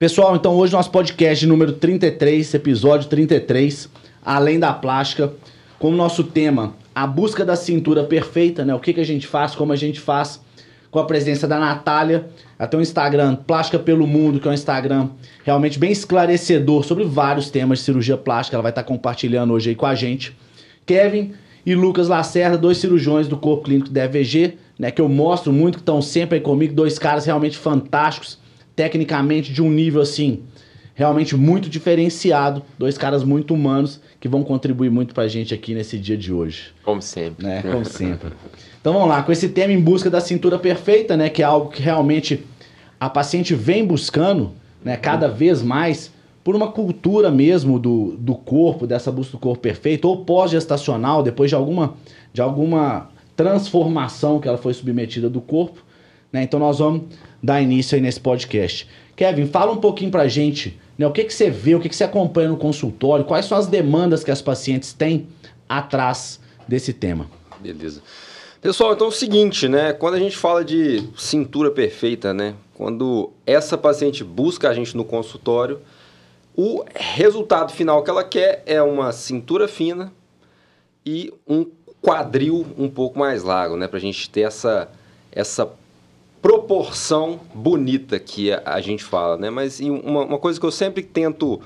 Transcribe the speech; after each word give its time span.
Pessoal, 0.00 0.34
então 0.34 0.56
hoje 0.56 0.72
nosso 0.72 0.90
podcast 0.90 1.46
número 1.46 1.74
33, 1.74 2.54
episódio 2.54 3.06
33, 3.10 3.86
Além 4.24 4.58
da 4.58 4.72
Plástica, 4.72 5.30
com 5.78 5.90
o 5.90 5.94
nosso 5.94 6.24
tema, 6.24 6.72
a 6.94 7.06
busca 7.06 7.44
da 7.44 7.54
cintura 7.54 8.02
perfeita, 8.04 8.64
né? 8.64 8.74
O 8.74 8.80
que, 8.80 8.94
que 8.94 9.00
a 9.00 9.04
gente 9.04 9.26
faz, 9.26 9.54
como 9.54 9.74
a 9.74 9.76
gente 9.76 10.00
faz, 10.00 10.40
com 10.90 10.98
a 10.98 11.04
presença 11.04 11.46
da 11.46 11.60
Natália, 11.60 12.30
até 12.58 12.78
o 12.78 12.80
Instagram 12.80 13.36
Plástica 13.36 13.78
pelo 13.78 14.06
Mundo, 14.06 14.40
que 14.40 14.48
é 14.48 14.50
um 14.50 14.54
Instagram 14.54 15.10
realmente 15.44 15.78
bem 15.78 15.92
esclarecedor 15.92 16.82
sobre 16.82 17.04
vários 17.04 17.50
temas 17.50 17.80
de 17.80 17.84
cirurgia 17.84 18.16
plástica, 18.16 18.56
ela 18.56 18.62
vai 18.62 18.72
estar 18.72 18.84
compartilhando 18.84 19.52
hoje 19.52 19.68
aí 19.68 19.76
com 19.76 19.84
a 19.84 19.94
gente. 19.94 20.34
Kevin 20.86 21.34
e 21.66 21.74
Lucas 21.74 22.08
Lacerda, 22.08 22.56
dois 22.56 22.78
cirurgiões 22.78 23.28
do 23.28 23.36
Corpo 23.36 23.64
Clínico 23.64 23.90
da 23.90 24.06
EVG, 24.06 24.56
né, 24.78 24.90
que 24.90 25.02
eu 25.02 25.10
mostro 25.10 25.52
muito, 25.52 25.74
que 25.74 25.82
estão 25.82 26.00
sempre 26.00 26.36
aí 26.36 26.40
comigo, 26.40 26.72
dois 26.72 26.98
caras 26.98 27.26
realmente 27.26 27.58
fantásticos, 27.58 28.38
tecnicamente 28.80 29.52
de 29.52 29.60
um 29.60 29.70
nível 29.70 30.00
assim, 30.00 30.40
realmente 30.94 31.36
muito 31.36 31.68
diferenciado, 31.68 32.62
dois 32.78 32.96
caras 32.96 33.22
muito 33.22 33.52
humanos 33.52 34.00
que 34.18 34.26
vão 34.26 34.42
contribuir 34.42 34.88
muito 34.88 35.12
pra 35.12 35.28
gente 35.28 35.52
aqui 35.52 35.74
nesse 35.74 35.98
dia 35.98 36.16
de 36.16 36.32
hoje. 36.32 36.72
Como 36.82 37.02
sempre. 37.02 37.46
Né? 37.46 37.60
Como 37.60 37.84
sempre. 37.84 38.30
Então 38.80 38.94
vamos 38.94 39.06
lá, 39.06 39.22
com 39.22 39.30
esse 39.30 39.50
tema 39.50 39.74
em 39.74 39.80
busca 39.80 40.08
da 40.08 40.18
cintura 40.18 40.58
perfeita, 40.58 41.14
né, 41.14 41.28
que 41.28 41.42
é 41.42 41.44
algo 41.44 41.68
que 41.68 41.82
realmente 41.82 42.42
a 42.98 43.10
paciente 43.10 43.54
vem 43.54 43.84
buscando, 43.84 44.52
né, 44.82 44.96
cada 44.96 45.28
vez 45.28 45.62
mais 45.62 46.10
por 46.42 46.56
uma 46.56 46.72
cultura 46.72 47.30
mesmo 47.30 47.78
do, 47.78 48.16
do 48.16 48.34
corpo, 48.34 48.86
dessa 48.86 49.12
busca 49.12 49.32
do 49.32 49.38
corpo 49.38 49.60
perfeito, 49.60 50.08
ou 50.08 50.24
pós-gestacional, 50.24 51.22
depois 51.22 51.50
de 51.50 51.54
alguma, 51.54 51.96
de 52.32 52.40
alguma 52.40 53.10
transformação 53.36 54.40
que 54.40 54.48
ela 54.48 54.56
foi 54.56 54.72
submetida 54.72 55.28
do 55.28 55.42
corpo. 55.42 55.84
Né? 56.32 56.44
Então 56.44 56.58
nós 56.58 56.78
vamos 56.78 57.02
dar 57.42 57.60
início 57.60 57.94
aí 57.96 58.00
nesse 58.00 58.20
podcast. 58.20 58.88
Kevin, 59.16 59.46
fala 59.46 59.72
um 59.72 59.76
pouquinho 59.76 60.10
pra 60.10 60.28
gente, 60.28 60.78
né? 60.96 61.06
O 61.06 61.12
que, 61.12 61.24
que 61.24 61.34
você 61.34 61.50
vê, 61.50 61.74
o 61.74 61.80
que, 61.80 61.88
que 61.88 61.96
você 61.96 62.04
acompanha 62.04 62.48
no 62.48 62.56
consultório, 62.56 63.24
quais 63.24 63.46
são 63.46 63.56
as 63.56 63.66
demandas 63.66 64.24
que 64.24 64.30
as 64.30 64.40
pacientes 64.40 64.92
têm 64.92 65.28
atrás 65.68 66.40
desse 66.66 66.92
tema. 66.92 67.30
Beleza. 67.60 68.02
Pessoal, 68.60 68.92
então 68.92 69.06
é 69.06 69.10
o 69.10 69.12
seguinte, 69.12 69.68
né? 69.68 69.92
Quando 69.92 70.14
a 70.14 70.18
gente 70.18 70.36
fala 70.36 70.64
de 70.64 71.08
cintura 71.16 71.70
perfeita, 71.70 72.34
né? 72.34 72.54
Quando 72.74 73.32
essa 73.46 73.78
paciente 73.78 74.22
busca 74.22 74.68
a 74.68 74.74
gente 74.74 74.96
no 74.96 75.04
consultório, 75.04 75.80
o 76.54 76.84
resultado 76.94 77.72
final 77.72 78.02
que 78.02 78.10
ela 78.10 78.24
quer 78.24 78.62
é 78.66 78.82
uma 78.82 79.12
cintura 79.12 79.66
fina 79.66 80.12
e 81.06 81.32
um 81.48 81.66
quadril 82.02 82.66
um 82.76 82.88
pouco 82.88 83.18
mais 83.18 83.42
largo, 83.42 83.76
né? 83.76 83.88
Para 83.88 83.98
a 83.98 84.02
gente 84.02 84.28
ter 84.28 84.42
essa, 84.42 84.88
essa 85.32 85.70
proporção 86.40 87.40
bonita 87.54 88.18
que 88.18 88.52
a, 88.52 88.62
a 88.64 88.80
gente 88.80 89.04
fala, 89.04 89.36
né? 89.36 89.50
Mas 89.50 89.80
uma, 89.80 90.24
uma, 90.24 90.38
coisa 90.38 90.58
que 90.58 90.66
eu 90.66 90.70
sempre 90.70 91.02
tento 91.02 91.60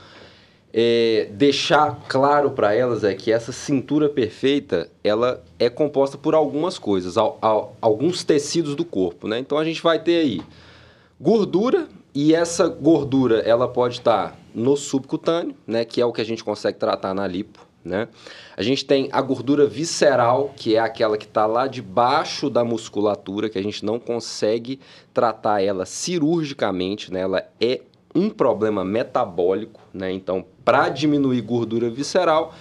é, 0.73 1.29
deixar 1.33 2.05
claro 2.09 2.51
para 2.51 2.75
elas 2.75 3.05
é 3.05 3.15
que 3.15 3.31
essa 3.31 3.53
cintura 3.53 4.09
perfeita 4.09 4.91
ela 5.03 5.43
é 5.59 5.71
composta 5.71 6.19
por 6.19 6.35
algumas 6.35 6.79
coisas, 6.79 7.17
al, 7.17 7.39
al, 7.41 7.77
alguns 7.81 8.25
tecidos 8.25 8.75
do 8.75 8.85
corpo, 8.85 9.29
né? 9.29 9.39
Então 9.39 9.59
a 9.59 9.65
gente 9.65 9.83
vai 9.83 10.03
ter 10.03 10.17
aí 10.17 10.43
gordura 11.21 11.89
e 12.15 12.35
essa 12.35 12.69
gordura 12.69 13.41
ela 13.41 13.69
pode 13.69 13.99
estar 13.99 14.31
tá 14.31 14.37
no 14.55 14.77
subcutâneo, 14.77 15.55
né, 15.67 15.85
que 15.85 16.01
é 16.01 16.07
o 16.07 16.13
que 16.13 16.21
a 16.21 16.25
gente 16.25 16.45
consegue 16.45 16.79
tratar 16.79 17.13
na 17.13 17.27
lipo, 17.27 17.64
né? 17.85 18.09
A 18.57 18.63
gente 18.63 18.85
tem 18.85 19.09
a 19.13 19.21
gordura 19.21 19.67
visceral, 19.67 20.53
que 20.57 20.77
é 20.77 20.79
aquela 20.79 21.19
que 21.19 21.27
está 21.27 21.47
lá 21.47 21.67
debaixo 21.67 22.49
da 22.49 22.65
musculatura, 22.65 23.49
que 23.51 23.59
a 23.59 23.63
gente 23.63 23.85
não 23.85 23.99
consegue 23.99 24.81
tratar 25.13 25.63
ela 25.63 25.85
cirurgicamente, 25.85 27.13
né? 27.13 27.21
Ela 27.21 27.49
é 27.61 27.83
um 28.15 28.31
problema 28.31 28.85
metabólico, 28.85 29.81
né? 29.93 30.11
Então, 30.13 30.45
para 30.65 30.89
diminuir 30.89 31.41
gordura 31.43 31.91
visceral, 31.91 32.55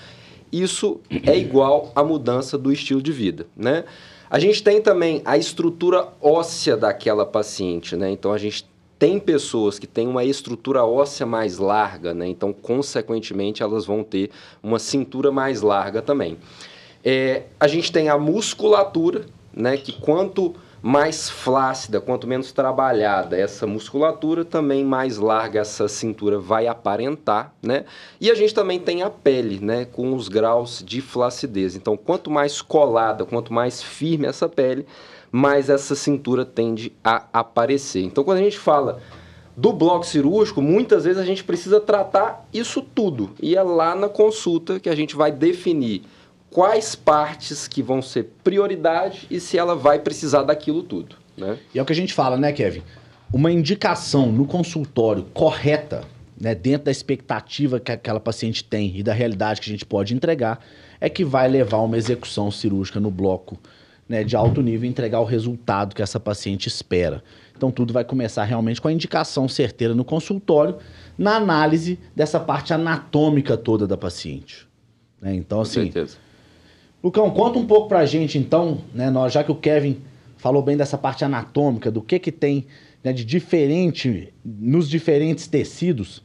isso 0.52 1.00
é 1.26 1.38
igual 1.38 1.92
à 1.96 2.04
mudança 2.04 2.58
do 2.58 2.72
estilo 2.72 3.02
de 3.02 3.12
vida, 3.12 3.48
né? 3.56 3.86
A 4.30 4.40
gente 4.40 4.64
tem 4.64 4.82
também 4.82 5.22
a 5.26 5.38
estrutura 5.38 6.08
óssea 6.20 6.76
daquela 6.76 7.24
paciente, 7.24 7.96
né? 7.96 8.10
Então, 8.10 8.34
a 8.34 8.38
gente 8.38 8.66
tem 9.04 9.20
pessoas 9.20 9.78
que 9.78 9.86
têm 9.86 10.08
uma 10.08 10.24
estrutura 10.24 10.86
óssea 10.86 11.26
mais 11.26 11.58
larga, 11.58 12.14
né? 12.14 12.26
Então, 12.26 12.54
consequentemente, 12.54 13.62
elas 13.62 13.86
vão 13.86 14.02
ter 14.02 14.32
uma 14.64 14.80
cintura 14.80 15.30
mais 15.30 15.62
larga 15.62 16.02
também. 16.02 16.38
É, 17.04 17.44
a 17.60 17.68
gente 17.68 17.92
tem 17.92 18.08
a 18.08 18.18
musculatura, 18.18 19.26
né? 19.54 19.76
Que 19.76 19.92
quanto 19.92 20.56
mais 20.82 21.30
flácida, 21.30 22.00
quanto 22.00 22.26
menos 22.26 22.54
trabalhada 22.54 23.38
essa 23.38 23.68
musculatura, 23.68 24.46
também 24.46 24.86
mais 24.86 25.18
larga 25.18 25.60
essa 25.60 25.90
cintura 25.90 26.40
vai 26.40 26.68
aparentar, 26.68 27.54
né? 27.62 27.84
E 28.22 28.32
a 28.32 28.34
gente 28.34 28.54
também 28.54 28.80
tem 28.80 29.02
a 29.02 29.10
pele, 29.10 29.60
né? 29.60 29.84
Com 29.84 30.14
os 30.14 30.30
graus 30.30 30.82
de 30.82 31.02
flacidez. 31.02 31.76
Então, 31.76 31.98
quanto 31.98 32.32
mais 32.32 32.62
colada, 32.62 33.26
quanto 33.26 33.52
mais 33.52 33.84
firme 33.84 34.28
essa 34.28 34.48
pele, 34.48 34.86
mais 35.34 35.68
essa 35.68 35.96
cintura 35.96 36.46
tende 36.46 36.94
a 37.04 37.26
aparecer. 37.34 38.04
Então, 38.04 38.24
quando 38.24 38.38
a 38.38 38.44
gente 38.44 38.60
fala 38.60 39.00
do 39.58 39.74
bloco 39.74 40.06
cirúrgico, 40.06 40.62
muitas 40.62 41.06
vezes 41.06 41.20
a 41.20 41.26
gente 41.26 41.44
precisa 41.44 41.80
tratar 41.80 42.48
isso 42.54 42.84
tudo. 42.84 43.32
E 43.42 43.56
é 43.56 43.64
lá 43.64 43.96
na 43.96 44.08
consulta 44.08 44.80
que 44.80 44.88
a 44.88 44.96
gente 44.96 45.16
vai 45.16 45.32
definir 45.32 46.04
quais 46.52 46.94
partes 46.94 47.68
que 47.68 47.82
vão 47.82 48.00
ser 48.00 48.30
prioridade 48.44 49.26
e 49.28 49.40
se 49.40 49.58
ela 49.58 49.76
vai 49.76 49.98
precisar 49.98 50.44
daquilo 50.44 50.84
tudo. 50.84 51.16
Né? 51.36 51.58
E 51.74 51.80
é 51.80 51.82
o 51.82 51.86
que 51.86 51.94
a 51.94 51.96
gente 51.96 52.14
fala, 52.14 52.38
né, 52.38 52.52
Kevin? 52.52 52.84
Uma 53.34 53.52
indicação 53.52 54.32
no 54.32 54.46
consultório 54.46 55.26
correta, 55.34 56.04
né, 56.40 56.54
dentro 56.54 56.86
da 56.86 56.92
expectativa 56.92 57.80
que 57.80 57.92
aquela 57.92 58.20
paciente 58.20 58.64
tem 58.64 58.96
e 58.96 59.02
da 59.02 59.14
realidade 59.14 59.62
que 59.62 59.68
a 59.68 59.74
gente 59.74 59.86
pode 59.86 60.14
entregar, 60.14 60.64
é 61.02 61.10
que 61.10 61.26
vai 61.26 61.48
levar 61.48 61.78
uma 61.78 61.98
execução 61.98 62.52
cirúrgica 62.52 63.00
no 63.00 63.10
bloco 63.10 63.58
né, 64.14 64.24
de 64.24 64.36
alto 64.36 64.62
nível 64.62 64.88
entregar 64.88 65.20
o 65.22 65.26
resultado 65.26 65.96
que 65.96 66.02
essa 66.04 66.20
paciente 66.20 66.68
espera. 66.68 67.24
Então 67.58 67.72
tudo 67.72 67.92
vai 67.92 68.04
começar 68.04 68.44
realmente 68.44 68.80
com 68.80 68.88
a 68.88 68.92
indicação 68.92 69.50
certeira 69.50 69.96
no 69.96 70.06
consultório, 70.06 70.78
na 71.18 71.36
análise 71.36 71.98
dessa 72.16 72.40
parte 72.40 72.72
anatômica 72.76 73.58
toda 73.58 73.88
da 73.88 73.98
paciente. 73.98 74.68
Né? 75.20 75.34
Então, 75.34 75.62
assim. 75.62 75.88
Com 75.88 75.92
certeza. 75.92 76.18
Lucão, 77.04 77.32
conta 77.32 77.58
um 77.58 77.66
pouco 77.66 77.88
pra 77.88 78.06
gente, 78.06 78.38
então, 78.38 78.78
né, 78.94 79.10
nós, 79.10 79.34
já 79.34 79.44
que 79.44 79.52
o 79.52 79.56
Kevin 79.56 79.98
falou 80.38 80.62
bem 80.62 80.78
dessa 80.78 80.98
parte 80.98 81.26
anatômica, 81.26 81.90
do 81.90 82.02
que 82.02 82.20
que 82.20 82.32
tem 82.32 82.68
né, 83.04 83.12
de 83.12 83.26
diferente 83.26 84.32
nos 84.46 84.88
diferentes 84.88 85.48
tecidos. 85.48 86.22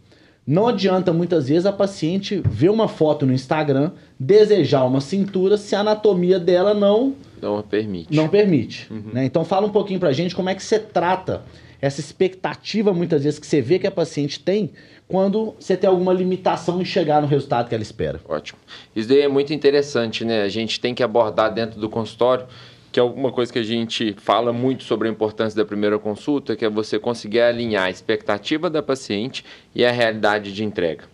Não 0.46 0.68
adianta 0.68 1.10
muitas 1.10 1.48
vezes 1.48 1.64
a 1.64 1.72
paciente 1.72 2.42
ver 2.44 2.68
uma 2.68 2.86
foto 2.86 3.24
no 3.24 3.32
Instagram, 3.32 3.92
desejar 4.20 4.84
uma 4.84 5.00
cintura, 5.00 5.56
se 5.56 5.74
a 5.74 5.80
anatomia 5.80 6.38
dela 6.38 6.74
não 6.74 7.14
não 7.40 7.62
permite. 7.62 8.14
Não 8.14 8.28
permite. 8.28 8.86
Uhum. 8.90 9.10
Né? 9.12 9.24
Então 9.24 9.44
fala 9.44 9.66
um 9.66 9.70
pouquinho 9.70 10.00
pra 10.00 10.12
gente 10.12 10.34
como 10.34 10.48
é 10.48 10.54
que 10.54 10.62
você 10.62 10.78
trata 10.78 11.42
essa 11.80 12.00
expectativa, 12.00 12.92
muitas 12.92 13.22
vezes, 13.22 13.38
que 13.38 13.46
você 13.46 13.60
vê 13.60 13.78
que 13.78 13.86
a 13.86 13.90
paciente 13.90 14.40
tem 14.40 14.70
quando 15.06 15.54
você 15.58 15.76
tem 15.76 15.88
alguma 15.88 16.12
limitação 16.12 16.80
em 16.82 16.84
chegar 16.84 17.22
no 17.22 17.26
resultado 17.26 17.68
que 17.68 17.74
ela 17.74 17.82
espera. 17.82 18.20
Ótimo. 18.28 18.58
Isso 18.94 19.08
daí 19.08 19.20
é 19.20 19.28
muito 19.28 19.54
interessante, 19.54 20.24
né? 20.24 20.42
A 20.42 20.48
gente 20.48 20.80
tem 20.80 20.94
que 20.94 21.02
abordar 21.02 21.52
dentro 21.52 21.80
do 21.80 21.88
consultório, 21.88 22.46
que 22.92 22.98
é 23.00 23.02
alguma 23.02 23.30
coisa 23.30 23.52
que 23.52 23.58
a 23.58 23.62
gente 23.62 24.14
fala 24.18 24.52
muito 24.52 24.84
sobre 24.84 25.08
a 25.08 25.10
importância 25.10 25.56
da 25.56 25.64
primeira 25.64 25.98
consulta, 25.98 26.56
que 26.56 26.64
é 26.64 26.68
você 26.68 26.98
conseguir 26.98 27.40
alinhar 27.40 27.84
a 27.84 27.90
expectativa 27.90 28.68
da 28.68 28.82
paciente 28.82 29.44
e 29.74 29.84
a 29.84 29.90
realidade 29.90 30.52
de 30.52 30.64
entrega. 30.64 31.04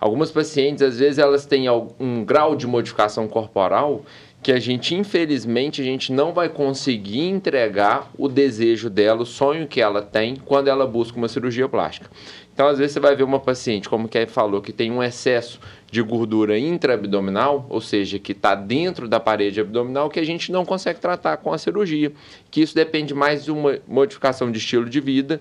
Algumas 0.00 0.30
pacientes, 0.30 0.82
às 0.82 0.98
vezes, 0.98 1.18
elas 1.18 1.46
têm 1.46 1.68
um 2.00 2.24
grau 2.24 2.56
de 2.56 2.66
modificação 2.66 3.28
corporal 3.28 4.04
que 4.44 4.52
a 4.52 4.60
gente, 4.60 4.94
infelizmente, 4.94 5.80
a 5.80 5.84
gente 5.84 6.12
não 6.12 6.34
vai 6.34 6.50
conseguir 6.50 7.22
entregar 7.22 8.10
o 8.18 8.28
desejo 8.28 8.90
dela, 8.90 9.22
o 9.22 9.26
sonho 9.26 9.66
que 9.66 9.80
ela 9.80 10.02
tem 10.02 10.36
quando 10.36 10.68
ela 10.68 10.86
busca 10.86 11.16
uma 11.16 11.28
cirurgia 11.28 11.66
plástica. 11.66 12.10
Então, 12.52 12.68
às 12.68 12.76
vezes, 12.76 12.92
você 12.92 13.00
vai 13.00 13.16
ver 13.16 13.22
uma 13.22 13.40
paciente, 13.40 13.88
como 13.88 14.06
que 14.06 14.26
falou, 14.26 14.60
que 14.60 14.70
tem 14.70 14.92
um 14.92 15.02
excesso 15.02 15.58
de 15.90 16.02
gordura 16.02 16.58
intraabdominal, 16.58 17.64
ou 17.70 17.80
seja, 17.80 18.18
que 18.18 18.32
está 18.32 18.54
dentro 18.54 19.08
da 19.08 19.18
parede 19.18 19.62
abdominal, 19.62 20.10
que 20.10 20.20
a 20.20 20.24
gente 20.24 20.52
não 20.52 20.62
consegue 20.62 21.00
tratar 21.00 21.38
com 21.38 21.50
a 21.50 21.56
cirurgia. 21.56 22.12
Que 22.50 22.60
isso 22.60 22.74
depende 22.74 23.14
mais 23.14 23.44
de 23.44 23.50
uma 23.50 23.78
modificação 23.88 24.52
de 24.52 24.58
estilo 24.58 24.90
de 24.90 25.00
vida, 25.00 25.40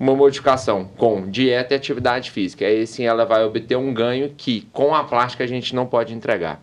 uma 0.00 0.16
modificação 0.16 0.90
com 0.96 1.30
dieta 1.30 1.74
e 1.74 1.76
atividade 1.76 2.30
física. 2.30 2.66
Aí 2.66 2.86
sim 2.86 3.04
ela 3.04 3.26
vai 3.26 3.44
obter 3.44 3.76
um 3.76 3.92
ganho 3.92 4.32
que 4.34 4.66
com 4.72 4.94
a 4.94 5.04
plástica 5.04 5.44
a 5.44 5.46
gente 5.46 5.74
não 5.74 5.86
pode 5.86 6.14
entregar. 6.14 6.60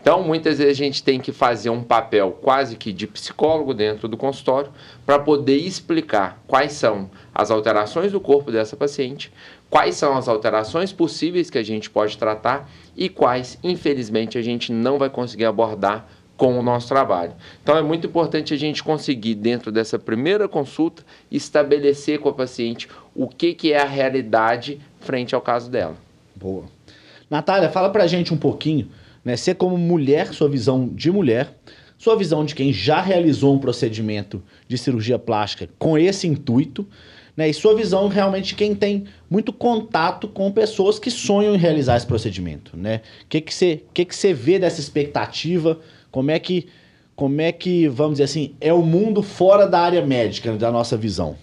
Então, 0.00 0.22
muitas 0.22 0.58
vezes 0.58 0.72
a 0.72 0.84
gente 0.84 1.02
tem 1.02 1.20
que 1.20 1.30
fazer 1.30 1.68
um 1.68 1.82
papel 1.82 2.38
quase 2.40 2.76
que 2.76 2.90
de 2.90 3.06
psicólogo 3.06 3.74
dentro 3.74 4.08
do 4.08 4.16
consultório 4.16 4.70
para 5.04 5.18
poder 5.18 5.56
explicar 5.56 6.42
quais 6.46 6.72
são 6.72 7.10
as 7.34 7.50
alterações 7.50 8.10
do 8.10 8.20
corpo 8.20 8.50
dessa 8.50 8.76
paciente, 8.76 9.30
quais 9.68 9.96
são 9.96 10.16
as 10.16 10.26
alterações 10.26 10.90
possíveis 10.90 11.50
que 11.50 11.58
a 11.58 11.62
gente 11.62 11.90
pode 11.90 12.16
tratar 12.16 12.70
e 12.96 13.10
quais, 13.10 13.58
infelizmente, 13.62 14.38
a 14.38 14.42
gente 14.42 14.72
não 14.72 14.98
vai 14.98 15.10
conseguir 15.10 15.44
abordar 15.44 16.08
com 16.40 16.58
o 16.58 16.62
nosso 16.62 16.88
trabalho. 16.88 17.34
Então 17.62 17.76
é 17.76 17.82
muito 17.82 18.06
importante 18.06 18.54
a 18.54 18.56
gente 18.56 18.82
conseguir, 18.82 19.34
dentro 19.34 19.70
dessa 19.70 19.98
primeira 19.98 20.48
consulta, 20.48 21.04
estabelecer 21.30 22.18
com 22.18 22.30
a 22.30 22.32
paciente 22.32 22.88
o 23.14 23.28
que, 23.28 23.52
que 23.52 23.74
é 23.74 23.78
a 23.78 23.84
realidade 23.84 24.80
frente 25.00 25.34
ao 25.34 25.42
caso 25.42 25.70
dela. 25.70 25.96
Boa. 26.34 26.64
Natália, 27.28 27.68
fala 27.68 27.90
pra 27.90 28.06
gente 28.06 28.32
um 28.32 28.38
pouquinho, 28.38 28.88
né? 29.24 29.36
Você 29.36 29.54
como 29.54 29.76
mulher, 29.76 30.32
sua 30.32 30.48
visão 30.48 30.88
de 30.88 31.10
mulher, 31.10 31.54
sua 31.98 32.16
visão 32.16 32.44
de 32.44 32.54
quem 32.54 32.72
já 32.72 33.00
realizou 33.00 33.54
um 33.54 33.58
procedimento 33.58 34.42
de 34.66 34.78
cirurgia 34.78 35.18
plástica 35.18 35.68
com 35.78 35.98
esse 35.98 36.26
intuito, 36.26 36.86
né? 37.36 37.48
E 37.48 37.54
sua 37.54 37.74
visão 37.74 38.08
realmente 38.08 38.48
de 38.48 38.54
quem 38.54 38.74
tem 38.74 39.04
muito 39.28 39.52
contato 39.52 40.26
com 40.26 40.50
pessoas 40.50 40.98
que 40.98 41.10
sonham 41.10 41.54
em 41.54 41.58
realizar 41.58 41.96
esse 41.96 42.06
procedimento, 42.06 42.76
né? 42.76 43.02
O 43.24 43.26
que 43.28 43.40
que 43.40 43.54
você 43.54 43.82
que 43.92 44.04
que 44.04 44.16
você 44.16 44.32
vê 44.32 44.58
dessa 44.58 44.80
expectativa? 44.80 45.78
Como 46.10 46.30
é 46.30 46.38
que 46.38 46.68
como 47.20 47.38
é 47.42 47.52
que, 47.52 47.86
vamos 47.86 48.12
dizer 48.12 48.24
assim, 48.24 48.54
é 48.58 48.72
o 48.72 48.80
mundo 48.80 49.22
fora 49.22 49.66
da 49.66 49.78
área 49.78 50.04
médica, 50.06 50.56
da 50.56 50.72
nossa 50.72 50.96
visão? 50.96 51.36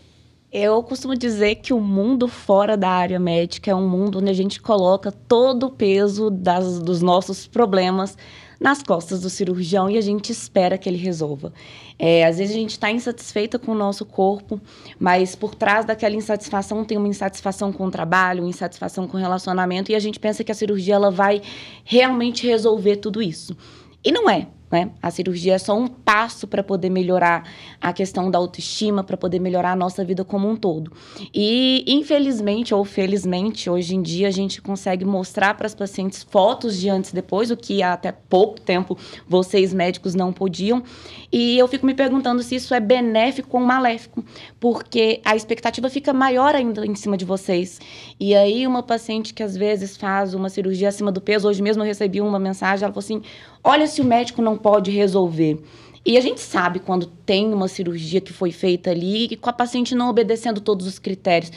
Eu 0.51 0.81
costumo 0.81 1.13
dizer 1.13 1.55
que 1.55 1.73
o 1.73 1.79
mundo 1.81 2.25
fora 2.25 2.77
da 2.77 2.89
área 2.89 3.19
médica 3.19 3.69
é 3.69 3.75
um 3.75 3.87
mundo 3.87 4.19
onde 4.19 4.29
a 4.29 4.33
gente 4.33 4.61
coloca 4.61 5.11
todo 5.11 5.65
o 5.65 5.69
peso 5.69 6.29
das, 6.29 6.79
dos 6.79 7.01
nossos 7.01 7.45
problemas 7.45 8.17
nas 8.57 8.81
costas 8.81 9.21
do 9.21 9.29
cirurgião 9.29 9.89
e 9.89 9.97
a 9.97 10.01
gente 10.01 10.31
espera 10.31 10.77
que 10.77 10.87
ele 10.87 10.97
resolva. 10.97 11.51
É, 11.99 12.25
às 12.25 12.37
vezes 12.37 12.55
a 12.55 12.59
gente 12.59 12.71
está 12.71 12.89
insatisfeita 12.89 13.59
com 13.59 13.73
o 13.73 13.75
nosso 13.75 14.05
corpo, 14.05 14.59
mas 14.97 15.35
por 15.35 15.53
trás 15.53 15.85
daquela 15.85 16.15
insatisfação 16.15 16.85
tem 16.85 16.97
uma 16.97 17.09
insatisfação 17.09 17.73
com 17.73 17.85
o 17.85 17.91
trabalho, 17.91 18.43
uma 18.43 18.49
insatisfação 18.49 19.05
com 19.05 19.17
o 19.17 19.19
relacionamento 19.19 19.91
e 19.91 19.95
a 19.95 19.99
gente 19.99 20.17
pensa 20.17 20.45
que 20.45 20.51
a 20.51 20.55
cirurgia 20.55 20.95
ela 20.95 21.11
vai 21.11 21.41
realmente 21.83 22.47
resolver 22.47 22.95
tudo 22.95 23.21
isso. 23.21 23.55
E 24.01 24.13
não 24.13 24.29
é. 24.29 24.47
Né? 24.69 24.91
A 25.01 25.09
cirurgia 25.09 25.53
é 25.53 25.57
só 25.57 25.77
um 25.77 25.87
passo 25.87 26.45
para 26.45 26.61
poder 26.61 26.89
melhorar 26.89 27.49
a 27.79 27.93
questão 27.93 28.29
da 28.29 28.37
autoestima, 28.37 29.01
para 29.01 29.15
poder 29.15 29.39
melhorar 29.39 29.71
a 29.71 29.75
nossa 29.75 30.03
vida 30.03 30.25
como 30.25 30.49
um 30.49 30.57
todo. 30.57 30.91
E, 31.33 31.85
infelizmente 31.87 32.73
ou 32.73 32.83
felizmente, 32.83 33.69
hoje 33.69 33.95
em 33.95 34.01
dia 34.01 34.27
a 34.27 34.31
gente 34.31 34.61
consegue 34.61 35.05
mostrar 35.05 35.53
para 35.53 35.67
as 35.67 35.73
pacientes 35.73 36.21
fotos 36.21 36.77
de 36.77 36.89
antes 36.89 37.11
e 37.11 37.15
depois, 37.15 37.49
o 37.49 37.55
que 37.55 37.81
há 37.81 37.93
até 37.93 38.11
pouco 38.11 38.59
tempo 38.59 38.97
vocês 39.27 39.73
médicos 39.73 40.13
não 40.13 40.33
podiam. 40.33 40.83
E 41.31 41.57
eu 41.57 41.67
fico 41.67 41.85
me 41.85 41.93
perguntando 41.93 42.43
se 42.43 42.55
isso 42.55 42.73
é 42.73 42.79
benéfico 42.79 43.57
ou 43.57 43.63
maléfico, 43.63 44.23
porque 44.59 45.21
a 45.23 45.35
expectativa 45.35 45.89
fica 45.89 46.13
maior 46.13 46.55
ainda 46.55 46.85
em 46.85 46.95
cima 46.95 47.15
de 47.15 47.25
vocês. 47.25 47.79
E 48.19 48.35
aí, 48.35 48.67
uma 48.67 48.83
paciente 48.83 49.33
que 49.33 49.43
às 49.43 49.55
vezes 49.55 49.95
faz 49.95 50.33
uma 50.33 50.49
cirurgia 50.49 50.89
acima 50.89 51.11
do 51.11 51.21
peso, 51.21 51.47
hoje 51.47 51.61
mesmo 51.61 51.83
eu 51.83 51.87
recebi 51.87 52.21
uma 52.21 52.39
mensagem, 52.39 52.83
ela 52.83 52.93
falou 52.93 53.03
assim: 53.03 53.21
olha 53.67 53.85
se 53.85 53.99
o 53.99 54.05
médico 54.05 54.41
não 54.41 54.57
pode 54.57 54.89
resolver. 54.91 55.61
E 56.05 56.17
a 56.17 56.21
gente 56.21 56.39
sabe 56.39 56.79
quando 56.79 57.05
tem 57.05 57.53
uma 57.53 57.67
cirurgia 57.67 58.21
que 58.21 58.31
foi 58.31 58.49
feita 58.49 58.91
ali 58.91 59.25
e 59.25 59.35
com 59.35 59.49
a 59.49 59.53
paciente 59.53 59.93
não 59.93 60.09
obedecendo 60.09 60.61
todos 60.61 60.87
os 60.87 60.97
critérios. 60.97 61.51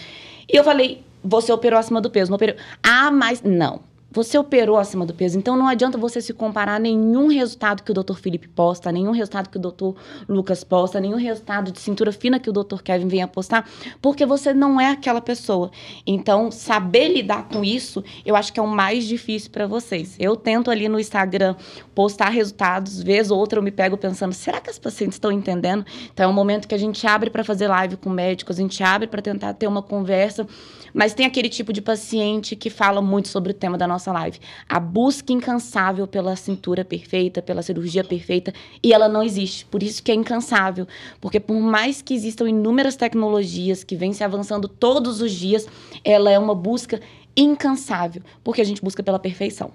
E 0.52 0.56
eu 0.56 0.64
falei, 0.64 1.04
você 1.22 1.52
operou 1.52 1.78
acima 1.78 2.00
do 2.00 2.10
peso, 2.10 2.32
não 2.32 2.36
operou. 2.36 2.56
Ah, 2.82 3.12
mas 3.12 3.42
não. 3.42 3.82
Você 4.12 4.36
operou 4.36 4.76
acima 4.76 5.06
do 5.06 5.14
peso, 5.14 5.38
então 5.38 5.56
não 5.56 5.68
adianta 5.68 5.96
você 5.96 6.20
se 6.20 6.34
comparar 6.34 6.74
a 6.74 6.78
nenhum 6.80 7.28
resultado 7.28 7.84
que 7.84 7.92
o 7.92 7.94
Dr. 7.94 8.14
Felipe 8.14 8.48
posta, 8.48 8.90
nenhum 8.90 9.12
resultado 9.12 9.48
que 9.48 9.56
o 9.56 9.60
Dr. 9.60 9.96
Lucas 10.28 10.64
posta, 10.64 10.98
nenhum 10.98 11.16
resultado 11.16 11.70
de 11.70 11.78
cintura 11.78 12.10
fina 12.10 12.40
que 12.40 12.50
o 12.50 12.52
Dr. 12.52 12.82
Kevin 12.82 13.06
venha 13.06 13.28
postar, 13.28 13.68
porque 14.02 14.26
você 14.26 14.52
não 14.52 14.80
é 14.80 14.90
aquela 14.90 15.20
pessoa. 15.20 15.70
Então, 16.04 16.50
saber 16.50 17.08
lidar 17.08 17.48
com 17.48 17.62
isso, 17.62 18.02
eu 18.26 18.34
acho 18.34 18.52
que 18.52 18.58
é 18.58 18.62
o 18.62 18.66
mais 18.66 19.04
difícil 19.04 19.50
para 19.52 19.68
vocês. 19.68 20.16
Eu 20.18 20.34
tento 20.34 20.72
ali 20.72 20.88
no 20.88 20.98
Instagram 20.98 21.54
postar 21.94 22.30
resultados, 22.30 23.00
vez 23.00 23.30
ou 23.30 23.38
outra 23.38 23.60
eu 23.60 23.62
me 23.62 23.70
pego 23.70 23.96
pensando, 23.96 24.32
será 24.32 24.60
que 24.60 24.70
as 24.70 24.78
pacientes 24.78 25.14
estão 25.14 25.30
entendendo? 25.30 25.86
Então, 26.12 26.24
é 26.24 26.28
um 26.28 26.34
momento 26.34 26.66
que 26.66 26.74
a 26.74 26.78
gente 26.78 27.06
abre 27.06 27.30
para 27.30 27.44
fazer 27.44 27.68
live 27.68 27.96
com 27.96 28.10
médicos, 28.10 28.58
a 28.58 28.62
gente 28.62 28.82
abre 28.82 29.06
para 29.06 29.22
tentar 29.22 29.54
ter 29.54 29.68
uma 29.68 29.82
conversa, 29.82 30.48
mas 30.92 31.14
tem 31.14 31.26
aquele 31.26 31.48
tipo 31.48 31.72
de 31.72 31.80
paciente 31.80 32.54
que 32.56 32.70
fala 32.70 33.00
muito 33.00 33.28
sobre 33.28 33.52
o 33.52 33.54
tema 33.54 33.76
da 33.78 33.86
nossa 33.86 34.12
live. 34.12 34.38
A 34.68 34.78
busca 34.78 35.32
incansável 35.32 36.06
pela 36.06 36.36
cintura 36.36 36.84
perfeita, 36.84 37.42
pela 37.42 37.62
cirurgia 37.62 38.04
perfeita, 38.04 38.52
e 38.82 38.92
ela 38.92 39.08
não 39.08 39.22
existe. 39.22 39.64
Por 39.66 39.82
isso 39.82 40.02
que 40.02 40.10
é 40.10 40.14
incansável. 40.14 40.86
Porque 41.20 41.40
por 41.40 41.58
mais 41.60 42.02
que 42.02 42.14
existam 42.14 42.48
inúmeras 42.48 42.96
tecnologias 42.96 43.84
que 43.84 43.96
vêm 43.96 44.12
se 44.12 44.24
avançando 44.24 44.68
todos 44.68 45.20
os 45.20 45.32
dias, 45.32 45.66
ela 46.04 46.30
é 46.30 46.38
uma 46.38 46.54
busca 46.54 47.00
incansável, 47.36 48.22
porque 48.42 48.60
a 48.60 48.64
gente 48.64 48.82
busca 48.82 49.02
pela 49.02 49.18
perfeição. 49.18 49.72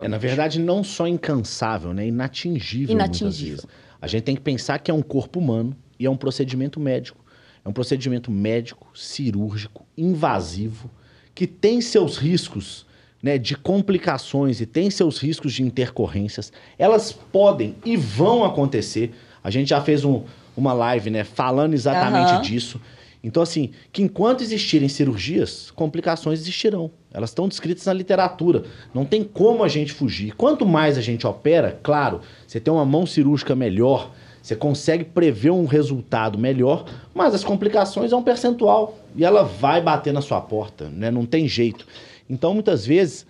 É, 0.00 0.08
na 0.08 0.16
verdade, 0.16 0.58
não 0.58 0.82
só 0.82 1.06
incansável, 1.06 1.92
né? 1.92 2.06
Inatingível. 2.06 2.94
Inatingível. 2.94 3.68
A 4.00 4.06
gente 4.06 4.22
tem 4.22 4.34
que 4.34 4.40
pensar 4.40 4.78
que 4.78 4.90
é 4.90 4.94
um 4.94 5.02
corpo 5.02 5.38
humano 5.38 5.76
e 5.98 6.06
é 6.06 6.10
um 6.10 6.16
procedimento 6.16 6.80
médico. 6.80 7.22
É 7.64 7.68
um 7.68 7.72
procedimento 7.72 8.30
médico, 8.30 8.88
cirúrgico, 8.94 9.86
invasivo, 9.96 10.90
que 11.34 11.46
tem 11.46 11.80
seus 11.80 12.16
riscos 12.16 12.86
né, 13.22 13.38
de 13.38 13.56
complicações 13.56 14.60
e 14.60 14.66
tem 14.66 14.90
seus 14.90 15.18
riscos 15.18 15.52
de 15.52 15.62
intercorrências, 15.62 16.52
elas 16.78 17.12
podem 17.12 17.76
e 17.84 17.96
vão 17.96 18.44
acontecer. 18.44 19.12
A 19.42 19.50
gente 19.50 19.68
já 19.68 19.80
fez 19.80 20.04
um, 20.04 20.22
uma 20.56 20.72
live 20.72 21.10
né, 21.10 21.24
falando 21.24 21.74
exatamente 21.74 22.32
uhum. 22.34 22.40
disso. 22.40 22.80
Então, 23.22 23.42
assim, 23.42 23.70
que 23.92 24.02
enquanto 24.02 24.40
existirem 24.40 24.88
cirurgias, 24.88 25.70
complicações 25.70 26.40
existirão. 26.40 26.90
Elas 27.12 27.30
estão 27.30 27.48
descritas 27.48 27.84
na 27.84 27.92
literatura. 27.92 28.64
Não 28.94 29.04
tem 29.04 29.22
como 29.22 29.62
a 29.62 29.68
gente 29.68 29.92
fugir. 29.92 30.34
Quanto 30.34 30.64
mais 30.64 30.96
a 30.96 31.02
gente 31.02 31.26
opera, 31.26 31.78
claro, 31.82 32.20
você 32.46 32.58
tem 32.58 32.72
uma 32.72 32.84
mão 32.84 33.04
cirúrgica 33.04 33.54
melhor, 33.54 34.10
você 34.42 34.56
consegue 34.56 35.04
prever 35.04 35.50
um 35.50 35.66
resultado 35.66 36.38
melhor, 36.38 36.86
mas 37.14 37.34
as 37.34 37.44
complicações 37.44 38.12
é 38.12 38.16
um 38.16 38.22
percentual 38.22 38.98
e 39.14 39.24
ela 39.24 39.42
vai 39.42 39.80
bater 39.80 40.12
na 40.12 40.20
sua 40.20 40.40
porta, 40.40 40.88
né? 40.88 41.10
Não 41.10 41.26
tem 41.26 41.46
jeito. 41.46 41.86
Então, 42.28 42.54
muitas 42.54 42.86
vezes, 42.86 43.26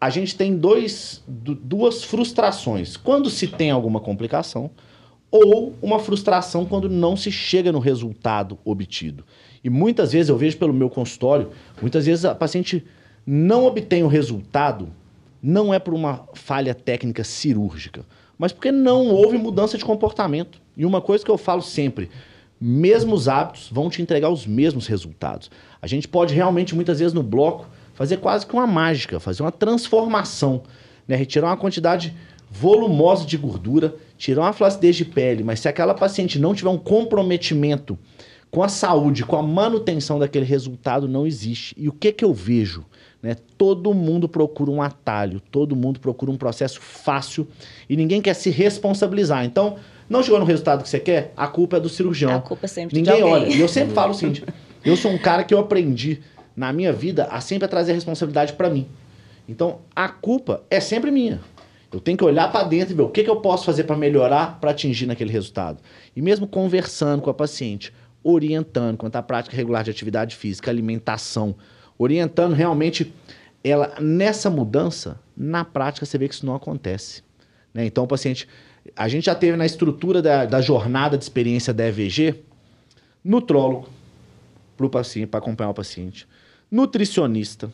a 0.00 0.10
gente 0.10 0.36
tem 0.36 0.56
dois, 0.56 1.22
duas 1.26 2.04
frustrações. 2.04 2.96
Quando 2.96 3.30
se 3.30 3.46
tem 3.46 3.70
alguma 3.70 4.00
complicação, 4.00 4.70
ou 5.30 5.74
uma 5.80 5.98
frustração 5.98 6.66
quando 6.66 6.90
não 6.90 7.16
se 7.16 7.32
chega 7.32 7.72
no 7.72 7.78
resultado 7.78 8.58
obtido. 8.64 9.24
E 9.64 9.70
muitas 9.70 10.12
vezes 10.12 10.28
eu 10.28 10.36
vejo 10.36 10.58
pelo 10.58 10.74
meu 10.74 10.90
consultório, 10.90 11.50
muitas 11.80 12.04
vezes 12.04 12.26
a 12.26 12.34
paciente 12.34 12.84
não 13.24 13.64
obtém 13.64 14.02
o 14.02 14.08
resultado, 14.08 14.88
não 15.42 15.72
é 15.72 15.78
por 15.78 15.94
uma 15.94 16.28
falha 16.34 16.74
técnica 16.74 17.24
cirúrgica, 17.24 18.04
mas 18.42 18.50
porque 18.50 18.72
não 18.72 19.06
houve 19.06 19.38
mudança 19.38 19.78
de 19.78 19.84
comportamento. 19.84 20.60
E 20.76 20.84
uma 20.84 21.00
coisa 21.00 21.24
que 21.24 21.30
eu 21.30 21.38
falo 21.38 21.62
sempre, 21.62 22.10
mesmos 22.60 23.28
hábitos 23.28 23.68
vão 23.70 23.88
te 23.88 24.02
entregar 24.02 24.30
os 24.30 24.48
mesmos 24.48 24.88
resultados. 24.88 25.48
A 25.80 25.86
gente 25.86 26.08
pode 26.08 26.34
realmente, 26.34 26.74
muitas 26.74 26.98
vezes 26.98 27.14
no 27.14 27.22
bloco, 27.22 27.68
fazer 27.94 28.16
quase 28.16 28.44
que 28.44 28.52
uma 28.52 28.66
mágica, 28.66 29.20
fazer 29.20 29.44
uma 29.44 29.52
transformação, 29.52 30.64
né? 31.06 31.14
retirar 31.14 31.50
uma 31.50 31.56
quantidade 31.56 32.16
volumosa 32.50 33.24
de 33.24 33.36
gordura, 33.36 33.94
tirar 34.18 34.42
uma 34.42 34.52
flacidez 34.52 34.96
de 34.96 35.04
pele, 35.04 35.44
mas 35.44 35.60
se 35.60 35.68
aquela 35.68 35.94
paciente 35.94 36.36
não 36.36 36.52
tiver 36.52 36.70
um 36.70 36.78
comprometimento 36.78 37.96
com 38.50 38.60
a 38.64 38.68
saúde, 38.68 39.24
com 39.24 39.36
a 39.36 39.42
manutenção 39.42 40.18
daquele 40.18 40.44
resultado, 40.44 41.06
não 41.06 41.24
existe. 41.24 41.76
E 41.78 41.88
o 41.88 41.92
que 41.92 42.10
que 42.10 42.24
eu 42.24 42.34
vejo? 42.34 42.84
Né? 43.22 43.36
Todo 43.56 43.94
mundo 43.94 44.28
procura 44.28 44.70
um 44.70 44.82
atalho, 44.82 45.40
todo 45.50 45.76
mundo 45.76 46.00
procura 46.00 46.30
um 46.30 46.36
processo 46.36 46.80
fácil 46.80 47.46
e 47.88 47.96
ninguém 47.96 48.20
quer 48.20 48.34
se 48.34 48.50
responsabilizar. 48.50 49.44
Então, 49.44 49.76
não 50.10 50.22
chegou 50.22 50.40
no 50.40 50.44
resultado 50.44 50.82
que 50.82 50.88
você 50.88 50.98
quer, 50.98 51.32
a 51.36 51.46
culpa 51.46 51.76
é 51.76 51.80
do 51.80 51.88
cirurgião. 51.88 52.36
A 52.36 52.40
culpa 52.40 52.66
é 52.66 52.68
sempre 52.68 52.96
Ninguém 52.96 53.16
de 53.16 53.22
olha. 53.22 53.46
E 53.46 53.60
eu 53.60 53.68
sempre 53.68 53.94
falo 53.94 54.10
o 54.10 54.14
seguinte: 54.14 54.44
eu 54.84 54.96
sou 54.96 55.12
um 55.12 55.18
cara 55.18 55.44
que 55.44 55.54
eu 55.54 55.58
aprendi 55.58 56.20
na 56.56 56.72
minha 56.72 56.92
vida 56.92 57.28
a 57.30 57.40
sempre 57.40 57.68
trazer 57.68 57.92
a 57.92 57.94
responsabilidade 57.94 58.54
para 58.54 58.68
mim. 58.68 58.86
Então, 59.48 59.78
a 59.94 60.08
culpa 60.08 60.62
é 60.68 60.80
sempre 60.80 61.10
minha. 61.10 61.40
Eu 61.92 62.00
tenho 62.00 62.16
que 62.16 62.24
olhar 62.24 62.50
para 62.50 62.66
dentro 62.66 62.94
e 62.94 62.96
ver 62.96 63.02
o 63.02 63.08
que, 63.08 63.22
que 63.22 63.30
eu 63.30 63.36
posso 63.36 63.66
fazer 63.66 63.84
para 63.84 63.96
melhorar, 63.96 64.58
para 64.60 64.70
atingir 64.70 65.06
naquele 65.06 65.30
resultado. 65.30 65.78
E 66.16 66.22
mesmo 66.22 66.46
conversando 66.46 67.20
com 67.20 67.28
a 67.28 67.34
paciente, 67.34 67.92
orientando 68.24 68.96
quanto 68.96 69.16
à 69.16 69.22
prática 69.22 69.54
regular 69.54 69.84
de 69.84 69.90
atividade 69.90 70.34
física, 70.34 70.70
alimentação, 70.70 71.54
orientando 71.98 72.52
realmente 72.52 73.12
ela 73.64 73.94
nessa 74.00 74.50
mudança, 74.50 75.20
na 75.36 75.64
prática 75.64 76.04
você 76.04 76.18
vê 76.18 76.28
que 76.28 76.34
isso 76.34 76.46
não 76.46 76.54
acontece. 76.54 77.22
Né? 77.72 77.86
Então, 77.86 78.04
o 78.04 78.08
paciente. 78.08 78.48
A 78.96 79.06
gente 79.06 79.26
já 79.26 79.34
teve 79.34 79.56
na 79.56 79.64
estrutura 79.64 80.20
da, 80.20 80.44
da 80.44 80.60
jornada 80.60 81.16
de 81.16 81.22
experiência 81.22 81.72
da 81.72 81.86
EVG, 81.86 82.42
nutrólogo 83.24 83.88
para 84.76 84.86
o 84.86 84.90
paciente, 84.90 85.28
para 85.28 85.38
acompanhar 85.38 85.70
o 85.70 85.74
paciente 85.74 86.26
nutricionista, 86.72 87.70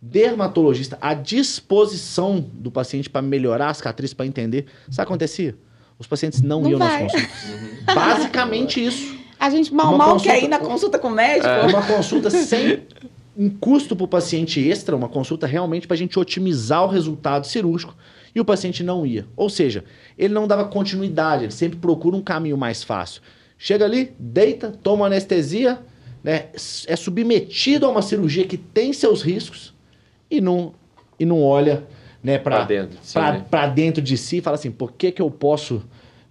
dermatologista 0.00 0.96
à 0.98 1.12
disposição 1.12 2.40
do 2.40 2.70
paciente 2.70 3.10
para 3.10 3.20
melhorar 3.20 3.68
a 3.68 3.74
cicatriz, 3.74 4.14
para 4.14 4.24
entender. 4.24 4.64
Sabe 4.84 4.92
o 4.92 4.94
que 4.94 5.00
acontecia? 5.02 5.54
Os 5.98 6.06
pacientes 6.06 6.40
não, 6.40 6.62
não 6.62 6.70
iam 6.70 6.78
vai. 6.78 7.02
nas 7.02 7.12
consultas. 7.12 7.84
Basicamente 7.94 8.82
isso. 8.82 9.20
A 9.38 9.50
gente 9.50 9.72
mal, 9.74 9.96
mal 9.98 10.12
consulta, 10.14 10.34
quer 10.34 10.44
ir 10.44 10.48
na 10.48 10.58
consulta 10.58 10.98
com 10.98 11.08
o 11.08 11.10
médico. 11.10 11.46
É. 11.46 11.66
Uma 11.66 11.86
consulta 11.86 12.30
sem 12.30 12.82
um 13.40 13.48
custo 13.48 13.96
para 13.96 14.04
o 14.04 14.08
paciente 14.08 14.60
extra, 14.68 14.94
uma 14.94 15.08
consulta 15.08 15.46
realmente 15.46 15.86
para 15.86 15.94
a 15.94 15.98
gente 15.98 16.18
otimizar 16.18 16.84
o 16.84 16.88
resultado 16.88 17.46
cirúrgico. 17.46 17.96
E 18.34 18.38
o 18.38 18.44
paciente 18.44 18.84
não 18.84 19.06
ia. 19.06 19.26
Ou 19.34 19.48
seja, 19.48 19.82
ele 20.18 20.34
não 20.34 20.46
dava 20.46 20.66
continuidade, 20.66 21.44
ele 21.44 21.52
sempre 21.52 21.78
procura 21.78 22.14
um 22.14 22.20
caminho 22.20 22.58
mais 22.58 22.84
fácil. 22.84 23.22
Chega 23.56 23.86
ali, 23.86 24.12
deita, 24.18 24.70
toma 24.82 25.06
anestesia, 25.06 25.80
né, 26.22 26.48
é 26.86 26.94
submetido 26.96 27.86
a 27.86 27.88
uma 27.88 28.02
cirurgia 28.02 28.46
que 28.46 28.58
tem 28.58 28.92
seus 28.92 29.22
riscos 29.22 29.72
e 30.30 30.38
não, 30.38 30.74
e 31.18 31.24
não 31.24 31.42
olha 31.42 31.84
né, 32.22 32.36
para 32.36 32.64
dentro, 32.64 32.98
de 32.98 33.06
si, 33.06 33.14
pra, 33.14 33.66
né? 33.66 33.72
dentro 33.74 34.02
de 34.02 34.18
si 34.18 34.36
e 34.36 34.40
fala 34.42 34.56
assim, 34.56 34.70
por 34.70 34.92
que, 34.92 35.10
que 35.10 35.22
eu 35.22 35.30
posso 35.30 35.82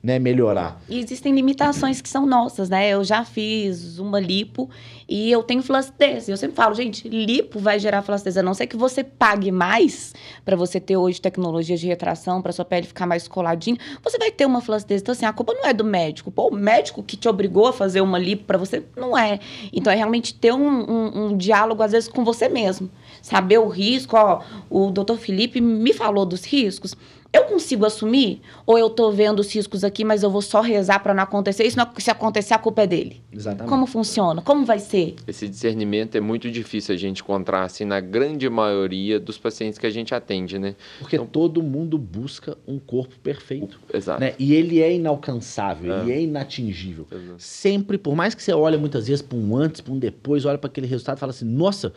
né, 0.02 0.18
melhorar? 0.18 0.82
E 0.88 0.98
existem 1.00 1.36
limitações 1.36 2.02
que 2.02 2.08
são 2.08 2.26
nossas, 2.26 2.70
né? 2.70 2.90
Eu 2.90 3.04
já 3.04 3.26
fiz 3.26 4.00
uma 4.00 4.20
lipo 4.20 4.70
e 5.08 5.30
eu 5.30 5.44
tenho 5.44 5.62
flacidez. 5.62 6.30
Eu 6.30 6.38
sempre 6.38 6.56
falo, 6.56 6.74
gente, 6.74 7.08
lipo 7.10 7.60
vai 7.60 7.78
gerar 7.80 8.02
flacidez. 8.02 8.38
A 8.38 8.44
não 8.44 8.54
ser 8.54 8.68
que 8.68 8.78
você 8.78 9.04
pague 9.04 9.52
mais 9.52 10.14
para 10.46 10.56
você 10.56 10.80
ter 10.80 10.96
hoje 10.96 11.20
tecnologias 11.20 11.82
de 11.82 11.88
retração, 11.88 12.42
para 12.42 12.54
sua 12.54 12.64
pele 12.64 12.88
ficar 12.88 13.06
mais 13.06 13.28
coladinha, 13.28 13.78
você 14.02 14.18
vai 14.18 14.32
ter 14.32 14.46
uma 14.46 14.62
flacidez. 14.62 15.02
Então, 15.02 15.12
assim, 15.12 15.26
a 15.26 15.34
culpa 15.34 15.54
não 15.54 15.66
é 15.66 15.74
do 15.74 15.84
médico. 15.84 16.32
Pô, 16.32 16.48
o 16.48 16.56
médico 16.56 17.04
que 17.04 17.18
te 17.18 17.28
obrigou 17.28 17.68
a 17.68 17.74
fazer 17.74 18.00
uma 18.00 18.18
lipo 18.18 18.46
para 18.46 18.58
você, 18.58 18.82
não 18.96 19.18
é. 19.18 19.40
Então, 19.74 19.92
é 19.92 19.96
realmente 19.98 20.34
ter 20.34 20.54
um, 20.54 20.90
um, 20.90 21.26
um 21.26 21.38
diálogo, 21.38 21.84
às 21.84 21.92
vezes, 21.92 22.08
com 22.08 22.24
você 22.24 22.48
mesmo. 22.48 22.90
Saber 23.22 23.58
o 23.58 23.68
risco. 23.68 24.16
Ó, 24.16 24.42
o 24.70 24.92
doutor 24.92 25.18
Felipe 25.18 25.60
me 25.60 25.92
falou 25.92 26.26
dos 26.26 26.46
riscos. 26.46 26.96
Eu 27.32 27.44
consigo 27.44 27.86
assumir? 27.86 28.42
Ou 28.66 28.78
eu 28.80 28.90
tô 28.90 29.12
vendo 29.12 29.40
os 29.40 29.54
riscos 29.54 29.84
aqui, 29.84 30.04
mas 30.04 30.24
eu 30.24 30.32
vou 30.32 30.42
só 30.42 30.62
rezar 30.62 31.00
para 31.04 31.14
não 31.14 31.22
acontecer? 31.22 31.64
Isso 31.64 31.78
não, 31.78 31.88
se 32.00 32.10
acontecer, 32.10 32.56
a 32.56 32.58
culpa 32.58 32.82
é 32.82 32.88
dele. 32.88 33.22
Exatamente. 33.32 33.70
Como 33.70 33.86
funciona? 33.86 34.42
Como 34.42 34.66
vai 34.66 34.80
ser? 34.80 35.16
Esse 35.28 35.48
discernimento 35.48 36.16
é 36.16 36.20
muito 36.20 36.50
difícil 36.50 36.96
a 36.96 36.98
gente 36.98 37.22
encontrar, 37.22 37.64
assim, 37.64 37.86
na 37.86 38.00
grande 38.00 38.50
maioria 38.50 39.20
dos 39.20 39.38
pacientes 39.38 39.78
que 39.78 39.86
a 39.86 39.92
gente 39.92 40.16
atende, 40.16 40.58
né? 40.58 40.76
Porque 40.98 41.20
todo 41.20 41.62
mundo 41.62 42.00
busca 42.00 42.58
um 42.68 42.80
corpo 42.80 43.14
perfeito. 43.20 43.80
Exato. 43.94 44.20
né? 44.22 44.34
E 44.40 44.56
ele 44.56 44.82
é 44.82 44.92
inalcançável, 44.92 45.94
É. 45.94 46.02
ele 46.02 46.12
é 46.14 46.22
inatingível. 46.22 47.06
Exato. 47.12 47.36
Sempre, 47.38 48.00
por 48.00 48.16
mais 48.16 48.34
que 48.34 48.42
você 48.42 48.54
olhe 48.54 48.76
muitas 48.78 49.08
vezes 49.08 49.22
para 49.22 49.38
um 49.38 49.56
antes, 49.56 49.82
para 49.82 49.94
um 49.94 50.00
depois, 50.00 50.46
olha 50.46 50.58
para 50.58 50.68
aquele 50.68 50.88
resultado 50.88 51.18
e 51.18 51.20
fala 51.20 51.30
assim: 51.32 51.46
nossa, 51.46 51.94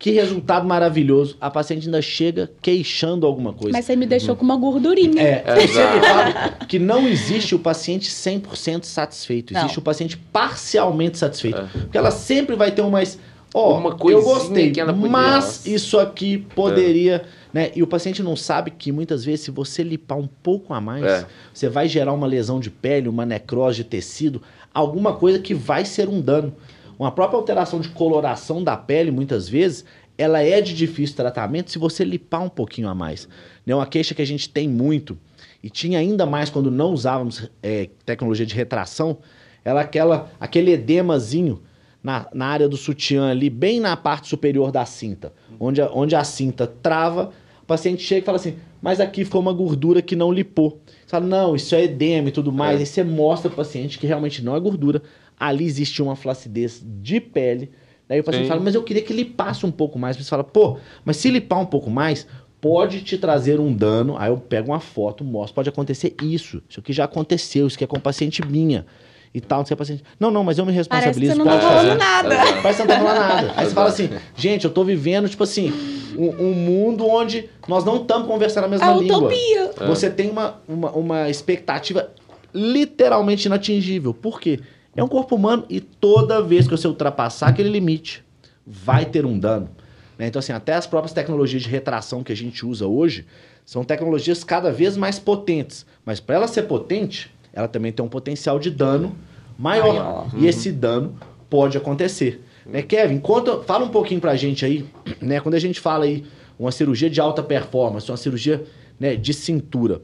que 0.00 0.10
resultado 0.12 0.66
maravilhoso. 0.66 1.36
A 1.38 1.50
paciente 1.50 1.84
ainda 1.86 2.00
chega 2.00 2.50
queixando 2.62 3.26
alguma 3.26 3.52
coisa. 3.52 3.70
Mas 3.76 3.84
você 3.84 3.94
me 3.94 4.06
deixou 4.06 4.34
com 4.34 4.42
uma 4.42 4.56
gordurinha. 4.56 5.20
É, 5.22 5.44
É, 5.46 5.54
eu 5.62 5.68
sempre 5.68 6.00
falo 6.00 6.66
que 6.66 6.78
não 6.78 7.06
existe 7.06 7.54
o 7.54 7.58
paciente 7.58 8.10
100% 8.10 8.84
satisfeito. 8.84 9.52
Não. 9.52 9.60
Existe 9.60 9.78
o 9.78 9.82
paciente 9.82 10.16
parcialmente 10.16 11.18
satisfeito. 11.18 11.58
É. 11.58 11.66
Porque 11.80 11.98
ela 11.98 12.10
sempre 12.10 12.56
vai 12.56 12.70
ter 12.72 12.80
um 12.80 12.88
mais. 12.90 13.18
Ó, 13.52 13.78
Uma 13.78 13.90
eu 13.90 13.96
coisinha 13.96 14.24
gostei, 14.24 14.70
que 14.70 14.80
ela 14.80 14.92
podia- 14.94 15.08
mas 15.10 15.66
isso 15.66 15.98
aqui 15.98 16.38
poderia. 16.54 17.24
Né? 17.52 17.70
E 17.74 17.82
o 17.82 17.86
paciente 17.86 18.22
não 18.22 18.36
sabe 18.36 18.70
que 18.70 18.90
muitas 18.92 19.22
vezes, 19.24 19.44
se 19.46 19.50
você 19.50 19.82
lipar 19.82 20.16
um 20.16 20.28
pouco 20.42 20.72
a 20.72 20.80
mais, 20.80 21.04
É. 21.04 21.26
você 21.52 21.68
vai 21.68 21.86
gerar 21.88 22.12
uma 22.14 22.26
lesão 22.26 22.58
de 22.60 22.70
pele, 22.70 23.06
uma 23.08 23.26
necrose 23.26 23.78
de 23.78 23.84
tecido, 23.84 24.40
alguma 24.72 25.12
coisa 25.14 25.38
que 25.40 25.52
vai 25.52 25.84
ser 25.84 26.08
um 26.08 26.20
dano. 26.22 26.54
Uma 27.00 27.10
própria 27.10 27.38
alteração 27.38 27.80
de 27.80 27.88
coloração 27.88 28.62
da 28.62 28.76
pele, 28.76 29.10
muitas 29.10 29.48
vezes, 29.48 29.86
ela 30.18 30.42
é 30.42 30.60
de 30.60 30.74
difícil 30.74 31.16
tratamento 31.16 31.70
se 31.70 31.78
você 31.78 32.04
lipar 32.04 32.42
um 32.42 32.48
pouquinho 32.50 32.90
a 32.90 32.94
mais. 32.94 33.26
Né? 33.64 33.74
Uma 33.74 33.86
queixa 33.86 34.14
que 34.14 34.20
a 34.20 34.26
gente 34.26 34.50
tem 34.50 34.68
muito, 34.68 35.16
e 35.62 35.70
tinha 35.70 35.98
ainda 35.98 36.26
mais 36.26 36.50
quando 36.50 36.70
não 36.70 36.92
usávamos 36.92 37.50
é, 37.62 37.88
tecnologia 38.04 38.44
de 38.44 38.54
retração, 38.54 39.16
era 39.64 39.80
aquela, 39.80 40.30
aquele 40.38 40.72
edemazinho 40.72 41.62
na, 42.02 42.26
na 42.34 42.48
área 42.48 42.68
do 42.68 42.76
sutiã 42.76 43.30
ali, 43.30 43.48
bem 43.48 43.80
na 43.80 43.96
parte 43.96 44.28
superior 44.28 44.70
da 44.70 44.84
cinta, 44.84 45.32
onde 45.58 45.80
a, 45.80 45.90
onde 45.94 46.14
a 46.14 46.22
cinta 46.22 46.66
trava, 46.66 47.30
o 47.62 47.66
paciente 47.66 48.02
chega 48.02 48.20
e 48.20 48.24
fala 48.26 48.36
assim, 48.36 48.56
mas 48.82 49.00
aqui 49.00 49.24
ficou 49.24 49.40
uma 49.40 49.54
gordura 49.54 50.02
que 50.02 50.14
não 50.14 50.30
lipou. 50.30 50.82
Você 50.86 51.08
fala, 51.08 51.26
não, 51.26 51.56
isso 51.56 51.74
é 51.74 51.84
edema 51.84 52.28
e 52.28 52.32
tudo 52.32 52.52
mais. 52.52 52.76
É. 52.76 52.80
Aí 52.80 52.86
você 52.86 53.02
mostra 53.02 53.48
pro 53.48 53.56
paciente 53.56 53.98
que 53.98 54.06
realmente 54.06 54.44
não 54.44 54.54
é 54.54 54.60
gordura, 54.60 55.02
ali 55.40 55.64
existe 55.64 56.02
uma 56.02 56.14
flacidez 56.14 56.80
de 56.84 57.18
pele. 57.18 57.70
Daí 58.06 58.20
o 58.20 58.24
paciente 58.24 58.44
Sim. 58.44 58.48
fala, 58.50 58.60
mas 58.60 58.74
eu 58.74 58.82
queria 58.82 59.02
que 59.02 59.12
lipasse 59.12 59.64
um 59.64 59.70
pouco 59.70 59.98
mais. 59.98 60.16
Você 60.16 60.24
fala, 60.28 60.44
pô, 60.44 60.76
mas 61.04 61.16
se 61.16 61.30
lipar 61.30 61.60
um 61.60 61.66
pouco 61.66 61.88
mais, 61.90 62.26
pode 62.60 63.00
te 63.02 63.16
trazer 63.16 63.58
um 63.58 63.72
dano. 63.72 64.16
Aí 64.18 64.30
eu 64.30 64.36
pego 64.36 64.68
uma 64.72 64.80
foto, 64.80 65.24
mostro, 65.24 65.54
pode 65.54 65.68
acontecer 65.68 66.14
isso. 66.22 66.62
Isso 66.68 66.80
aqui 66.80 66.92
já 66.92 67.04
aconteceu, 67.04 67.66
isso 67.66 67.76
aqui 67.76 67.84
é 67.84 67.86
com 67.86 67.98
paciente 67.98 68.44
minha. 68.46 68.84
E 69.32 69.40
tal, 69.40 69.60
não 69.60 69.66
sei, 69.66 69.76
paciente. 69.76 70.02
Não, 70.18 70.28
não, 70.28 70.42
mas 70.42 70.58
eu 70.58 70.66
me 70.66 70.72
Parece 70.72 70.88
que 70.88 70.96
responsabilizo. 70.96 71.32
você 71.34 71.38
não 71.38 71.46
tá 71.46 71.60
falando 71.60 71.86
fazer. 71.86 71.94
nada. 71.98 72.28
Parece 72.36 72.52
que 72.60 72.72
você 72.72 72.78
não 72.82 72.86
tá 72.88 72.98
falando 72.98 73.18
nada. 73.20 73.52
Aí 73.56 73.64
você 73.66 73.74
fala 73.74 73.88
assim, 73.88 74.10
gente, 74.36 74.64
eu 74.64 74.70
tô 74.72 74.82
vivendo, 74.82 75.28
tipo 75.28 75.44
assim, 75.44 75.72
um, 76.18 76.46
um 76.46 76.52
mundo 76.52 77.06
onde 77.06 77.48
nós 77.68 77.84
não 77.84 78.02
estamos 78.02 78.26
conversando 78.26 78.64
a 78.64 78.68
mesma 78.68 78.90
A 78.90 78.96
língua. 78.96 79.18
utopia. 79.18 79.70
É. 79.80 79.86
Você 79.86 80.10
tem 80.10 80.30
uma, 80.30 80.60
uma, 80.66 80.90
uma 80.90 81.30
expectativa 81.30 82.10
literalmente 82.52 83.46
inatingível. 83.46 84.12
Por 84.12 84.40
quê? 84.40 84.58
É 84.96 85.02
um 85.02 85.08
corpo 85.08 85.36
humano 85.36 85.64
e 85.68 85.80
toda 85.80 86.42
vez 86.42 86.66
que 86.66 86.72
você 86.76 86.88
ultrapassar 86.88 87.48
aquele 87.48 87.68
limite, 87.68 88.24
vai 88.66 89.04
ter 89.04 89.24
um 89.24 89.38
dano. 89.38 89.70
né? 90.18 90.26
Então, 90.26 90.38
assim, 90.40 90.52
até 90.52 90.74
as 90.74 90.86
próprias 90.86 91.12
tecnologias 91.12 91.62
de 91.62 91.68
retração 91.68 92.22
que 92.22 92.32
a 92.32 92.36
gente 92.36 92.66
usa 92.66 92.86
hoje 92.86 93.24
são 93.64 93.84
tecnologias 93.84 94.42
cada 94.42 94.70
vez 94.72 94.96
mais 94.96 95.18
potentes. 95.18 95.86
Mas 96.04 96.18
para 96.20 96.36
ela 96.36 96.48
ser 96.48 96.62
potente, 96.62 97.30
ela 97.52 97.68
também 97.68 97.92
tem 97.92 98.04
um 98.04 98.08
potencial 98.08 98.58
de 98.58 98.70
dano 98.70 99.16
maior. 99.58 99.94
Maior. 99.94 100.30
E 100.36 100.46
esse 100.46 100.72
dano 100.72 101.14
pode 101.48 101.76
acontecer. 101.78 102.44
Né, 102.66 102.82
Kevin, 102.82 103.18
conta, 103.18 103.62
fala 103.62 103.84
um 103.84 103.88
pouquinho 103.88 104.20
pra 104.20 104.36
gente 104.36 104.64
aí, 104.64 104.86
né? 105.20 105.40
Quando 105.40 105.54
a 105.54 105.58
gente 105.58 105.80
fala 105.80 106.04
aí 106.04 106.24
uma 106.58 106.70
cirurgia 106.70 107.08
de 107.08 107.20
alta 107.20 107.42
performance, 107.42 108.10
uma 108.10 108.16
cirurgia 108.16 108.64
né, 108.98 109.16
de 109.16 109.32
cintura, 109.32 110.02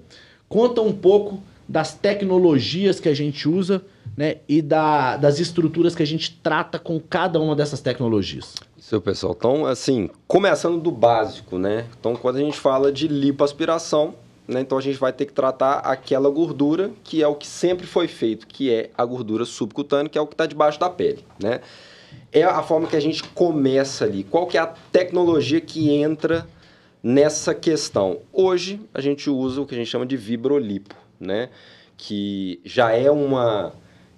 conta 0.48 0.80
um 0.80 0.92
pouco 0.92 1.42
das 1.68 1.94
tecnologias 1.94 3.00
que 3.00 3.08
a 3.08 3.14
gente 3.14 3.48
usa, 3.48 3.82
né? 4.16 4.36
E 4.48 4.62
da, 4.62 5.16
das 5.16 5.38
estruturas 5.38 5.94
que 5.94 6.02
a 6.02 6.06
gente 6.06 6.38
trata 6.42 6.78
com 6.78 6.98
cada 7.00 7.40
uma 7.40 7.54
dessas 7.54 7.80
tecnologias. 7.80 8.54
Seu 8.78 9.00
pessoal, 9.00 9.34
então, 9.36 9.66
assim, 9.66 10.08
começando 10.26 10.80
do 10.80 10.90
básico, 10.90 11.58
né? 11.58 11.86
Então, 11.98 12.14
quando 12.14 12.36
a 12.36 12.40
gente 12.40 12.58
fala 12.58 12.92
de 12.92 13.08
lipoaspiração, 13.08 14.14
né? 14.46 14.60
Então, 14.60 14.78
a 14.78 14.80
gente 14.80 14.98
vai 14.98 15.12
ter 15.12 15.26
que 15.26 15.32
tratar 15.32 15.78
aquela 15.78 16.30
gordura 16.30 16.92
que 17.02 17.22
é 17.22 17.26
o 17.26 17.34
que 17.34 17.46
sempre 17.46 17.86
foi 17.86 18.06
feito, 18.06 18.46
que 18.46 18.72
é 18.72 18.90
a 18.96 19.04
gordura 19.04 19.44
subcutânea, 19.44 20.08
que 20.08 20.16
é 20.16 20.20
o 20.20 20.26
que 20.26 20.34
está 20.34 20.46
debaixo 20.46 20.78
da 20.78 20.88
pele, 20.88 21.24
né? 21.42 21.60
É 22.32 22.44
a 22.44 22.62
forma 22.62 22.86
que 22.86 22.96
a 22.96 23.00
gente 23.00 23.22
começa 23.24 24.04
ali. 24.04 24.22
Qual 24.22 24.46
que 24.46 24.56
é 24.56 24.60
a 24.60 24.66
tecnologia 24.66 25.60
que 25.60 25.90
entra 25.90 26.46
nessa 27.02 27.54
questão? 27.54 28.20
Hoje, 28.32 28.80
a 28.94 29.00
gente 29.00 29.28
usa 29.28 29.60
o 29.60 29.66
que 29.66 29.74
a 29.74 29.78
gente 29.78 29.90
chama 29.90 30.06
de 30.06 30.16
vibrolipo, 30.16 30.94
né? 31.20 31.48
Que 31.96 32.60
já 32.64 32.92
é 32.92 33.10
uma 33.10 33.72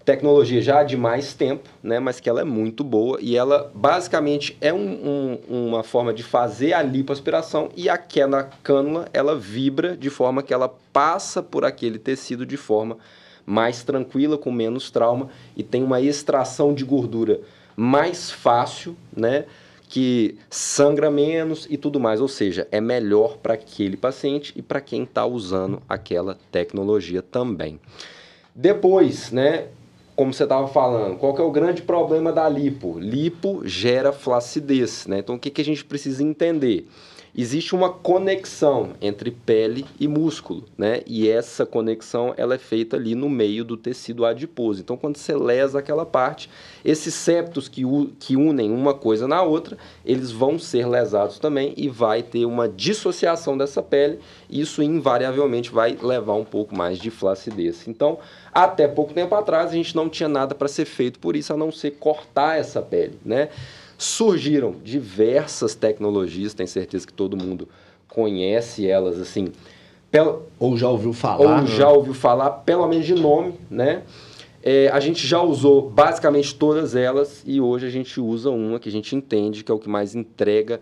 tecnologia 0.05 0.63
já 0.63 0.83
de 0.83 0.97
mais 0.97 1.35
tempo, 1.35 1.69
né, 1.83 2.01
mas 2.01 2.19
que 2.19 2.31
ela 2.31 2.41
é 2.41 2.45
muito 2.45 2.83
boa 2.83 3.19
e 3.21 3.37
ela 3.37 3.71
basicamente 3.75 4.57
é 4.59 4.73
um- 4.73 5.39
um- 5.51 5.67
uma 5.69 5.83
forma 5.83 6.15
de 6.15 6.23
fazer 6.23 6.73
a 6.73 6.81
lipoaspiração 6.83 7.69
e 7.77 7.91
aquela 7.91 8.45
cânula 8.63 9.07
ela 9.13 9.37
vibra 9.37 9.95
de 9.95 10.09
forma 10.09 10.43
que 10.43 10.55
ela 10.55 10.75
passa 10.95 11.43
por 11.43 11.63
aquele 11.63 11.99
tecido 11.99 12.47
de 12.47 12.57
forma 12.57 12.97
mais 13.45 13.83
tranquila, 13.85 14.39
com 14.39 14.51
menos 14.51 14.91
trauma 14.91 15.29
e 15.55 15.63
tem 15.63 15.83
uma 15.83 16.01
extração 16.01 16.73
de 16.73 16.87
gordura 16.87 17.41
mais 17.77 18.31
fácil, 18.31 18.97
né, 19.15 19.45
que 19.89 20.37
sangra 20.51 21.11
menos 21.11 21.67
e 21.71 21.77
tudo 21.77 21.99
mais, 21.99 22.21
ou 22.21 22.29
seja, 22.29 22.69
é 22.71 22.81
melhor 22.81 23.39
para 23.39 23.55
aquele 23.55 23.97
paciente 23.97 24.53
e 24.55 24.61
para 24.61 24.81
quem 24.81 25.05
está 25.05 25.25
usando 25.25 25.83
aquela 25.89 26.37
tecnologia 26.53 27.23
também. 27.23 27.81
Depois, 28.55 29.33
né, 29.33 29.69
como 30.15 30.35
você 30.35 30.43
estava 30.43 30.67
falando, 30.69 31.17
qual 31.17 31.33
que 31.33 31.41
é 31.41 31.45
o 31.45 31.51
grande 31.51 31.81
problema 31.81 32.33
da 32.33 32.49
lipo? 32.49 32.99
Lipo 32.99 33.63
gera 33.65 34.13
flacidez, 34.13 35.07
né? 35.07 35.21
Então 35.21 35.37
o 35.37 35.39
que, 35.39 35.49
que 35.49 35.61
a 35.61 35.65
gente 35.65 35.85
precisa 35.85 36.23
entender? 36.23 36.87
Existe 37.41 37.73
uma 37.73 37.89
conexão 37.89 38.95
entre 39.01 39.31
pele 39.31 39.87
e 40.01 40.09
músculo, 40.09 40.65
né? 40.77 41.03
E 41.07 41.29
essa 41.29 41.65
conexão 41.65 42.35
ela 42.37 42.57
é 42.57 42.59
feita 42.59 42.97
ali 42.97 43.15
no 43.15 43.31
meio 43.31 43.65
do 43.65 43.77
tecido 43.77 44.27
adiposo. 44.27 44.81
Então 44.81 44.97
quando 44.97 45.19
você 45.19 45.37
lesa 45.37 45.79
aquela 45.79 46.05
parte, 46.05 46.51
esses 46.85 47.15
septos 47.15 47.69
que, 47.69 47.85
que 48.19 48.35
unem 48.35 48.73
uma 48.73 48.93
coisa 48.93 49.29
na 49.29 49.41
outra, 49.41 49.79
eles 50.05 50.33
vão 50.33 50.59
ser 50.59 50.89
lesados 50.89 51.39
também 51.39 51.73
e 51.77 51.89
vai 51.89 52.25
ter 52.25 52.45
uma 52.45 52.69
dissociação 52.69 53.57
dessa 53.57 53.81
pele. 53.85 54.19
E 54.51 54.61
isso 54.61 54.83
invariavelmente 54.83 55.71
vai 55.71 55.97
levar 56.03 56.35
um 56.35 56.45
pouco 56.45 56.75
mais 56.75 56.99
de 56.99 57.09
flacidez. 57.09 57.87
Então, 57.87 58.19
até 58.53 58.89
pouco 58.89 59.15
tempo 59.15 59.37
atrás, 59.37 59.71
a 59.71 59.75
gente 59.75 59.95
não 59.95 60.09
tinha 60.09 60.29
nada 60.29 60.57
para 60.57 60.67
ser 60.67 60.87
feito 60.87 61.21
por 61.21 61.37
isso, 61.37 61.53
a 61.53 61.57
não 61.57 61.71
ser 61.71 61.93
cortar 61.93 62.59
essa 62.59 62.83
pele, 62.83 63.17
né? 63.25 63.49
Surgiram 63.99 64.77
diversas 64.85 65.75
tecnologias, 65.75 66.55
tenho 66.55 66.69
certeza 66.69 67.05
que 67.05 67.13
todo 67.13 67.37
mundo 67.37 67.69
conhece 68.07 68.87
elas, 68.87 69.21
assim, 69.21 69.49
Ou 70.59 70.77
já 70.77 70.89
ouviu 70.89 71.13
falar? 71.13 71.61
ou 71.63 71.67
já 71.67 71.91
ouviu 71.91 72.15
falar, 72.15 72.51
pelo 72.51 72.87
menos 72.89 73.05
de 73.05 73.15
nome, 73.15 73.55
né? 73.69 74.05
É, 74.63 74.89
a 74.89 75.01
gente 75.01 75.27
já 75.27 75.43
usou 75.43 75.91
basicamente 75.91 76.55
todas 76.55 76.95
elas 76.95 77.43
e 77.47 77.61
hoje 77.61 77.87
a 77.87 77.91
gente 77.91 78.21
usa 78.21 78.51
uma 78.51 78.79
que 78.79 78.89
a 78.89 78.93
gente 78.93 79.15
entende 79.15 79.63
que 79.63 79.71
é 79.71 79.75
o 79.75 79.79
que 79.79 79.89
mais 79.89 80.15
entrega 80.15 80.81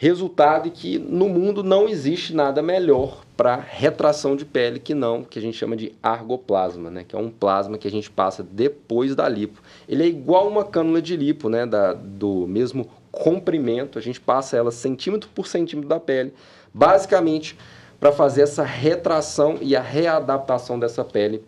Resultado 0.00 0.68
é 0.68 0.70
que 0.70 0.96
no 0.96 1.28
mundo 1.28 1.64
não 1.64 1.88
existe 1.88 2.32
nada 2.32 2.62
melhor 2.62 3.24
para 3.36 3.56
retração 3.56 4.36
de 4.36 4.44
pele 4.44 4.78
que 4.78 4.94
não, 4.94 5.24
que 5.24 5.40
a 5.40 5.42
gente 5.42 5.56
chama 5.56 5.76
de 5.76 5.92
argoplasma, 6.00 6.88
né? 6.88 7.04
Que 7.06 7.16
é 7.16 7.18
um 7.18 7.28
plasma 7.28 7.76
que 7.76 7.88
a 7.88 7.90
gente 7.90 8.08
passa 8.08 8.44
depois 8.44 9.16
da 9.16 9.28
lipo. 9.28 9.60
Ele 9.88 10.04
é 10.04 10.06
igual 10.06 10.46
uma 10.46 10.64
cânula 10.64 11.02
de 11.02 11.16
lipo, 11.16 11.48
né? 11.48 11.66
Da, 11.66 11.94
do 11.94 12.46
mesmo 12.46 12.88
comprimento, 13.10 13.98
a 13.98 14.00
gente 14.00 14.20
passa 14.20 14.56
ela 14.56 14.70
centímetro 14.70 15.28
por 15.34 15.48
centímetro 15.48 15.88
da 15.88 15.98
pele, 15.98 16.32
basicamente 16.72 17.58
para 17.98 18.12
fazer 18.12 18.42
essa 18.42 18.62
retração 18.62 19.58
e 19.60 19.74
a 19.74 19.82
readaptação 19.82 20.78
dessa 20.78 21.04
pele 21.04 21.42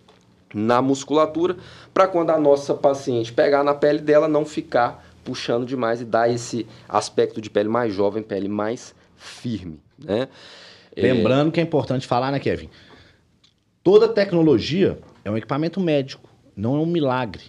na 0.52 0.82
musculatura, 0.82 1.56
para 1.94 2.08
quando 2.08 2.30
a 2.30 2.38
nossa 2.38 2.74
paciente 2.74 3.32
pegar 3.32 3.62
na 3.62 3.74
pele 3.74 4.00
dela 4.00 4.26
não 4.26 4.44
ficar 4.44 5.08
puxando 5.24 5.66
demais 5.66 6.00
e 6.00 6.04
dar 6.04 6.30
esse 6.30 6.66
aspecto 6.88 7.40
de 7.40 7.50
pele 7.50 7.68
mais 7.68 7.94
jovem, 7.94 8.22
pele 8.22 8.48
mais 8.48 8.94
firme, 9.16 9.80
né? 9.98 10.28
É, 10.96 11.02
Lembrando 11.02 11.48
é... 11.48 11.52
que 11.52 11.60
é 11.60 11.62
importante 11.62 12.06
falar, 12.06 12.32
né, 12.32 12.38
Kevin? 12.38 12.68
Toda 13.82 14.08
tecnologia 14.08 14.98
é 15.24 15.30
um 15.30 15.36
equipamento 15.36 15.80
médico, 15.80 16.28
não 16.56 16.76
é 16.76 16.78
um 16.78 16.86
milagre. 16.86 17.44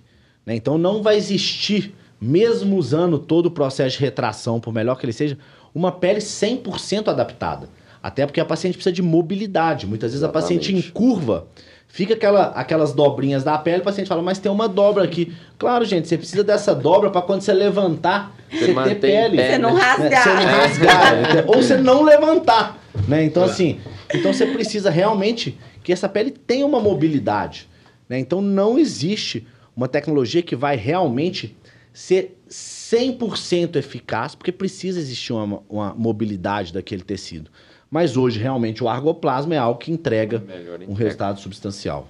Né? 0.45 0.55
Então 0.55 0.77
não 0.77 1.01
vai 1.01 1.17
existir, 1.17 1.93
mesmo 2.19 2.77
usando 2.77 3.19
todo 3.19 3.47
o 3.47 3.51
processo 3.51 3.97
de 3.97 4.03
retração, 4.03 4.59
por 4.59 4.73
melhor 4.73 4.97
que 4.97 5.05
ele 5.05 5.13
seja, 5.13 5.37
uma 5.73 5.91
pele 5.91 6.19
100% 6.19 7.07
adaptada. 7.07 7.69
Até 8.01 8.25
porque 8.25 8.39
a 8.39 8.45
paciente 8.45 8.73
precisa 8.73 8.93
de 8.93 9.01
mobilidade. 9.01 9.85
Muitas 9.85 10.11
vezes 10.11 10.23
Exatamente. 10.23 10.53
a 10.53 10.57
paciente 10.57 10.75
em 10.75 10.91
curva 10.91 11.47
Fica 11.91 12.13
aquela, 12.13 12.47
aquelas 12.51 12.93
dobrinhas 12.93 13.43
da 13.43 13.57
pele, 13.57 13.81
o 13.81 13.83
paciente 13.83 14.07
fala, 14.07 14.21
mas 14.21 14.39
tem 14.39 14.49
uma 14.49 14.69
dobra 14.69 15.03
aqui. 15.03 15.35
Claro, 15.57 15.83
gente, 15.83 16.07
você 16.07 16.17
precisa 16.17 16.41
dessa 16.41 16.73
dobra 16.73 17.09
para 17.09 17.21
quando 17.21 17.41
você 17.41 17.51
levantar, 17.51 18.33
você, 18.49 18.73
você 18.73 18.95
ter 18.95 18.95
pele. 18.95 19.35
Você 19.35 19.57
não 19.57 19.73
rasgar. 19.73 20.09
Né? 20.09 20.21
Você 20.21 20.29
não 20.29 20.45
rasgar. 20.45 21.37
É. 21.37 21.45
ou 21.47 21.55
você 21.55 21.77
não 21.77 22.01
levantar. 22.01 22.81
Né? 23.09 23.25
Então, 23.25 23.43
assim, 23.43 23.81
então 24.13 24.31
você 24.31 24.45
precisa 24.45 24.89
realmente 24.89 25.57
que 25.83 25.91
essa 25.91 26.07
pele 26.07 26.31
tenha 26.31 26.65
uma 26.65 26.79
mobilidade. 26.79 27.67
Né? 28.07 28.19
Então 28.19 28.41
não 28.41 28.79
existe 28.79 29.45
uma 29.75 29.89
tecnologia 29.89 30.41
que 30.41 30.55
vai 30.55 30.77
realmente 30.77 31.57
ser 31.93 32.37
100% 32.49 33.75
eficaz, 33.75 34.33
porque 34.33 34.53
precisa 34.53 34.97
existir 34.97 35.33
uma, 35.33 35.61
uma 35.69 35.93
mobilidade 35.93 36.71
daquele 36.71 37.03
tecido. 37.03 37.51
Mas 37.91 38.15
hoje, 38.15 38.39
realmente, 38.39 38.81
o 38.81 38.87
argoplasma 38.87 39.53
é 39.53 39.57
algo 39.57 39.77
que 39.77 39.91
entrega 39.91 40.41
um 40.87 40.93
resultado 40.93 41.41
substancial. 41.41 42.07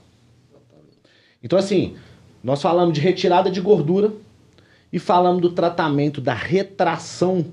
Então, 1.43 1.57
assim, 1.57 1.95
nós 2.43 2.61
falamos 2.61 2.93
de 2.93 3.01
retirada 3.01 3.49
de 3.49 3.59
gordura 3.59 4.13
e 4.93 4.99
falamos 4.99 5.41
do 5.41 5.49
tratamento 5.49 6.21
da 6.21 6.35
retração 6.35 7.43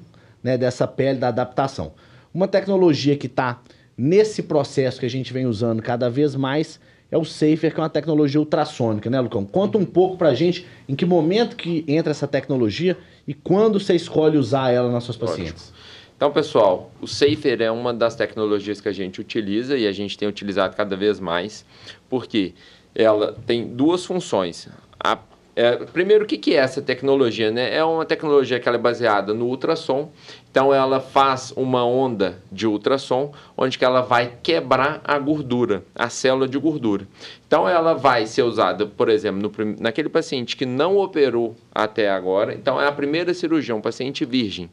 né, 0.42 0.58
dessa 0.58 0.86
pele, 0.86 1.18
da 1.18 1.28
adaptação. 1.28 1.92
Uma 2.34 2.46
tecnologia 2.46 3.16
que 3.16 3.26
está 3.26 3.62
nesse 3.96 4.42
processo 4.42 5.00
que 5.00 5.06
a 5.06 5.10
gente 5.10 5.32
vem 5.32 5.46
usando 5.46 5.82
cada 5.82 6.10
vez 6.10 6.34
mais 6.36 6.78
é 7.10 7.16
o 7.16 7.24
Safer, 7.24 7.72
que 7.72 7.80
é 7.80 7.82
uma 7.82 7.88
tecnologia 7.88 8.38
ultrassônica, 8.38 9.08
né, 9.08 9.18
Lucão? 9.18 9.46
Conta 9.46 9.78
um 9.78 9.86
pouco 9.86 10.18
pra 10.18 10.34
gente 10.34 10.66
em 10.86 10.94
que 10.94 11.06
momento 11.06 11.56
que 11.56 11.82
entra 11.88 12.10
essa 12.10 12.28
tecnologia 12.28 12.98
e 13.26 13.32
quando 13.32 13.80
você 13.80 13.94
escolhe 13.94 14.36
usar 14.36 14.70
ela 14.70 14.92
nas 14.92 15.04
suas 15.04 15.16
pacientes. 15.16 15.72
Então, 16.18 16.32
pessoal, 16.32 16.90
o 17.00 17.06
Safer 17.06 17.62
é 17.62 17.70
uma 17.70 17.94
das 17.94 18.16
tecnologias 18.16 18.80
que 18.80 18.88
a 18.88 18.92
gente 18.92 19.20
utiliza 19.20 19.78
e 19.78 19.86
a 19.86 19.92
gente 19.92 20.18
tem 20.18 20.26
utilizado 20.26 20.74
cada 20.74 20.96
vez 20.96 21.20
mais, 21.20 21.64
porque 22.10 22.54
ela 22.92 23.38
tem 23.46 23.68
duas 23.68 24.04
funções. 24.04 24.68
A, 24.98 25.16
é, 25.54 25.76
primeiro, 25.76 26.24
o 26.24 26.26
que, 26.26 26.36
que 26.36 26.56
é 26.56 26.58
essa 26.58 26.82
tecnologia? 26.82 27.52
Né? 27.52 27.72
É 27.72 27.84
uma 27.84 28.04
tecnologia 28.04 28.58
que 28.58 28.68
é 28.68 28.76
baseada 28.76 29.32
no 29.32 29.46
ultrassom, 29.46 30.10
então 30.50 30.74
ela 30.74 30.98
faz 30.98 31.52
uma 31.54 31.86
onda 31.86 32.42
de 32.50 32.66
ultrassom, 32.66 33.32
onde 33.56 33.78
que 33.78 33.84
ela 33.84 34.00
vai 34.00 34.38
quebrar 34.42 35.00
a 35.04 35.16
gordura, 35.20 35.84
a 35.94 36.10
célula 36.10 36.48
de 36.48 36.58
gordura. 36.58 37.06
Então 37.46 37.68
ela 37.68 37.94
vai 37.94 38.26
ser 38.26 38.42
usada, 38.42 38.86
por 38.86 39.08
exemplo, 39.08 39.52
no, 39.56 39.76
naquele 39.78 40.08
paciente 40.08 40.56
que 40.56 40.66
não 40.66 40.96
operou 40.96 41.54
até 41.72 42.10
agora, 42.10 42.54
então 42.54 42.80
é 42.80 42.88
a 42.88 42.92
primeira 42.92 43.32
cirurgia, 43.32 43.72
um 43.72 43.80
paciente 43.80 44.24
virgem 44.24 44.68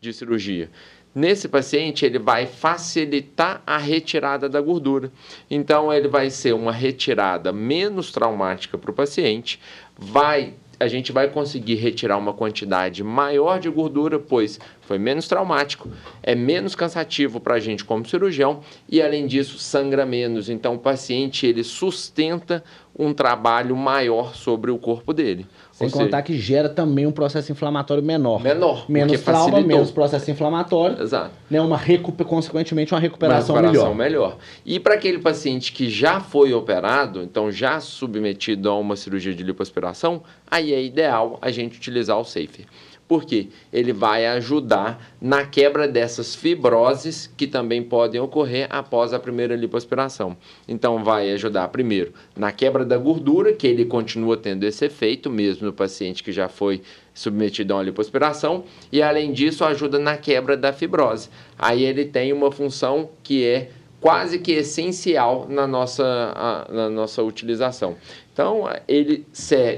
de 0.00 0.12
cirurgia. 0.12 0.70
Nesse 1.14 1.48
paciente, 1.48 2.04
ele 2.04 2.18
vai 2.18 2.46
facilitar 2.46 3.62
a 3.66 3.78
retirada 3.78 4.48
da 4.48 4.60
gordura. 4.60 5.10
Então, 5.50 5.92
ele 5.92 6.06
vai 6.06 6.30
ser 6.30 6.52
uma 6.52 6.72
retirada 6.72 7.52
menos 7.52 8.12
traumática 8.12 8.78
para 8.78 8.90
o 8.90 8.94
paciente, 8.94 9.58
vai 9.96 10.54
a 10.80 10.86
gente 10.86 11.10
vai 11.10 11.28
conseguir 11.28 11.74
retirar 11.74 12.16
uma 12.16 12.32
quantidade 12.32 13.02
maior 13.02 13.58
de 13.58 13.68
gordura, 13.68 14.18
pois 14.18 14.60
foi 14.82 14.98
menos 14.98 15.26
traumático, 15.26 15.90
é 16.22 16.34
menos 16.34 16.74
cansativo 16.74 17.40
para 17.40 17.54
a 17.54 17.58
gente 17.58 17.84
como 17.84 18.06
cirurgião 18.06 18.60
e 18.88 19.02
além 19.02 19.26
disso 19.26 19.58
sangra 19.58 20.06
menos. 20.06 20.48
Então 20.48 20.74
o 20.74 20.78
paciente 20.78 21.46
ele 21.46 21.64
sustenta 21.64 22.62
um 22.96 23.12
trabalho 23.12 23.76
maior 23.76 24.34
sobre 24.34 24.70
o 24.70 24.78
corpo 24.78 25.12
dele. 25.12 25.46
Sem 25.78 25.86
Ou 25.86 25.92
contar 25.92 26.16
seja, 26.16 26.22
que 26.22 26.36
gera 26.36 26.68
também 26.68 27.06
um 27.06 27.12
processo 27.12 27.52
inflamatório 27.52 28.02
menor. 28.02 28.42
Menor. 28.42 28.84
Menos 28.90 29.20
trauma, 29.20 29.44
facilitou. 29.44 29.68
menos 29.68 29.92
processo 29.92 30.28
inflamatório. 30.28 31.00
Exato. 31.00 31.30
Né, 31.48 31.60
uma 31.60 31.76
recuper, 31.76 32.26
consequentemente, 32.26 32.92
uma 32.92 32.98
recuperação, 32.98 33.54
uma 33.54 33.62
recuperação 33.62 33.94
melhor. 33.94 34.30
melhor. 34.30 34.38
E 34.66 34.80
para 34.80 34.94
aquele 34.94 35.20
paciente 35.20 35.72
que 35.72 35.88
já 35.88 36.18
foi 36.18 36.52
operado, 36.52 37.22
então 37.22 37.52
já 37.52 37.78
submetido 37.78 38.68
a 38.68 38.76
uma 38.76 38.96
cirurgia 38.96 39.32
de 39.32 39.44
lipoaspiração, 39.44 40.20
aí 40.50 40.74
é 40.74 40.82
ideal 40.82 41.38
a 41.40 41.52
gente 41.52 41.78
utilizar 41.78 42.18
o 42.18 42.24
Safer. 42.24 42.66
Porque 43.08 43.48
ele 43.72 43.92
vai 43.92 44.26
ajudar 44.26 45.02
na 45.18 45.44
quebra 45.44 45.88
dessas 45.88 46.34
fibroses 46.34 47.28
que 47.36 47.46
também 47.46 47.82
podem 47.82 48.20
ocorrer 48.20 48.66
após 48.68 49.14
a 49.14 49.18
primeira 49.18 49.56
lipoaspiração. 49.56 50.36
Então, 50.68 51.02
vai 51.02 51.32
ajudar 51.32 51.66
primeiro 51.68 52.12
na 52.36 52.52
quebra 52.52 52.84
da 52.84 52.98
gordura, 52.98 53.54
que 53.54 53.66
ele 53.66 53.86
continua 53.86 54.36
tendo 54.36 54.64
esse 54.64 54.84
efeito, 54.84 55.30
mesmo 55.30 55.66
no 55.66 55.72
paciente 55.72 56.22
que 56.22 56.30
já 56.30 56.48
foi 56.48 56.82
submetido 57.14 57.72
a 57.72 57.78
uma 57.78 57.82
lipoaspiração, 57.82 58.64
e 58.92 59.02
além 59.02 59.32
disso, 59.32 59.64
ajuda 59.64 59.98
na 59.98 60.16
quebra 60.16 60.56
da 60.56 60.72
fibrose. 60.72 61.30
Aí 61.58 61.82
ele 61.82 62.04
tem 62.04 62.32
uma 62.32 62.52
função 62.52 63.08
que 63.22 63.44
é 63.44 63.70
quase 64.00 64.38
que 64.38 64.52
essencial 64.52 65.46
na 65.48 65.66
nossa, 65.66 66.66
na 66.70 66.88
nossa 66.88 67.22
utilização. 67.22 67.96
Então, 68.32 68.68
ele 68.86 69.26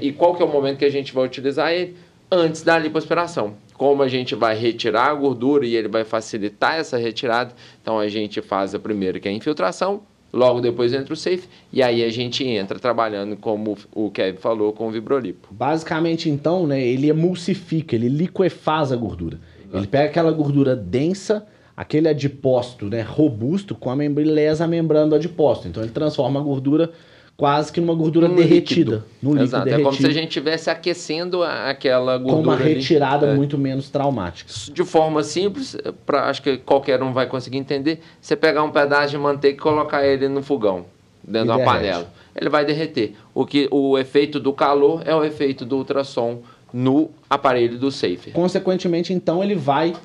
e 0.01 0.11
qual 0.11 0.35
que 0.35 0.43
é 0.43 0.45
o 0.45 0.49
momento 0.49 0.77
que 0.77 0.85
a 0.85 0.91
gente 0.91 1.13
vai 1.13 1.25
utilizar 1.25 1.71
ele? 1.71 1.95
Antes 2.31 2.63
da 2.63 2.79
lipoaspiração. 2.79 3.55
Como 3.73 4.01
a 4.01 4.07
gente 4.07 4.35
vai 4.35 4.55
retirar 4.55 5.09
a 5.09 5.13
gordura 5.13 5.65
e 5.65 5.75
ele 5.75 5.89
vai 5.89 6.05
facilitar 6.05 6.75
essa 6.75 6.97
retirada, 6.97 7.53
então 7.81 7.99
a 7.99 8.07
gente 8.07 8.41
faz 8.41 8.73
a 8.73 8.79
primeira 8.79 9.19
que 9.19 9.27
é 9.27 9.31
a 9.31 9.33
infiltração, 9.33 10.03
logo 10.31 10.61
depois 10.61 10.93
entra 10.93 11.13
o 11.13 11.17
safe 11.17 11.49
e 11.73 11.83
aí 11.83 12.03
a 12.03 12.09
gente 12.09 12.45
entra 12.45 12.79
trabalhando 12.79 13.35
como 13.35 13.77
o 13.93 14.09
Kevin 14.09 14.37
falou 14.37 14.71
com 14.71 14.87
o 14.87 14.91
vibrolipo. 14.91 15.49
Basicamente 15.51 16.29
então, 16.29 16.65
né, 16.65 16.81
ele 16.81 17.09
emulsifica, 17.09 17.95
ele 17.95 18.07
liquefaz 18.07 18.91
a 18.91 18.95
gordura. 18.95 19.37
Ele 19.73 19.87
pega 19.87 20.09
aquela 20.09 20.31
gordura 20.31 20.75
densa, 20.75 21.45
aquele 21.75 22.07
adipócito, 22.07 22.85
né, 22.85 23.01
robusto 23.01 23.73
com 23.73 23.89
a 23.89 23.95
membrana 23.95 24.31
lesa 24.31 24.65
a 24.65 24.67
membrana 24.67 25.07
do 25.07 25.15
adipócito. 25.15 25.67
Então 25.69 25.81
ele 25.81 25.91
transforma 25.91 26.39
a 26.39 26.43
gordura 26.43 26.91
quase 27.41 27.73
que 27.73 27.81
numa 27.81 27.95
gordura 27.95 28.27
um 28.27 28.35
derretida. 28.35 28.91
Líquido. 28.91 29.03
No 29.19 29.31
líquido 29.31 29.45
Exato. 29.45 29.65
Derretido, 29.65 29.81
é 29.81 29.91
como 29.91 29.97
se 29.99 30.05
a 30.05 30.13
gente 30.13 30.27
estivesse 30.27 30.69
aquecendo 30.69 31.41
aquela 31.41 32.15
gordura. 32.19 32.35
Com 32.35 32.43
uma 32.43 32.55
retirada 32.55 33.29
ali. 33.29 33.35
muito 33.35 33.57
menos 33.57 33.89
traumática. 33.89 34.53
De 34.71 34.83
forma 34.83 35.23
simples, 35.23 35.75
pra, 36.05 36.29
acho 36.29 36.43
que 36.43 36.57
qualquer 36.57 37.01
um 37.01 37.11
vai 37.11 37.25
conseguir 37.25 37.57
entender. 37.57 37.99
Você 38.21 38.35
pegar 38.35 38.61
um 38.61 38.69
pedaço 38.69 39.09
de 39.09 39.17
manteiga 39.17 39.57
e 39.57 39.59
colocar 39.59 40.05
ele 40.05 40.27
no 40.27 40.43
fogão, 40.43 40.85
dentro 41.23 41.47
de 41.47 41.59
uma 41.59 41.65
panela. 41.65 42.13
Ele 42.39 42.47
vai 42.47 42.63
derreter. 42.63 43.15
O, 43.33 43.43
que, 43.43 43.67
o 43.71 43.97
efeito 43.97 44.39
do 44.39 44.53
calor 44.53 45.01
é 45.03 45.15
o 45.15 45.23
efeito 45.23 45.65
do 45.65 45.77
ultrassom 45.77 46.43
no 46.71 47.09
aparelho 47.27 47.79
do 47.79 47.89
Safer. 47.89 48.33
Consequentemente, 48.33 49.13
então, 49.13 49.43
ele 49.43 49.55
vai 49.55 49.95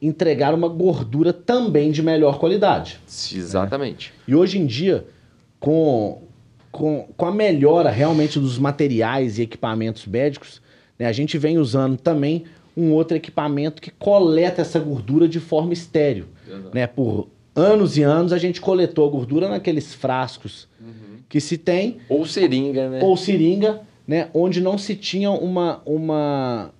entregar 0.00 0.54
uma 0.54 0.68
gordura 0.68 1.30
também 1.30 1.90
de 1.90 2.02
melhor 2.02 2.38
qualidade. 2.38 2.98
Exatamente. 3.06 4.14
Né? 4.16 4.22
E 4.28 4.34
hoje 4.34 4.58
em 4.58 4.64
dia, 4.64 5.06
com 5.60 6.24
com, 6.74 7.06
com 7.16 7.26
a 7.26 7.32
melhora 7.32 7.88
realmente 7.88 8.40
dos 8.40 8.58
materiais 8.58 9.38
e 9.38 9.42
equipamentos 9.42 10.06
médicos, 10.06 10.60
né, 10.98 11.06
a 11.06 11.12
gente 11.12 11.38
vem 11.38 11.56
usando 11.56 11.96
também 11.96 12.42
um 12.76 12.90
outro 12.90 13.16
equipamento 13.16 13.80
que 13.80 13.92
coleta 13.92 14.60
essa 14.60 14.80
gordura 14.80 15.28
de 15.28 15.38
forma 15.38 15.72
estéreo. 15.72 16.26
Né? 16.72 16.88
Por 16.88 17.28
anos 17.54 17.96
e 17.96 18.02
anos 18.02 18.32
a 18.32 18.38
gente 18.38 18.60
coletou 18.60 19.06
a 19.06 19.10
gordura 19.10 19.48
naqueles 19.48 19.94
frascos 19.94 20.66
uhum. 20.80 21.18
que 21.28 21.40
se 21.40 21.56
tem. 21.56 21.98
Ou 22.08 22.26
seringa, 22.26 22.90
né? 22.90 23.00
Ou 23.00 23.16
seringa, 23.16 23.82
né? 24.06 24.28
Onde 24.34 24.60
não 24.60 24.76
se 24.76 24.96
tinha 24.96 25.30
uma, 25.30 25.80
uma, 25.86 26.72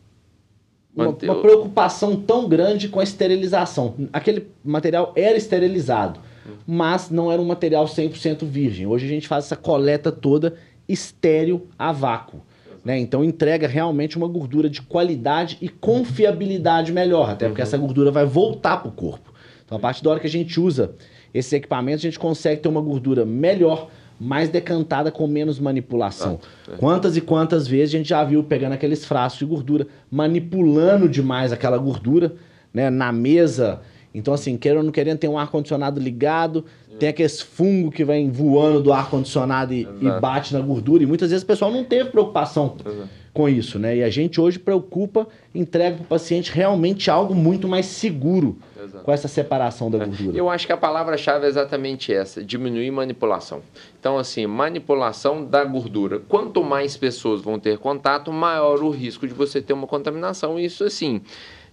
uma, 0.94 1.06
uma 1.06 1.40
preocupação 1.40 2.16
tão 2.16 2.48
grande 2.48 2.88
com 2.88 2.98
a 2.98 3.04
esterilização. 3.04 3.94
Aquele 4.12 4.48
material 4.64 5.12
era 5.14 5.36
esterilizado 5.36 6.18
mas 6.66 7.10
não 7.10 7.30
era 7.30 7.40
um 7.40 7.44
material 7.44 7.84
100% 7.84 8.44
virgem. 8.44 8.86
Hoje 8.86 9.06
a 9.06 9.08
gente 9.08 9.28
faz 9.28 9.46
essa 9.46 9.56
coleta 9.56 10.10
toda 10.12 10.54
estéreo 10.88 11.66
a 11.78 11.92
vácuo. 11.92 12.40
Né? 12.84 12.98
Então 12.98 13.24
entrega 13.24 13.66
realmente 13.66 14.16
uma 14.16 14.28
gordura 14.28 14.68
de 14.68 14.82
qualidade 14.82 15.56
e 15.60 15.68
confiabilidade 15.68 16.92
melhor, 16.92 17.30
até 17.30 17.46
porque 17.48 17.62
essa 17.62 17.78
gordura 17.78 18.10
vai 18.10 18.26
voltar 18.26 18.76
para 18.76 18.88
o 18.88 18.92
corpo. 18.92 19.32
Então, 19.64 19.78
a 19.78 19.80
partir 19.80 20.04
da 20.04 20.10
hora 20.10 20.20
que 20.20 20.26
a 20.26 20.30
gente 20.30 20.60
usa 20.60 20.94
esses 21.32 21.52
equipamentos, 21.52 22.04
a 22.04 22.08
gente 22.08 22.18
consegue 22.18 22.60
ter 22.60 22.68
uma 22.68 22.82
gordura 22.82 23.24
melhor, 23.24 23.88
mais 24.20 24.48
decantada, 24.48 25.10
com 25.10 25.26
menos 25.26 25.58
manipulação. 25.58 26.38
Ah, 26.68 26.74
é. 26.74 26.76
Quantas 26.76 27.16
e 27.16 27.20
quantas 27.20 27.66
vezes 27.66 27.94
a 27.94 27.98
gente 27.98 28.08
já 28.08 28.22
viu 28.22 28.44
pegando 28.44 28.74
aqueles 28.74 29.04
frascos 29.04 29.38
de 29.38 29.46
gordura, 29.46 29.86
manipulando 30.10 31.08
demais 31.08 31.52
aquela 31.52 31.78
gordura 31.78 32.34
né, 32.72 32.90
na 32.90 33.10
mesa. 33.10 33.80
Então, 34.14 34.32
assim, 34.32 34.56
querendo 34.56 34.78
ou 34.78 34.84
não 34.84 34.92
querendo, 34.92 35.18
tem 35.18 35.28
um 35.28 35.36
ar-condicionado 35.36 36.00
ligado, 36.00 36.64
tem 37.00 37.08
aqueles 37.08 37.40
fungo 37.40 37.90
que 37.90 38.04
vem 38.04 38.30
voando 38.30 38.80
do 38.80 38.92
ar-condicionado 38.92 39.74
e, 39.74 39.88
e 40.00 40.20
bate 40.20 40.54
na 40.54 40.60
gordura. 40.60 41.02
E 41.02 41.06
muitas 41.06 41.30
vezes 41.30 41.42
o 41.42 41.46
pessoal 41.46 41.72
não 41.72 41.82
teve 41.82 42.10
preocupação 42.10 42.76
Exato. 42.78 43.08
com 43.32 43.48
isso, 43.48 43.76
né? 43.76 43.96
E 43.96 44.04
a 44.04 44.08
gente 44.08 44.40
hoje 44.40 44.60
preocupa, 44.60 45.26
entrega 45.52 45.96
para 45.96 46.04
o 46.04 46.06
paciente 46.06 46.52
realmente 46.52 47.10
algo 47.10 47.34
muito 47.34 47.66
mais 47.66 47.86
seguro 47.86 48.56
Exato. 48.80 49.04
com 49.04 49.10
essa 49.10 49.26
separação 49.26 49.90
da 49.90 49.98
gordura. 49.98 50.38
Eu 50.38 50.48
acho 50.48 50.64
que 50.64 50.72
a 50.72 50.76
palavra-chave 50.76 51.46
é 51.46 51.48
exatamente 51.48 52.14
essa: 52.14 52.44
diminuir 52.44 52.92
manipulação. 52.92 53.62
Então, 53.98 54.16
assim, 54.16 54.46
manipulação 54.46 55.44
da 55.44 55.64
gordura. 55.64 56.20
Quanto 56.20 56.62
mais 56.62 56.96
pessoas 56.96 57.40
vão 57.40 57.58
ter 57.58 57.78
contato, 57.78 58.32
maior 58.32 58.80
o 58.80 58.90
risco 58.90 59.26
de 59.26 59.34
você 59.34 59.60
ter 59.60 59.72
uma 59.72 59.88
contaminação. 59.88 60.56
Isso, 60.56 60.84
assim, 60.84 61.20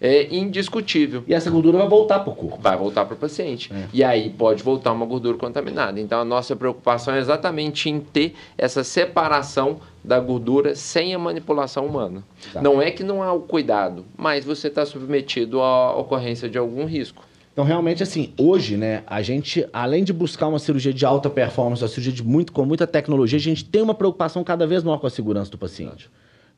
é 0.02 0.34
indiscutível. 0.34 1.24
E 1.28 1.34
essa 1.34 1.52
gordura 1.52 1.78
vai 1.78 1.88
voltar 1.88 2.22
para 2.22 2.34
o 2.34 2.36
corpo. 2.36 2.58
Vai 2.60 2.76
voltar 2.76 3.06
para 3.06 3.14
o 3.14 3.18
paciente. 3.18 3.72
É. 3.72 3.86
E 3.94 4.04
aí 4.04 4.32
pode 4.32 4.64
voltar 4.64 4.92
uma 4.92 5.06
gordura 5.06 5.38
contaminada. 5.38 6.00
Então, 6.00 6.20
a 6.20 6.26
nossa 6.26 6.56
preocupação 6.56 7.14
é 7.14 7.20
exatamente 7.20 7.88
em 7.88 8.00
ter 8.00 8.34
essa 8.58 8.84
separação 8.84 9.80
da 10.04 10.20
gordura 10.20 10.74
sem 10.74 11.14
a 11.14 11.20
manipulação 11.20 11.86
humana. 11.86 12.24
Tá. 12.52 12.60
Não 12.64 12.82
é 12.82 12.90
que 12.90 13.04
não 13.04 13.22
há 13.22 13.32
o 13.32 13.42
cuidado, 13.42 14.04
mas 14.18 14.44
você 14.44 14.70
está 14.70 14.84
submetido 14.84 15.62
à 15.62 15.96
ocorrência 15.96 16.50
de 16.50 16.58
algum 16.58 16.86
risco. 16.86 17.24
Então, 17.54 17.64
realmente, 17.64 18.02
assim, 18.02 18.34
hoje, 18.40 18.78
né, 18.78 19.04
a 19.06 19.22
gente, 19.22 19.68
além 19.72 20.04
de 20.04 20.14
buscar 20.14 20.48
uma 20.48 20.58
cirurgia 20.58 20.94
de 20.94 21.06
alta 21.06 21.30
performance, 21.30 21.84
uma 21.84 21.90
cirurgia 21.90 22.14
de 22.14 22.24
muito, 22.24 22.52
com 22.52 22.66
muita 22.66 22.88
tecnologia, 22.88 23.38
a 23.38 23.42
gente 23.42 23.66
tem 23.66 23.82
uma 23.82 23.94
preocupação 23.94 24.44
cada 24.44 24.66
vez 24.66 24.84
maior 24.84 24.98
com 24.98 25.06
a 25.06 25.10
segurança 25.10 25.52
do 25.52 25.58
paciente. 25.58 26.10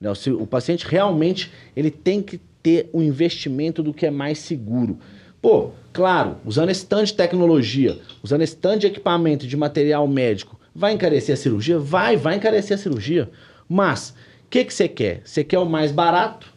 Né, 0.04 0.12
o, 0.12 0.16
ci- 0.16 0.32
o 0.32 0.46
paciente 0.46 0.86
realmente, 0.86 1.50
ele 1.78 1.90
tem 1.90 2.22
que 2.22 2.38
ter 2.62 2.90
um 2.94 3.02
investimento 3.02 3.82
do 3.82 3.94
que 3.94 4.06
é 4.06 4.12
mais 4.12 4.38
seguro. 4.38 4.98
Pô, 5.42 5.70
claro, 5.94 6.36
usando 6.46 6.70
esse 6.72 6.86
tanto 6.86 7.06
de 7.06 7.14
tecnologia, 7.14 7.98
usando 8.22 8.42
esse 8.42 8.56
tanto 8.58 8.80
de 8.80 8.88
equipamento, 8.88 9.48
de 9.48 9.56
material 9.56 10.06
médico, 10.06 10.60
vai 10.76 10.92
encarecer 10.92 11.34
a 11.34 11.38
cirurgia? 11.38 11.80
Vai, 11.80 12.18
vai 12.18 12.36
encarecer 12.36 12.76
a 12.76 12.78
cirurgia. 12.78 13.30
Mas, 13.70 14.10
o 14.46 14.50
que, 14.50 14.66
que 14.66 14.74
você 14.74 14.90
quer? 14.90 15.22
Você 15.24 15.42
quer 15.42 15.60
o 15.60 15.66
mais 15.66 15.90
barato? 15.92 16.52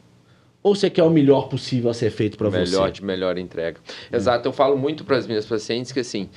Ou 0.60 0.74
você 0.74 0.90
quer 0.90 1.04
o 1.04 1.10
melhor 1.10 1.48
possível 1.48 1.88
a 1.88 1.94
ser 1.94 2.10
feito 2.10 2.36
para 2.36 2.48
você? 2.48 2.58
melhor 2.58 2.90
de 2.90 3.04
melhor 3.04 3.38
entrega. 3.38 3.78
Exato, 4.12 4.48
eu 4.48 4.52
falo 4.52 4.76
muito 4.76 5.04
para 5.04 5.16
as 5.16 5.24
minhas 5.26 5.46
pacientes 5.46 5.92
que 5.92 6.00
assim, 6.00 6.28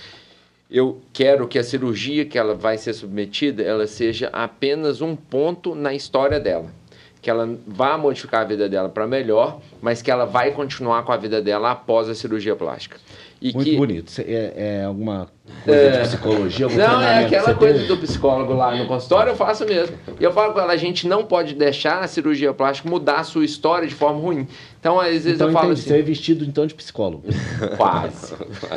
eu 0.69 1.01
quero 1.11 1.47
que 1.47 1.57
a 1.57 1.63
cirurgia 1.63 2.23
que 2.25 2.37
ela 2.37 2.53
vai 2.53 2.77
ser 2.77 2.93
submetida, 2.93 3.63
ela 3.63 3.87
seja 3.87 4.27
apenas 4.31 5.01
um 5.01 5.15
ponto 5.15 5.73
na 5.73 5.95
história 5.95 6.39
dela. 6.39 6.77
Que 7.21 7.29
ela 7.29 7.57
vá 7.67 7.97
modificar 7.97 8.41
a 8.41 8.45
vida 8.45 8.69
dela 8.69 8.89
para 8.89 9.05
melhor, 9.05 9.59
mas 9.81 10.01
que 10.01 10.09
ela 10.09 10.25
vai 10.25 10.51
continuar 10.51 11.03
com 11.03 11.11
a 11.11 11.17
vida 11.17 11.41
dela 11.41 11.71
após 11.71 12.07
a 12.07 12.15
cirurgia 12.15 12.55
plástica. 12.55 12.97
E 13.41 13.53
Muito 13.53 13.69
que 13.69 13.77
bonito. 13.77 14.11
É, 14.19 14.81
é 14.81 14.83
alguma 14.83 15.29
coisa 15.63 15.91
de 15.91 15.99
psicologia? 15.99 16.65
Algum 16.65 16.77
não, 16.77 17.01
é 17.01 17.23
aquela 17.23 17.53
coisa 17.53 17.79
tem? 17.79 17.87
do 17.87 17.97
psicólogo 17.97 18.53
lá 18.53 18.75
no 18.75 18.85
consultório, 18.85 19.31
eu 19.31 19.35
faço 19.35 19.65
mesmo. 19.65 19.97
E 20.19 20.23
eu 20.23 20.33
falo 20.33 20.51
com 20.51 20.59
ela, 20.59 20.73
a 20.73 20.77
gente 20.77 21.07
não 21.07 21.23
pode 21.23 21.55
deixar 21.55 22.01
a 22.03 22.07
cirurgia 22.07 22.53
plástica 22.53 22.89
mudar 22.89 23.19
a 23.19 23.23
sua 23.23 23.45
história 23.45 23.87
de 23.87 23.95
forma 23.95 24.19
ruim. 24.19 24.45
Então, 24.77 24.99
às 24.99 25.07
vezes 25.11 25.35
Então, 25.35 25.47
eu 25.47 25.53
falo 25.53 25.67
entendi. 25.71 25.81
Você 25.83 25.93
é 25.93 25.95
assim, 25.95 26.05
vestido 26.05 26.43
então 26.43 26.67
de 26.67 26.73
psicólogo. 26.73 27.23
quase. 27.77 28.33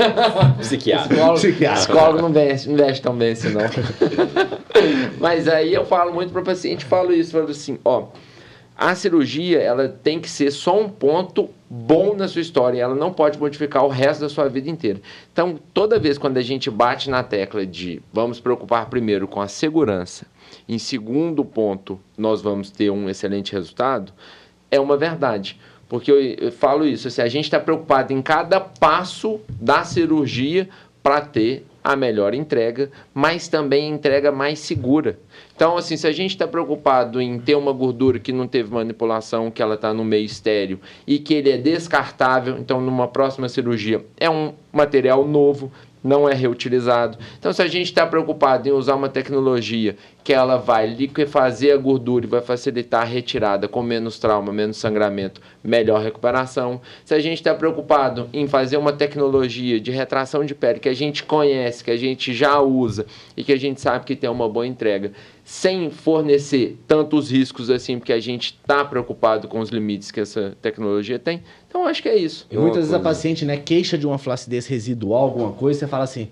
Psiquiatra. 0.61 1.09
Psicólogo, 1.09 1.39
Psiquiatra. 1.39 1.79
psicólogo 1.81 2.23
não 2.23 2.33
veste, 2.33 2.69
não 2.69 2.77
veste 2.77 3.03
tão 3.03 3.17
bem 3.17 3.33
assim, 3.33 3.49
não. 3.49 3.63
Mas 5.19 5.49
aí 5.49 5.75
eu 5.75 5.85
falo 5.85 6.13
muito 6.13 6.33
para 6.33 6.41
o 6.41 6.45
paciente, 6.45 6.85
falo 6.85 7.13
isso, 7.13 7.33
falo 7.33 7.51
assim, 7.51 7.79
ó, 7.85 8.07
a 8.77 8.95
cirurgia, 8.95 9.61
ela 9.61 9.89
tem 9.89 10.21
que 10.21 10.29
ser 10.29 10.51
só 10.51 10.81
um 10.81 10.89
ponto 10.89 11.51
bom 11.69 12.15
na 12.15 12.27
sua 12.27 12.41
história, 12.41 12.81
ela 12.81 12.95
não 12.95 13.13
pode 13.13 13.39
modificar 13.39 13.85
o 13.85 13.89
resto 13.89 14.23
da 14.23 14.29
sua 14.29 14.49
vida 14.49 14.69
inteira. 14.69 15.01
Então, 15.33 15.59
toda 15.73 15.99
vez 15.99 16.19
quando 16.19 16.37
a 16.37 16.43
gente 16.43 16.71
bate 16.71 17.09
na 17.09 17.23
tecla 17.23 17.65
de 17.65 18.03
vamos 18.13 18.41
preocupar 18.41 18.89
primeiro 18.89 19.29
com 19.29 19.41
a 19.41 19.49
segurança, 19.49 20.27
em 20.69 20.79
segundo 20.79 21.45
ponto, 21.45 22.01
nós 22.17 22.43
vamos 22.43 22.71
ter 22.71 22.91
um 22.91 23.09
excelente 23.09 23.53
resultado, 23.53 24.13
é 24.71 24.81
uma 24.81 24.97
verdade. 24.97 25.59
Porque 25.89 26.11
eu, 26.11 26.21
eu 26.21 26.51
falo 26.51 26.87
isso, 26.87 27.09
assim, 27.09 27.21
a 27.21 27.29
gente 27.29 27.45
está 27.45 27.61
preocupado 27.61 28.13
em 28.13 28.23
cada 28.23 28.59
passo 28.59 29.41
da 29.61 29.85
cirurgia 29.85 30.69
para 31.03 31.21
ter 31.21 31.67
a 31.85 31.97
melhor 31.97 32.33
entrega, 32.33 32.91
mas 33.13 33.49
também 33.49 33.91
entrega 33.91 34.31
mais 34.31 34.61
segura. 34.61 35.19
Então, 35.62 35.77
assim, 35.77 35.96
se 35.96 36.09
a 36.09 36.11
gente 36.11 36.31
está 36.31 36.48
preocupado 36.48 37.20
em 37.20 37.38
ter 37.38 37.55
uma 37.55 37.72
gordura 37.72 38.18
que 38.18 38.33
não 38.33 38.48
teve 38.48 38.75
manipulação, 38.75 39.48
que 39.48 39.62
ela 39.62 39.77
está 39.77 39.94
no 39.94 40.05
meio 40.05 40.25
estéreo 40.25 40.81
e 41.07 41.20
que 41.20 41.35
ele 41.35 41.51
é 41.51 41.57
descartável, 41.57 42.59
então 42.59 42.81
numa 42.81 43.07
próxima 43.07 43.48
cirurgia 43.48 44.05
é 44.18 44.29
um 44.29 44.55
material 44.72 45.25
novo, 45.25 45.70
não 46.03 46.29
é 46.29 46.35
reutilizado. 46.35 47.16
Então, 47.38 47.53
se 47.53 47.62
a 47.62 47.68
gente 47.68 47.87
está 47.87 48.05
preocupado 48.07 48.68
em 48.68 48.72
usar 48.72 48.96
uma 48.96 49.09
tecnologia 49.09 49.96
que 50.25 50.33
ela 50.33 50.57
vai 50.57 50.87
liquefazer 50.87 51.72
a 51.72 51.77
gordura 51.77 52.27
e 52.27 52.29
vai 52.29 52.40
facilitar 52.40 53.03
a 53.03 53.05
retirada 53.05 53.68
com 53.68 53.83
menos 53.83 54.18
trauma, 54.18 54.53
menos 54.53 54.77
sangramento, 54.77 55.40
melhor 55.62 56.01
recuperação. 56.01 56.81
Se 57.05 57.14
a 57.14 57.20
gente 57.20 57.38
está 57.38 57.55
preocupado 57.55 58.29
em 58.33 58.46
fazer 58.46 58.77
uma 58.77 58.92
tecnologia 58.92 59.81
de 59.81 59.90
retração 59.90 60.44
de 60.44 60.55
pele 60.55 60.81
que 60.81 60.88
a 60.88 60.94
gente 60.94 61.22
conhece, 61.22 61.85
que 61.85 61.90
a 61.90 61.96
gente 61.96 62.33
já 62.33 62.61
usa 62.61 63.07
e 63.37 63.44
que 63.44 63.53
a 63.53 63.59
gente 63.59 63.81
sabe 63.81 64.05
que 64.05 64.16
tem 64.16 64.31
uma 64.31 64.48
boa 64.48 64.66
entrega, 64.66 65.12
sem 65.45 65.91
fornecer 65.91 66.79
tantos 66.87 67.31
riscos 67.31 67.69
assim, 67.69 67.99
porque 67.99 68.13
a 68.13 68.21
gente 68.21 68.59
está 68.61 68.85
preocupado 68.85 69.49
com 69.49 69.61
os 69.61 69.71
limites 69.71 70.11
que 70.11 70.21
essa 70.21 70.57
tecnologia 70.63 71.19
tem. 71.19 71.43
Então, 71.69 71.87
acho 71.87 72.03
que 72.03 72.09
é 72.09 72.17
isso. 72.17 72.47
E 72.51 72.57
muitas 72.57 72.79
vezes 72.79 72.95
a 72.95 73.01
paciente 73.01 73.45
né, 73.45 73.57
queixa 73.57 73.99
de 73.99 74.07
uma 74.07 74.19
flacidez 74.19 74.67
residual, 74.67 75.25
alguma 75.25 75.53
coisa, 75.53 75.81
você 75.81 75.87
fala 75.87 76.05
assim: 76.05 76.29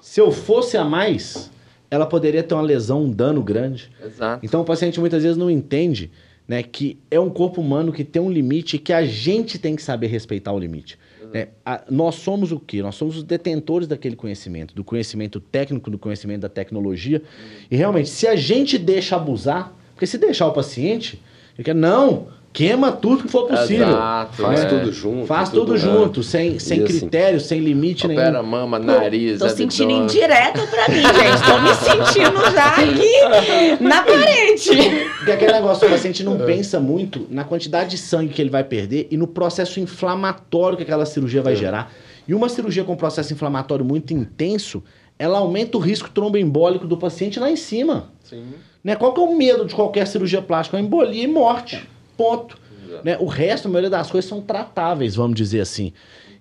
se 0.00 0.20
eu 0.20 0.30
fosse 0.30 0.76
a 0.76 0.84
mais, 0.84 1.50
ela 1.90 2.06
poderia 2.06 2.42
ter 2.42 2.54
uma 2.54 2.62
lesão, 2.62 3.04
um 3.04 3.10
dano 3.10 3.42
grande. 3.42 3.90
Exato. 4.04 4.44
Então 4.44 4.60
o 4.60 4.64
paciente 4.64 5.00
muitas 5.00 5.22
vezes 5.22 5.36
não 5.36 5.50
entende 5.50 6.10
né, 6.46 6.62
que 6.62 6.98
é 7.10 7.18
um 7.18 7.30
corpo 7.30 7.60
humano 7.60 7.92
que 7.92 8.04
tem 8.04 8.22
um 8.22 8.30
limite 8.30 8.76
e 8.76 8.78
que 8.78 8.92
a 8.92 9.04
gente 9.04 9.58
tem 9.58 9.74
que 9.74 9.82
saber 9.82 10.06
respeitar 10.06 10.52
o 10.52 10.58
limite. 10.58 10.98
Né? 11.36 11.48
A- 11.64 11.84
nós 11.90 12.14
somos 12.14 12.50
o 12.50 12.58
quê? 12.58 12.80
Nós 12.82 12.94
somos 12.94 13.16
os 13.18 13.22
detentores 13.22 13.86
daquele 13.86 14.16
conhecimento, 14.16 14.74
do 14.74 14.82
conhecimento 14.82 15.38
técnico, 15.38 15.90
do 15.90 15.98
conhecimento 15.98 16.40
da 16.40 16.48
tecnologia. 16.48 17.22
E 17.70 17.76
realmente, 17.76 18.08
se 18.08 18.26
a 18.26 18.34
gente 18.34 18.78
deixa 18.78 19.16
abusar, 19.16 19.74
porque 19.94 20.06
se 20.06 20.16
deixar 20.16 20.46
o 20.46 20.52
paciente, 20.52 21.20
ele 21.56 21.64
quer, 21.64 21.74
não, 21.74 22.28
queima 22.56 22.90
tudo 22.90 23.24
que 23.24 23.28
for 23.28 23.46
possível. 23.46 23.86
Exato. 23.86 24.42
Faz 24.42 24.60
é. 24.60 24.64
tudo 24.64 24.90
junto. 24.90 25.26
Faz 25.26 25.50
tudo 25.50 25.76
junto, 25.76 26.22
sem, 26.22 26.58
sem 26.58 26.80
E 26.80 26.84
assim, 26.84 27.00
critério, 27.00 27.38
sem 27.38 27.60
limite 27.60 28.06
Opera 28.06 28.30
nenhum. 28.30 28.42
mama, 28.42 28.78
nariz, 28.78 29.38
Tô 29.38 29.48
sentindo 29.50 29.90
abdômen. 29.90 30.04
indireta 30.04 30.66
pra 30.66 30.88
mim, 30.88 31.02
gente. 31.02 31.44
Tô 31.44 31.58
me 31.60 31.74
sentindo 31.74 32.40
já 32.54 32.66
aqui 32.68 33.82
na 33.84 34.02
parede. 34.02 34.70
Porque 35.18 35.32
aquele 35.32 35.52
negócio, 35.52 35.86
o 35.86 35.90
paciente 35.90 36.24
não 36.24 36.38
pensa 36.38 36.80
muito 36.80 37.26
na 37.28 37.44
quantidade 37.44 37.90
de 37.90 37.98
sangue 37.98 38.32
que 38.32 38.40
ele 38.40 38.50
vai 38.50 38.64
perder 38.64 39.06
e 39.10 39.18
no 39.18 39.26
processo 39.26 39.78
inflamatório 39.78 40.78
que 40.78 40.82
aquela 40.82 41.04
cirurgia 41.04 41.42
vai 41.42 41.54
gerar. 41.54 41.92
E 42.26 42.34
uma 42.34 42.48
cirurgia 42.48 42.84
com 42.84 42.96
processo 42.96 43.34
inflamatório 43.34 43.84
muito 43.84 44.14
intenso, 44.14 44.82
ela 45.18 45.38
aumenta 45.38 45.76
o 45.76 45.80
risco 45.80 46.08
tromboembólico 46.08 46.86
do 46.86 46.96
paciente 46.96 47.38
lá 47.38 47.50
em 47.50 47.56
cima. 47.56 48.08
Sim. 48.24 48.46
Né? 48.82 48.96
Qual 48.96 49.12
que 49.12 49.20
é 49.20 49.22
o 49.22 49.36
medo 49.36 49.66
de 49.66 49.74
qualquer 49.74 50.06
cirurgia 50.06 50.40
plástica? 50.40 50.78
É 50.78 50.80
embolia 50.80 51.22
e 51.22 51.26
morte. 51.26 51.86
Ponto. 52.16 52.58
Né? 53.04 53.16
O 53.18 53.26
resto, 53.26 53.68
a 53.68 53.70
maioria 53.70 53.90
das 53.90 54.10
coisas 54.10 54.28
são 54.28 54.40
tratáveis, 54.40 55.14
vamos 55.14 55.36
dizer 55.36 55.60
assim. 55.60 55.92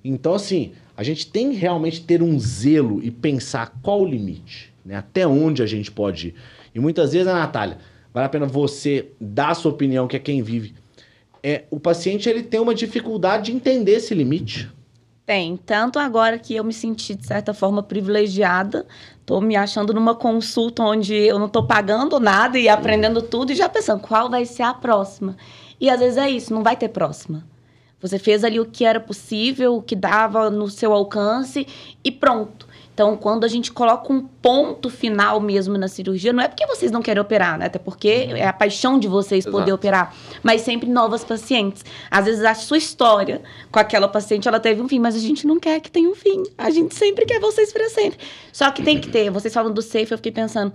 Então, 0.04 0.34
assim, 0.34 0.74
a 0.96 1.04
gente 1.04 1.28
tem 1.28 1.52
que 1.52 1.58
realmente 1.58 2.02
ter 2.02 2.22
um 2.22 2.40
zelo 2.40 3.04
e 3.04 3.12
pensar 3.12 3.74
qual 3.82 4.02
o 4.02 4.06
limite, 4.06 4.74
né? 4.86 4.96
Até 4.96 5.26
onde 5.28 5.62
a 5.64 5.66
gente 5.66 5.92
pode 5.92 6.28
ir. 6.28 6.36
E 6.74 6.80
muitas 6.80 7.14
vezes, 7.14 7.28
né, 7.28 7.34
Natália, 7.34 7.80
vale 8.14 8.26
a 8.26 8.30
pena 8.30 8.46
você 8.46 9.08
dar 9.20 9.50
a 9.50 9.56
sua 9.56 9.72
opinião, 9.72 10.08
que 10.08 10.16
é 10.16 10.20
quem 10.20 10.42
vive. 10.42 10.76
É, 11.42 11.64
o 11.70 11.80
paciente 11.80 12.30
ele 12.30 12.44
tem 12.44 12.60
uma 12.60 12.74
dificuldade 12.74 13.46
de 13.46 13.52
entender 13.52 13.94
esse 13.94 14.14
limite. 14.14 14.70
Tem. 15.26 15.58
Tanto 15.58 15.98
agora 15.98 16.38
que 16.38 16.56
eu 16.56 16.64
me 16.64 16.74
senti, 16.74 17.16
de 17.16 17.26
certa 17.26 17.54
forma, 17.54 17.82
privilegiada. 17.82 18.86
Tô 19.26 19.42
me 19.42 19.56
achando 19.56 19.92
numa 19.92 20.14
consulta 20.14 20.84
onde 20.84 21.16
eu 21.16 21.40
não 21.40 21.50
tô 21.50 21.64
pagando 21.64 22.20
nada 22.20 22.60
e 22.60 22.70
aprendendo 22.70 23.24
tudo 23.24 23.52
e 23.52 23.56
já 23.56 23.68
pensando 23.68 24.02
qual 24.02 24.30
vai 24.30 24.46
ser 24.46 24.64
a 24.64 24.74
próxima. 24.74 25.36
E 25.80 25.90
às 25.90 26.00
vezes 26.00 26.18
é 26.18 26.30
isso, 26.30 26.54
não 26.54 26.64
vai 26.64 26.76
ter 26.76 26.90
próxima. 26.90 27.46
Você 28.02 28.20
fez 28.20 28.44
ali 28.44 28.60
o 28.60 28.66
que 28.66 28.86
era 28.86 29.00
possível, 29.00 29.78
o 29.78 29.82
que 29.82 29.96
dava 29.96 30.50
no 30.50 30.70
seu 30.70 30.94
alcance 30.94 31.66
e 32.04 32.12
pronto. 32.12 32.68
Então, 32.96 33.18
quando 33.18 33.44
a 33.44 33.48
gente 33.50 33.74
coloca 33.74 34.14
um 34.14 34.22
ponto 34.22 34.90
final 34.90 35.42
mesmo 35.42 35.78
na 35.78 35.90
cirurgia, 35.90 36.32
não 36.32 36.42
é 36.42 36.48
porque 36.48 36.66
vocês 36.66 36.92
não 36.94 37.02
querem 37.02 37.22
operar, 37.22 37.58
né? 37.58 37.66
Até 37.66 37.78
porque 37.78 38.28
uhum. 38.30 38.38
é 38.38 38.48
a 38.48 38.54
paixão 38.54 38.98
de 38.98 39.06
vocês 39.06 39.46
Exato. 39.46 39.58
poder 39.58 39.74
operar, 39.74 40.16
mas 40.42 40.62
sempre 40.62 40.88
novas 40.88 41.22
pacientes. 41.22 41.84
Às 42.10 42.24
vezes 42.24 42.46
a 42.46 42.56
sua 42.56 42.78
história 42.78 43.42
com 43.70 43.80
aquela 43.80 44.08
paciente, 44.08 44.48
ela 44.48 44.62
teve 44.62 44.82
um 44.82 44.88
fim, 44.88 45.00
mas 45.00 45.14
a 45.14 45.20
gente 45.20 45.46
não 45.46 45.60
quer 45.60 45.82
que 45.82 45.92
tenha 45.92 46.08
um 46.10 46.16
fim. 46.16 46.44
A 46.58 46.70
gente 46.70 46.96
sempre 46.96 47.26
quer 47.26 47.38
vocês 47.38 47.74
para 47.74 47.90
sempre. 47.90 48.18
Só 48.54 48.72
que 48.72 48.82
tem 48.82 48.98
que 48.98 49.10
ter. 49.10 49.30
Vocês 49.30 49.54
falam 49.54 49.74
do 49.74 49.82
safe, 49.82 50.14
eu 50.14 50.18
fiquei 50.18 50.32
pensando, 50.32 50.72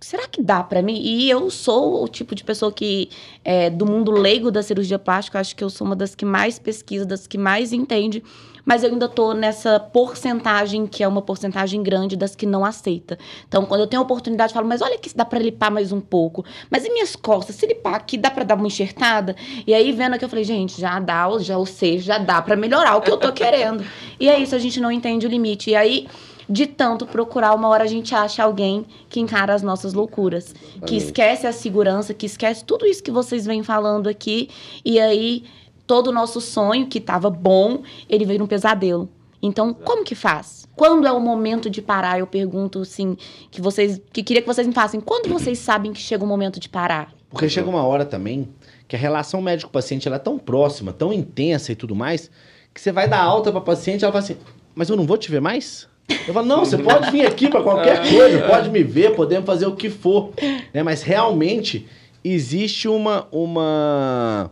será 0.00 0.26
que 0.26 0.42
dá 0.42 0.62
para 0.62 0.82
mim? 0.82 1.00
E 1.00 1.28
eu 1.28 1.50
sou 1.50 2.02
o 2.02 2.08
tipo 2.08 2.34
de 2.34 2.42
pessoa 2.42 2.72
que, 2.72 3.10
é, 3.44 3.68
do 3.68 3.84
mundo 3.84 4.10
leigo 4.10 4.50
da 4.50 4.62
cirurgia 4.62 4.98
plástica, 4.98 5.38
acho 5.38 5.54
que 5.54 5.62
eu 5.62 5.70
sou 5.70 5.86
uma 5.86 5.94
das 5.94 6.14
que 6.14 6.24
mais 6.24 6.58
pesquisa, 6.58 7.04
das 7.04 7.26
que 7.26 7.36
mais 7.36 7.72
entende, 7.72 8.22
mas 8.64 8.82
eu 8.82 8.90
ainda 8.90 9.08
tô 9.08 9.32
nessa 9.32 9.78
porcentagem, 9.80 10.86
que 10.86 11.02
é 11.02 11.08
uma 11.08 11.22
porcentagem 11.22 11.82
grande 11.82 12.16
das 12.16 12.34
que 12.34 12.46
não 12.46 12.64
aceita. 12.64 13.18
Então, 13.48 13.64
quando 13.64 13.80
eu 13.80 13.86
tenho 13.86 14.00
a 14.00 14.04
oportunidade, 14.04 14.52
eu 14.52 14.54
falo, 14.54 14.68
mas 14.68 14.82
olha 14.82 14.98
que 14.98 15.14
dá 15.14 15.24
para 15.24 15.38
limpar 15.38 15.70
mais 15.70 15.92
um 15.92 16.00
pouco. 16.00 16.44
Mas 16.70 16.84
e 16.84 16.90
minhas 16.90 17.16
costas? 17.16 17.56
Se 17.56 17.66
limpar 17.66 17.96
aqui, 17.96 18.16
dá 18.16 18.30
para 18.30 18.44
dar 18.44 18.54
uma 18.54 18.66
enxertada? 18.66 19.34
E 19.66 19.74
aí, 19.74 19.92
vendo 19.92 20.14
aqui, 20.14 20.24
eu 20.24 20.28
falei, 20.28 20.44
gente, 20.44 20.80
já 20.80 20.98
dá, 21.00 21.26
já 21.38 21.58
ou 21.58 21.66
seja, 21.66 22.04
já 22.04 22.18
dá 22.18 22.40
para 22.40 22.56
melhorar 22.56 22.96
o 22.96 23.00
que 23.00 23.10
eu 23.10 23.16
tô 23.16 23.32
querendo. 23.32 23.84
E 24.18 24.28
é 24.28 24.38
isso, 24.38 24.54
a 24.54 24.58
gente 24.58 24.80
não 24.80 24.92
entende 24.92 25.26
o 25.26 25.30
limite. 25.30 25.70
E 25.70 25.76
aí 25.76 26.06
de 26.50 26.66
tanto 26.66 27.06
procurar, 27.06 27.54
uma 27.54 27.68
hora 27.68 27.84
a 27.84 27.86
gente 27.86 28.12
acha 28.12 28.42
alguém 28.42 28.84
que 29.08 29.20
encara 29.20 29.54
as 29.54 29.62
nossas 29.62 29.94
loucuras, 29.94 30.52
que 30.84 30.96
esquece 30.96 31.46
a 31.46 31.52
segurança, 31.52 32.12
que 32.12 32.26
esquece 32.26 32.64
tudo 32.64 32.84
isso 32.84 33.02
que 33.02 33.10
vocês 33.12 33.46
vêm 33.46 33.62
falando 33.62 34.08
aqui, 34.08 34.50
e 34.84 34.98
aí 34.98 35.44
todo 35.86 36.08
o 36.08 36.12
nosso 36.12 36.40
sonho, 36.40 36.88
que 36.88 36.98
estava 36.98 37.30
bom, 37.30 37.82
ele 38.08 38.24
veio 38.24 38.42
um 38.42 38.48
pesadelo. 38.48 39.08
Então, 39.40 39.72
como 39.72 40.04
que 40.04 40.14
faz? 40.14 40.68
Quando 40.76 41.06
é 41.06 41.12
o 41.12 41.20
momento 41.20 41.70
de 41.70 41.80
parar? 41.80 42.18
Eu 42.18 42.26
pergunto 42.26 42.80
assim, 42.80 43.16
que 43.50 43.60
vocês, 43.60 44.00
que 44.12 44.22
queria 44.22 44.42
que 44.42 44.48
vocês 44.48 44.66
me 44.66 44.74
façam. 44.74 45.00
Quando 45.00 45.28
vocês 45.28 45.58
sabem 45.58 45.92
que 45.92 46.00
chega 46.00 46.24
o 46.24 46.26
momento 46.26 46.58
de 46.58 46.68
parar? 46.68 47.12
Porque 47.30 47.48
chega 47.48 47.68
uma 47.68 47.84
hora 47.84 48.04
também 48.04 48.48
que 48.88 48.96
a 48.96 48.98
relação 48.98 49.40
médico-paciente 49.40 50.08
ela 50.08 50.16
é 50.16 50.20
tão 50.20 50.36
próxima, 50.38 50.92
tão 50.92 51.12
intensa 51.12 51.72
e 51.72 51.76
tudo 51.76 51.94
mais, 51.94 52.30
que 52.74 52.80
você 52.80 52.90
vai 52.90 53.08
dar 53.08 53.20
alta 53.20 53.52
para 53.52 53.60
paciente, 53.60 54.04
ela 54.04 54.12
fala 54.12 54.24
assim: 54.24 54.36
"Mas 54.74 54.90
eu 54.90 54.96
não 54.96 55.06
vou 55.06 55.16
te 55.16 55.30
ver 55.30 55.40
mais?" 55.40 55.89
Eu 56.26 56.34
falo, 56.34 56.46
não, 56.46 56.64
você 56.64 56.78
pode 56.78 57.10
vir 57.10 57.26
aqui 57.26 57.48
para 57.48 57.62
qualquer 57.62 58.04
é. 58.06 58.10
coisa, 58.10 58.42
pode 58.46 58.70
me 58.70 58.82
ver, 58.82 59.14
podemos 59.14 59.46
fazer 59.46 59.66
o 59.66 59.74
que 59.74 59.88
for. 59.88 60.32
Né? 60.72 60.82
Mas 60.82 61.02
realmente 61.02 61.86
existe 62.24 62.88
uma, 62.88 63.26
uma, 63.32 64.50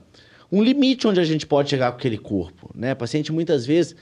um 0.51 0.62
limite 0.62 1.07
onde 1.07 1.21
a 1.21 1.25
gente 1.25 1.47
pode 1.47 1.71
chegar 1.71 1.90
com 1.92 1.99
aquele 1.99 2.18
corpo. 2.18 2.71
Né? 2.75 2.92
O 2.92 2.97
paciente 2.97 3.33
muitas 3.33 3.66
vezes, 3.66 3.94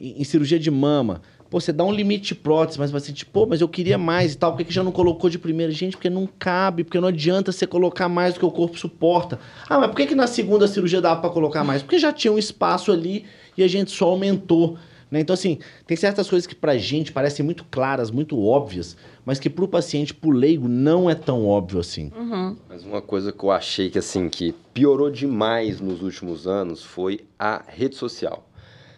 em, 0.00 0.20
em 0.20 0.24
cirurgia 0.24 0.58
de 0.58 0.70
mama, 0.70 1.22
pô, 1.52 1.60
você 1.60 1.72
dá 1.72 1.84
um 1.84 1.92
limite 1.92 2.28
de 2.28 2.34
prótese, 2.34 2.78
mas 2.78 2.90
o 2.90 2.94
paciente, 2.94 3.26
pô, 3.26 3.46
mas 3.46 3.60
eu 3.60 3.68
queria 3.68 3.98
mais 3.98 4.32
e 4.32 4.38
tal, 4.38 4.52
por 4.52 4.58
que, 4.58 4.64
que 4.64 4.72
já 4.72 4.82
não 4.82 4.90
colocou 4.90 5.28
de 5.28 5.38
primeira? 5.38 5.70
Gente, 5.70 5.96
porque 5.96 6.08
não 6.08 6.26
cabe, 6.38 6.82
porque 6.82 6.98
não 6.98 7.08
adianta 7.08 7.52
você 7.52 7.66
colocar 7.66 8.08
mais 8.08 8.34
do 8.34 8.40
que 8.40 8.46
o 8.46 8.50
corpo 8.50 8.78
suporta. 8.78 9.38
Ah, 9.68 9.78
mas 9.78 9.88
por 9.88 9.96
que, 9.96 10.06
que 10.06 10.14
na 10.14 10.26
segunda 10.26 10.66
cirurgia 10.66 11.00
dava 11.00 11.20
para 11.20 11.30
colocar 11.30 11.62
mais? 11.62 11.82
Porque 11.82 11.98
já 11.98 12.12
tinha 12.12 12.32
um 12.32 12.38
espaço 12.38 12.90
ali 12.90 13.26
e 13.56 13.62
a 13.62 13.68
gente 13.68 13.90
só 13.90 14.06
aumentou. 14.06 14.78
Né? 15.12 15.20
Então, 15.20 15.34
assim, 15.34 15.58
tem 15.86 15.94
certas 15.94 16.30
coisas 16.30 16.46
que 16.46 16.54
pra 16.54 16.78
gente 16.78 17.12
parecem 17.12 17.44
muito 17.44 17.66
claras, 17.70 18.10
muito 18.10 18.42
óbvias, 18.42 18.96
mas 19.26 19.38
que 19.38 19.50
pro 19.50 19.68
paciente, 19.68 20.14
pro 20.14 20.30
leigo, 20.30 20.66
não 20.66 21.10
é 21.10 21.14
tão 21.14 21.46
óbvio 21.46 21.80
assim. 21.80 22.10
Uhum. 22.16 22.56
Mas 22.66 22.82
uma 22.82 23.02
coisa 23.02 23.30
que 23.30 23.44
eu 23.44 23.50
achei 23.50 23.90
que, 23.90 23.98
assim, 23.98 24.30
que 24.30 24.54
piorou 24.72 25.10
demais 25.10 25.82
nos 25.82 26.00
últimos 26.00 26.46
anos 26.46 26.82
foi 26.82 27.20
a 27.38 27.62
rede 27.68 27.94
social. 27.94 28.48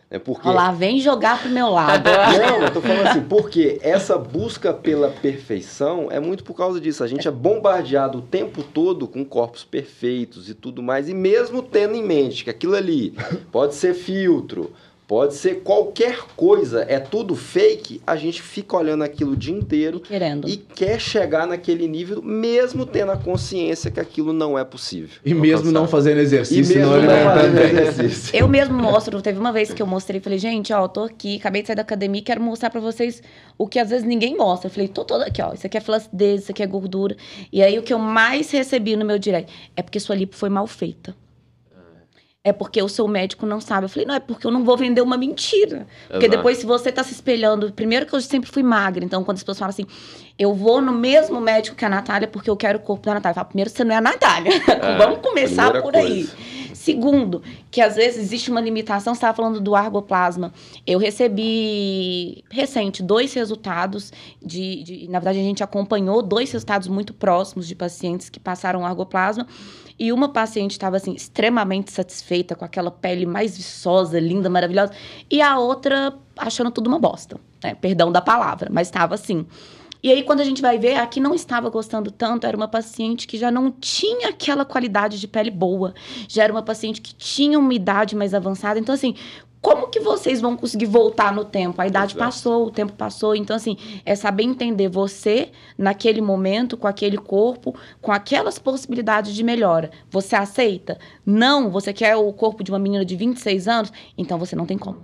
É 0.09 0.17
porque... 0.17 0.47
Olha 0.47 0.57
lá, 0.57 0.71
vem 0.71 1.01
jogar 1.01 1.43
pro 1.43 1.51
meu 1.51 1.69
lado. 1.69 2.05
Não, 2.39 2.63
eu 2.63 2.73
tô 2.73 2.81
falando 2.81 3.09
assim, 3.09 3.23
porque 3.23 3.81
essa 3.83 4.17
busca 4.17 4.73
pela 4.73 5.11
perfeição 5.11 6.07
é 6.13 6.21
muito 6.21 6.45
por 6.45 6.55
causa 6.55 6.81
disso. 6.81 7.03
A 7.03 7.09
gente 7.09 7.27
é 7.27 7.31
bombardeado 7.33 8.19
o 8.19 8.23
tempo 8.23 8.63
todo 8.63 9.09
com 9.09 9.25
corpos 9.25 9.65
perfeitos 9.65 10.49
e 10.49 10.55
tudo 10.55 10.81
mais, 10.81 11.09
e 11.09 11.15
mesmo 11.15 11.61
tendo 11.61 11.97
em 11.97 12.05
mente 12.05 12.45
que 12.45 12.51
aquilo 12.51 12.77
ali 12.77 13.17
pode 13.51 13.75
ser 13.75 13.95
filtro, 13.95 14.71
Pode 15.07 15.35
ser 15.35 15.61
qualquer 15.61 16.19
coisa, 16.35 16.85
é 16.89 16.99
tudo 16.99 17.37
fake, 17.37 18.01
a 18.07 18.17
gente 18.17 18.41
fica 18.41 18.75
olhando 18.75 19.05
aquilo 19.05 19.33
o 19.33 19.37
dia 19.37 19.55
inteiro 19.55 20.01
Querendo. 20.01 20.49
e 20.49 20.57
quer 20.57 20.99
chegar 20.99 21.47
naquele 21.47 21.87
nível, 21.87 22.23
mesmo 22.23 22.87
tendo 22.87 23.13
a 23.13 23.17
consciência 23.17 23.91
que 23.91 24.01
aquilo 24.01 24.33
não 24.33 24.59
é 24.59 24.65
possível. 24.65 25.11
E 25.23 25.35
mesmo 25.35 25.71
não 25.71 25.87
fazendo 25.87 26.21
exercício, 26.21 26.75
e 26.75 26.79
mesmo 26.79 26.97
não, 26.97 27.03
não 27.03 27.35
fazendo 27.35 27.59
exercício. 27.59 28.35
Eu 28.35 28.49
mesmo 28.49 28.79
mostro, 28.79 29.21
teve 29.21 29.39
uma 29.39 29.53
vez 29.53 29.75
que 29.75 29.83
eu 29.83 29.87
mostrei, 29.87 30.21
falei, 30.21 30.39
gente, 30.39 30.73
ó, 30.73 30.89
tô 30.89 31.03
aqui, 31.03 31.37
acabei 31.37 31.61
de 31.61 31.67
sair 31.67 31.77
da 31.77 31.83
academia, 31.83 32.23
quero 32.23 32.41
mostrar 32.41 32.71
para 32.71 32.81
vocês 32.81 33.23
o 33.59 33.67
que 33.67 33.79
às 33.79 33.91
vezes 33.91 34.07
ninguém 34.07 34.35
mostra. 34.37 34.69
Eu 34.69 34.73
falei, 34.73 34.89
tô 34.89 35.05
toda 35.05 35.27
aqui, 35.27 35.43
ó, 35.43 35.53
isso 35.53 35.67
aqui 35.67 35.77
é 35.77 35.81
flacidez, 35.83 36.45
isso 36.45 36.51
aqui 36.51 36.63
é 36.63 36.67
gordura. 36.67 37.15
E 37.53 37.63
aí 37.63 37.79
o 37.79 37.83
que 37.83 37.93
eu 37.93 37.99
mais 37.99 38.51
recebi 38.51 38.97
no 38.97 39.05
meu 39.05 39.19
direct 39.19 39.53
é 39.77 39.83
porque 39.83 40.01
sua 40.01 40.15
lipo 40.17 40.35
foi 40.35 40.49
mal 40.49 40.67
feita 40.67 41.15
é 42.47 42.53
porque 42.53 42.81
o 42.83 42.89
seu 42.91 43.09
médico 43.09 43.47
não 43.47 43.59
sabe. 43.59 43.87
Eu 43.87 43.89
falei, 43.89 44.07
não, 44.07 44.15
é 44.15 44.21
porque 44.21 44.47
eu 44.47 44.51
não 44.51 44.63
vou 44.63 44.77
vender 44.77 45.01
uma 45.01 45.17
mentira. 45.17 45.87
Porque 46.09 46.27
Exato. 46.27 46.37
depois, 46.37 46.59
se 46.59 46.67
você 46.67 46.91
está 46.91 47.03
se 47.03 47.15
espelhando. 47.15 47.73
Primeiro, 47.73 48.05
que 48.05 48.15
eu 48.15 48.21
sempre 48.21 48.51
fui 48.51 48.63
magra. 48.63 49.03
Então, 49.03 49.25
quando 49.25 49.39
as 49.39 49.43
pessoas 49.43 49.59
falam 49.59 49.71
assim, 49.71 49.87
eu 50.39 50.53
vou 50.53 50.83
no 50.83 50.93
mesmo 50.93 51.41
médico 51.41 51.75
que 51.75 51.87
a 51.87 51.89
Natália 51.89 52.29
porque 52.29 52.51
eu 52.51 52.57
quero 52.57 52.79
o 52.79 52.83
corpo 52.83 53.07
da 53.07 53.15
Natália. 53.15 53.33
Eu 53.33 53.37
falo, 53.37 53.49
primeiro, 53.49 53.71
você 53.71 53.83
não 53.83 53.95
é 53.95 53.99
a 53.99 54.01
Natália. 54.03 54.53
É, 54.85 54.97
Vamos 54.99 55.21
começar 55.21 55.81
por 55.81 55.97
aí. 55.97 56.29
Segundo, 56.85 57.43
que 57.71 57.81
às 57.81 57.97
vezes 57.97 58.25
existe 58.25 58.51
uma 58.51 58.61
limitação. 58.61 59.15
Você 59.15 59.17
estava 59.17 59.35
falando 59.35 59.59
do 59.59 59.75
argoplasma. 59.75 60.53
Eu 60.87 60.99
recebi 60.99 62.45
recente 62.51 63.03
dois 63.03 63.33
resultados 63.33 64.13
de, 64.45 64.83
de. 64.83 65.09
Na 65.09 65.19
verdade, 65.19 65.39
a 65.39 65.43
gente 65.43 65.65
acompanhou 65.65 66.21
dois 66.21 66.53
resultados 66.53 66.87
muito 66.87 67.15
próximos 67.15 67.67
de 67.67 67.75
pacientes 67.75 68.29
que 68.29 68.39
passaram 68.39 68.85
argoplasma. 68.85 69.47
E 69.99 70.13
uma 70.13 70.29
paciente 70.29 70.73
estava 70.73 70.99
assim 70.99 71.15
extremamente 71.15 71.91
satisfeita 71.91 72.55
com 72.55 72.67
aquela 72.67 72.91
pele 72.91 73.25
mais 73.25 73.57
viçosa, 73.57 74.21
linda, 74.21 74.51
maravilhosa, 74.51 74.93
e 75.31 75.41
a 75.41 75.59
outra 75.59 76.13
achando 76.37 76.71
tudo 76.71 76.89
uma 76.89 76.99
bosta, 76.99 77.41
né? 77.63 77.75
Perdão 77.77 78.13
da 78.13 78.21
palavra, 78.21 78.69
mas 78.71 78.89
estava 78.89 79.15
assim. 79.15 79.47
E 80.05 80.13
aí, 80.13 80.23
quando 80.23 80.43
a 80.43 80.45
gente 80.45 80.61
vai 80.61 80.79
ver, 80.79 80.97
a 80.97 81.07
que 81.07 81.19
não 81.19 81.35
estava 81.35 81.71
gostando 81.71 82.11
tanto 82.11 82.47
era 82.47 82.55
uma 82.55 82.69
paciente 82.69 83.27
que 83.27 83.39
já 83.39 83.51
não 83.51 83.71
tinha 83.71 84.29
aquela 84.29 84.63
qualidade 84.63 85.19
de 85.19 85.27
pele 85.27 85.51
boa. 85.51 85.95
Já 86.29 86.45
era 86.45 86.53
uma 86.53 86.63
paciente 86.63 87.01
que 87.01 87.15
tinha 87.15 87.59
uma 87.59 87.73
idade 87.73 88.15
mais 88.15 88.35
avançada. 88.35 88.79
Então, 88.79 88.95
assim, 88.95 89.15
como 89.63 89.89
que 89.89 90.01
vocês 90.01 90.43
vão 90.43 90.59
conseguir 90.59 90.85
voltar 90.85 91.33
no 91.33 91.43
tempo? 91.43 91.81
A 91.81 91.87
idade 91.87 92.13
Exato. 92.13 92.23
passou, 92.23 92.67
o 92.67 92.71
tempo 92.71 92.93
passou. 92.93 93.35
Então, 93.35 93.57
assim, 93.57 93.79
é 94.05 94.15
saber 94.15 94.43
entender 94.43 94.91
você 94.91 95.49
naquele 95.79 96.21
momento, 96.21 96.77
com 96.77 96.87
aquele 96.87 97.17
corpo, 97.17 97.75
com 98.03 98.13
aquelas 98.13 98.59
possibilidades 98.59 99.35
de 99.35 99.43
melhora. 99.43 99.91
Você 100.11 100.37
aceita? 100.37 100.99
Não, 101.25 101.71
você 101.71 101.95
quer 101.95 102.15
o 102.15 102.31
corpo 102.31 102.63
de 102.63 102.71
uma 102.71 102.79
menina 102.79 103.07
de 103.07 103.17
26 103.17 103.69
anos? 103.69 103.91
Então 104.19 104.39
você 104.39 104.55
não 104.55 104.67
tem 104.67 104.77
como. 104.77 104.99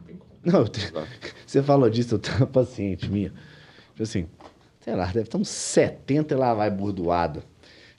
Não, 0.45 0.63
você 1.47 1.63
falou 1.63 1.89
disso, 1.89 2.17
eu 2.17 2.19
tenho 2.19 2.37
uma 2.37 2.47
paciente 2.47 3.11
minha. 3.11 3.33
Tipo 3.93 4.03
assim, 4.03 4.27
sei 4.91 4.97
lá, 4.97 5.07
deve 5.07 5.29
ter 5.29 5.37
uns 5.37 5.49
70 5.49 6.35
e 6.35 6.37
lá 6.37 6.53
vai 6.53 6.69
burdoada 6.69 7.45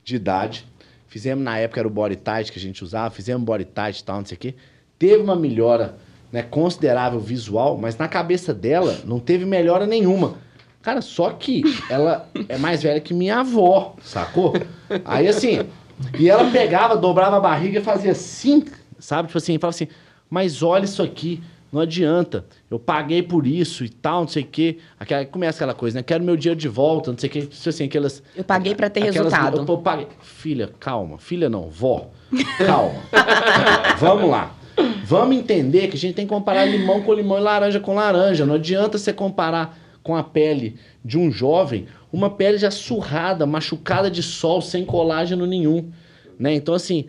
de 0.04 0.18
idade. 0.18 0.68
Fizemos 1.08 1.42
na 1.42 1.58
época 1.58 1.80
era 1.80 1.88
o 1.88 1.92
body 1.92 2.18
tight 2.18 2.52
que 2.52 2.60
a 2.60 2.62
gente 2.62 2.84
usava, 2.84 3.10
fizemos 3.10 3.44
body 3.44 3.64
tight 3.64 4.00
e 4.00 4.04
tal, 4.04 4.18
não 4.18 4.26
sei 4.26 4.36
o 4.36 4.40
quê. 4.40 4.56
Teve 5.00 5.24
uma 5.24 5.36
melhora 5.36 5.96
né, 6.32 6.44
considerável 6.44 7.20
visual, 7.20 7.78
mas 7.78 7.98
na 7.98 8.10
cabeça 8.10 8.54
dela 8.54 9.00
não 9.06 9.20
teve 9.20 9.46
melhora 9.46 9.88
nenhuma. 9.88 10.36
Cara, 10.82 11.02
só 11.02 11.30
que 11.30 11.64
ela 11.90 12.30
é 12.50 12.58
mais 12.58 12.84
velha 12.84 13.00
que 13.00 13.14
minha 13.14 13.40
avó, 13.40 13.96
sacou? 14.02 14.54
Aí 15.06 15.30
assim, 15.30 15.60
e 16.20 16.30
ela 16.30 16.52
pegava, 16.52 16.98
dobrava 16.98 17.38
a 17.38 17.40
barriga 17.40 17.80
e 17.80 17.84
fazia 17.84 18.12
assim, 18.12 18.66
sabe? 19.00 19.28
Tipo 19.28 19.38
assim, 19.38 19.58
falava 19.58 19.76
assim, 19.76 19.88
mas 20.30 20.62
olha 20.62 20.84
isso 20.84 21.02
aqui, 21.02 21.42
não 21.72 21.82
adianta. 21.82 22.46
Eu 22.70 22.78
paguei 22.78 23.24
por 23.24 23.48
isso 23.48 23.86
e 23.86 23.90
tal, 23.90 24.22
não 24.22 24.28
sei 24.28 24.44
o 24.44 24.48
quê. 24.48 24.78
Aquela, 25.00 25.26
começa 25.26 25.58
aquela 25.58 25.74
coisa, 25.74 25.98
né? 25.98 26.04
Quero 26.04 26.24
meu 26.24 26.36
dinheiro 26.36 26.60
de 26.60 26.68
volta, 26.68 27.12
não 27.12 27.18
sei 27.18 27.30
o 27.30 27.32
quê. 27.32 27.42
Tipo 27.42 27.70
assim, 27.70 27.86
aquelas. 27.86 28.22
Eu 28.36 28.44
paguei 28.44 28.76
para 28.76 28.90
ter 28.90 29.02
aquelas, 29.02 29.32
resultado. 29.34 29.58
Eu, 29.60 29.66
eu 29.66 29.78
paguei. 29.78 30.08
Filha, 30.22 30.70
calma. 30.80 31.18
Filha 31.18 31.50
não, 31.50 31.70
vó. 31.70 32.10
Calma. 32.58 33.00
Vamos 34.00 34.30
lá. 34.30 34.56
Vamos 35.06 35.36
entender 35.38 35.88
que 35.88 35.96
a 35.96 36.00
gente 36.00 36.16
tem 36.16 36.26
que 36.26 36.34
comparar 36.34 36.66
limão 36.66 37.02
com 37.02 37.14
limão 37.14 37.38
e 37.38 37.42
laranja 37.42 37.80
com 37.80 37.94
laranja. 37.96 38.46
Não 38.46 38.56
adianta 38.56 38.98
você 38.98 39.14
comparar 39.14 39.78
com 40.04 40.16
a 40.16 40.24
pele 40.24 40.78
de 41.04 41.18
um 41.18 41.32
jovem, 41.32 41.88
uma 42.12 42.30
pele 42.30 42.58
já 42.58 42.72
surrada, 42.72 43.46
machucada 43.46 44.10
de 44.10 44.24
sol, 44.24 44.62
sem 44.62 44.84
colágeno 44.84 45.46
nenhum. 45.46 45.92
Né? 46.40 46.54
Então, 46.56 46.74
assim, 46.74 47.06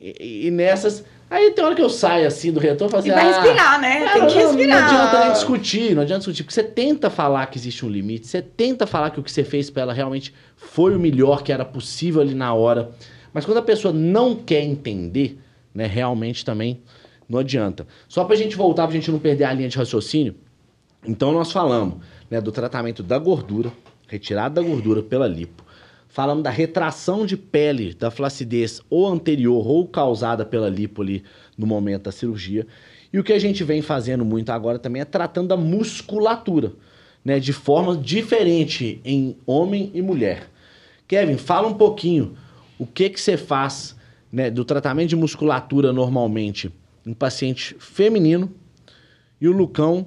e, 0.00 0.46
e 0.46 0.50
nessas. 0.50 1.04
Aí 1.28 1.50
tem 1.50 1.64
hora 1.64 1.74
que 1.74 1.82
eu 1.82 1.90
saio 1.90 2.26
assim 2.26 2.52
do 2.52 2.60
retorno 2.60 2.88
e 2.88 2.90
falo 2.90 3.00
assim. 3.00 3.10
E 3.10 3.12
vai 3.12 3.24
ah, 3.24 3.42
respirar, 3.42 3.80
né? 3.80 4.12
Tem 4.12 4.26
que 4.26 4.34
respirar. 4.34 4.82
Não, 4.82 4.92
não 4.92 5.00
adianta 5.02 5.24
nem 5.24 5.32
discutir, 5.32 5.94
não 5.94 6.02
adianta 6.02 6.18
discutir. 6.20 6.44
Porque 6.44 6.54
você 6.54 6.62
tenta 6.62 7.10
falar 7.10 7.46
que 7.46 7.58
existe 7.58 7.84
um 7.84 7.88
limite, 7.88 8.26
você 8.26 8.40
tenta 8.40 8.86
falar 8.86 9.10
que 9.10 9.18
o 9.18 9.22
que 9.22 9.32
você 9.32 9.42
fez 9.42 9.68
para 9.68 9.82
ela 9.82 9.92
realmente 9.92 10.32
foi 10.56 10.94
o 10.94 11.00
melhor 11.00 11.42
que 11.42 11.52
era 11.52 11.64
possível 11.64 12.20
ali 12.20 12.34
na 12.34 12.54
hora. 12.54 12.90
Mas 13.32 13.44
quando 13.44 13.58
a 13.58 13.62
pessoa 13.62 13.92
não 13.92 14.36
quer 14.36 14.62
entender, 14.62 15.38
né, 15.74 15.86
realmente 15.86 16.44
também 16.44 16.80
não 17.28 17.40
adianta. 17.40 17.86
Só 18.08 18.24
pra 18.24 18.36
gente 18.36 18.56
voltar, 18.56 18.84
pra 18.84 18.94
gente 18.94 19.10
não 19.10 19.18
perder 19.18 19.44
a 19.44 19.52
linha 19.52 19.68
de 19.68 19.76
raciocínio, 19.76 20.34
Então 21.04 21.32
nós 21.32 21.52
falamos 21.52 21.98
né, 22.30 22.40
do 22.40 22.52
tratamento 22.52 23.02
da 23.02 23.18
gordura, 23.18 23.72
retirada 24.06 24.60
da 24.60 24.66
gordura 24.66 25.02
pela 25.02 25.26
lipo. 25.26 25.65
Falamos 26.16 26.42
da 26.42 26.48
retração 26.48 27.26
de 27.26 27.36
pele 27.36 27.92
da 27.92 28.10
flacidez 28.10 28.80
ou 28.88 29.06
anterior 29.06 29.68
ou 29.68 29.86
causada 29.86 30.46
pela 30.46 30.66
lipo 30.66 31.02
ali 31.02 31.22
no 31.58 31.66
momento 31.66 32.04
da 32.04 32.10
cirurgia. 32.10 32.66
E 33.12 33.18
o 33.18 33.22
que 33.22 33.34
a 33.34 33.38
gente 33.38 33.62
vem 33.62 33.82
fazendo 33.82 34.24
muito 34.24 34.48
agora 34.48 34.78
também 34.78 35.02
é 35.02 35.04
tratando 35.04 35.48
da 35.48 35.58
musculatura, 35.58 36.72
né, 37.22 37.38
de 37.38 37.52
forma 37.52 37.94
diferente 37.94 38.98
em 39.04 39.36
homem 39.44 39.90
e 39.92 40.00
mulher. 40.00 40.48
Kevin, 41.06 41.36
fala 41.36 41.68
um 41.68 41.74
pouquinho 41.74 42.34
o 42.78 42.86
que 42.86 43.10
que 43.10 43.20
você 43.20 43.36
faz 43.36 43.94
né, 44.32 44.50
do 44.50 44.64
tratamento 44.64 45.10
de 45.10 45.16
musculatura 45.16 45.92
normalmente 45.92 46.72
em 47.04 47.12
paciente 47.12 47.76
feminino 47.78 48.50
e 49.38 49.46
o 49.46 49.52
Lucão 49.52 50.06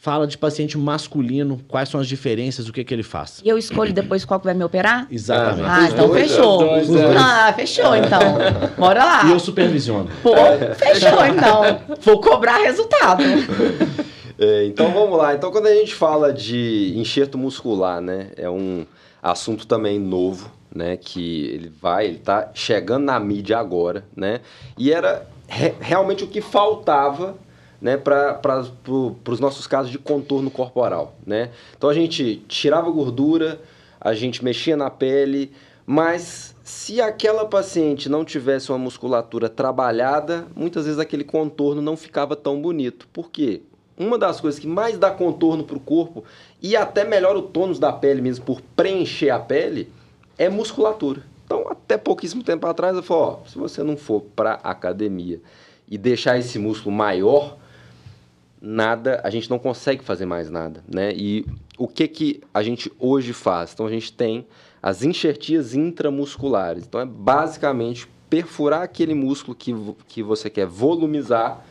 fala 0.00 0.26
de 0.26 0.38
paciente 0.38 0.78
masculino, 0.78 1.60
quais 1.68 1.88
são 1.88 2.00
as 2.00 2.06
diferenças, 2.06 2.68
o 2.68 2.72
que 2.72 2.84
que 2.84 2.94
ele 2.94 3.02
faz. 3.02 3.42
E 3.44 3.48
eu 3.48 3.58
escolho 3.58 3.92
depois 3.92 4.24
qual 4.24 4.38
que 4.38 4.46
vai 4.46 4.54
me 4.54 4.62
operar? 4.64 5.06
Exatamente. 5.10 5.68
Ah, 5.68 5.88
então 5.90 6.08
dois, 6.08 6.30
fechou. 6.30 6.78
os 6.78 6.86
dois, 6.88 7.00
é. 7.00 7.16
Ah, 7.16 7.52
fechou 7.52 7.96
então. 7.96 8.20
Bora 8.78 9.04
lá. 9.04 9.24
E 9.26 9.30
eu 9.32 9.40
supervisiono. 9.40 10.08
Pô, 10.22 10.32
fechou 10.76 11.24
então. 11.26 11.80
Vou 12.00 12.20
cobrar 12.20 12.58
resultado. 12.58 13.22
É, 14.40 14.66
então 14.66 14.92
vamos 14.92 15.18
lá. 15.18 15.34
Então 15.34 15.50
quando 15.50 15.66
a 15.66 15.74
gente 15.74 15.92
fala 15.92 16.32
de 16.32 16.94
enxerto 16.96 17.36
muscular, 17.36 18.00
né, 18.00 18.28
é 18.36 18.48
um 18.48 18.86
assunto 19.20 19.66
também 19.66 19.98
novo, 19.98 20.48
né, 20.72 20.96
que 20.96 21.46
ele 21.46 21.72
vai, 21.82 22.06
ele 22.06 22.18
tá 22.18 22.48
chegando 22.54 23.02
na 23.04 23.18
mídia 23.18 23.58
agora, 23.58 24.04
né, 24.14 24.40
e 24.78 24.92
era 24.92 25.26
re- 25.48 25.74
realmente 25.80 26.22
o 26.22 26.28
que 26.28 26.40
faltava, 26.40 27.34
né, 27.80 27.96
para 27.96 28.34
pro, 28.82 29.16
os 29.28 29.40
nossos 29.40 29.66
casos 29.66 29.90
de 29.90 29.98
contorno 29.98 30.50
corporal, 30.50 31.14
né. 31.26 31.50
Então 31.76 31.88
a 31.88 31.94
gente 31.94 32.42
tirava 32.48 32.90
gordura, 32.90 33.60
a 34.00 34.14
gente 34.14 34.44
mexia 34.44 34.76
na 34.76 34.90
pele, 34.90 35.52
mas 35.86 36.54
se 36.62 37.00
aquela 37.00 37.46
paciente 37.46 38.08
não 38.08 38.24
tivesse 38.24 38.70
uma 38.70 38.78
musculatura 38.78 39.48
trabalhada, 39.48 40.46
muitas 40.54 40.84
vezes 40.84 41.00
aquele 41.00 41.24
contorno 41.24 41.80
não 41.80 41.96
ficava 41.96 42.36
tão 42.36 42.60
bonito. 42.60 43.08
Por 43.12 43.30
quê? 43.30 43.62
Uma 43.96 44.18
das 44.18 44.40
coisas 44.40 44.60
que 44.60 44.66
mais 44.66 44.98
dá 44.98 45.10
contorno 45.10 45.64
para 45.64 45.76
o 45.76 45.80
corpo 45.80 46.24
e 46.62 46.76
até 46.76 47.04
melhora 47.04 47.38
o 47.38 47.42
tônus 47.42 47.78
da 47.78 47.92
pele 47.92 48.20
mesmo 48.20 48.44
por 48.44 48.60
preencher 48.76 49.30
a 49.30 49.40
pele 49.40 49.90
é 50.36 50.48
musculatura. 50.48 51.22
Então, 51.44 51.66
até 51.70 51.96
pouquíssimo 51.96 52.44
tempo 52.44 52.66
atrás, 52.66 52.94
eu 52.94 53.02
falei, 53.02 53.22
ó, 53.22 53.48
se 53.48 53.58
você 53.58 53.82
não 53.82 53.96
for 53.96 54.20
para 54.36 54.60
academia 54.62 55.40
e 55.88 55.96
deixar 55.96 56.38
esse 56.38 56.58
músculo 56.58 56.94
maior, 56.94 57.56
nada, 58.60 59.20
a 59.24 59.30
gente 59.30 59.48
não 59.48 59.58
consegue 59.58 60.02
fazer 60.02 60.26
mais 60.26 60.50
nada, 60.50 60.82
né? 60.92 61.12
E 61.14 61.46
o 61.76 61.86
que 61.86 62.08
que 62.08 62.40
a 62.52 62.62
gente 62.62 62.92
hoje 62.98 63.32
faz? 63.32 63.72
Então 63.72 63.86
a 63.86 63.90
gente 63.90 64.12
tem 64.12 64.46
as 64.82 65.02
enxertias 65.02 65.74
intramusculares. 65.74 66.84
Então 66.86 67.00
é 67.00 67.06
basicamente 67.06 68.08
perfurar 68.28 68.82
aquele 68.82 69.14
músculo 69.14 69.54
que, 69.56 69.74
que 70.06 70.22
você 70.22 70.50
quer 70.50 70.66
volumizar 70.66 71.64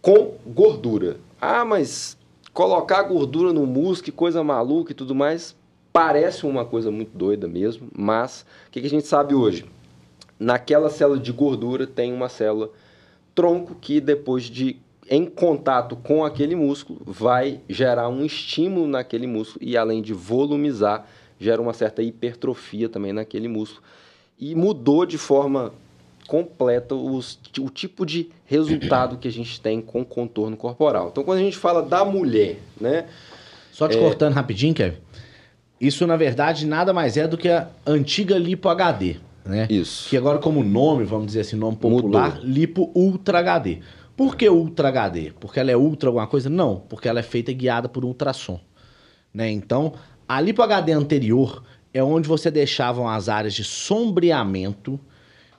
com 0.00 0.36
gordura. 0.46 1.16
Ah, 1.40 1.64
mas 1.64 2.16
colocar 2.52 3.02
gordura 3.02 3.52
no 3.52 3.66
músculo, 3.66 4.04
que 4.04 4.12
coisa 4.12 4.44
maluca 4.44 4.92
e 4.92 4.94
tudo 4.94 5.14
mais, 5.14 5.56
parece 5.92 6.46
uma 6.46 6.64
coisa 6.64 6.90
muito 6.90 7.16
doida 7.16 7.48
mesmo, 7.48 7.88
mas 7.96 8.44
o 8.66 8.70
que, 8.70 8.80
que 8.80 8.86
a 8.86 8.90
gente 8.90 9.06
sabe 9.06 9.34
hoje? 9.34 9.64
Naquela 10.38 10.90
célula 10.90 11.18
de 11.18 11.32
gordura 11.32 11.86
tem 11.86 12.12
uma 12.12 12.28
célula 12.28 12.70
tronco 13.34 13.74
que 13.74 14.00
depois 14.00 14.44
de 14.44 14.76
em 15.10 15.26
contato 15.26 15.96
com 15.96 16.24
aquele 16.24 16.54
músculo 16.56 17.00
vai 17.04 17.60
gerar 17.68 18.08
um 18.08 18.24
estímulo 18.24 18.86
naquele 18.86 19.26
músculo 19.26 19.64
e 19.64 19.76
além 19.76 20.00
de 20.02 20.12
volumizar, 20.14 21.06
gera 21.38 21.60
uma 21.60 21.72
certa 21.74 22.02
hipertrofia 22.02 22.88
também 22.88 23.12
naquele 23.12 23.48
músculo. 23.48 23.82
E 24.38 24.54
mudou 24.54 25.04
de 25.04 25.18
forma 25.18 25.72
completa 26.26 26.94
os- 26.94 27.38
o 27.60 27.68
tipo 27.68 28.06
de 28.06 28.30
resultado 28.46 29.18
que 29.18 29.28
a 29.28 29.32
gente 29.32 29.60
tem 29.60 29.80
com 29.80 30.04
contorno 30.04 30.56
corporal. 30.56 31.08
Então 31.12 31.22
quando 31.22 31.38
a 31.38 31.42
gente 31.42 31.56
fala 31.56 31.82
da 31.82 32.04
mulher, 32.04 32.58
né? 32.80 33.06
Só 33.72 33.86
te 33.88 33.96
cortando 33.98 34.32
rapidinho, 34.32 34.72
Kevin. 34.72 34.96
Isso, 35.80 36.06
na 36.06 36.16
verdade, 36.16 36.66
nada 36.66 36.92
mais 36.94 37.16
é 37.16 37.28
do 37.28 37.36
que 37.36 37.48
a 37.48 37.68
antiga 37.86 38.38
Lipo 38.38 38.68
HD, 38.68 39.16
né? 39.44 39.66
Isso. 39.68 40.08
Que 40.08 40.16
agora, 40.16 40.38
como 40.38 40.62
nome, 40.64 41.04
vamos 41.04 41.26
dizer 41.26 41.40
assim, 41.40 41.56
nome 41.56 41.76
popular, 41.76 42.40
Lipo 42.42 42.90
Ultra 42.94 43.40
HD. 43.40 43.80
Por 44.16 44.36
que 44.36 44.48
Ultra 44.48 44.88
HD? 44.88 45.32
Porque 45.40 45.58
ela 45.58 45.70
é 45.70 45.76
ultra 45.76 46.08
alguma 46.08 46.26
coisa? 46.26 46.48
Não, 46.48 46.76
porque 46.88 47.08
ela 47.08 47.18
é 47.18 47.22
feita 47.22 47.52
guiada 47.52 47.88
por 47.88 48.04
ultrassom. 48.04 48.60
Né? 49.32 49.50
Então, 49.50 49.94
a 50.28 50.40
Lipo 50.40 50.62
HD 50.62 50.92
anterior 50.92 51.64
é 51.92 52.02
onde 52.02 52.28
você 52.28 52.50
deixavam 52.50 53.08
as 53.08 53.28
áreas 53.28 53.54
de 53.54 53.64
sombreamento, 53.64 54.98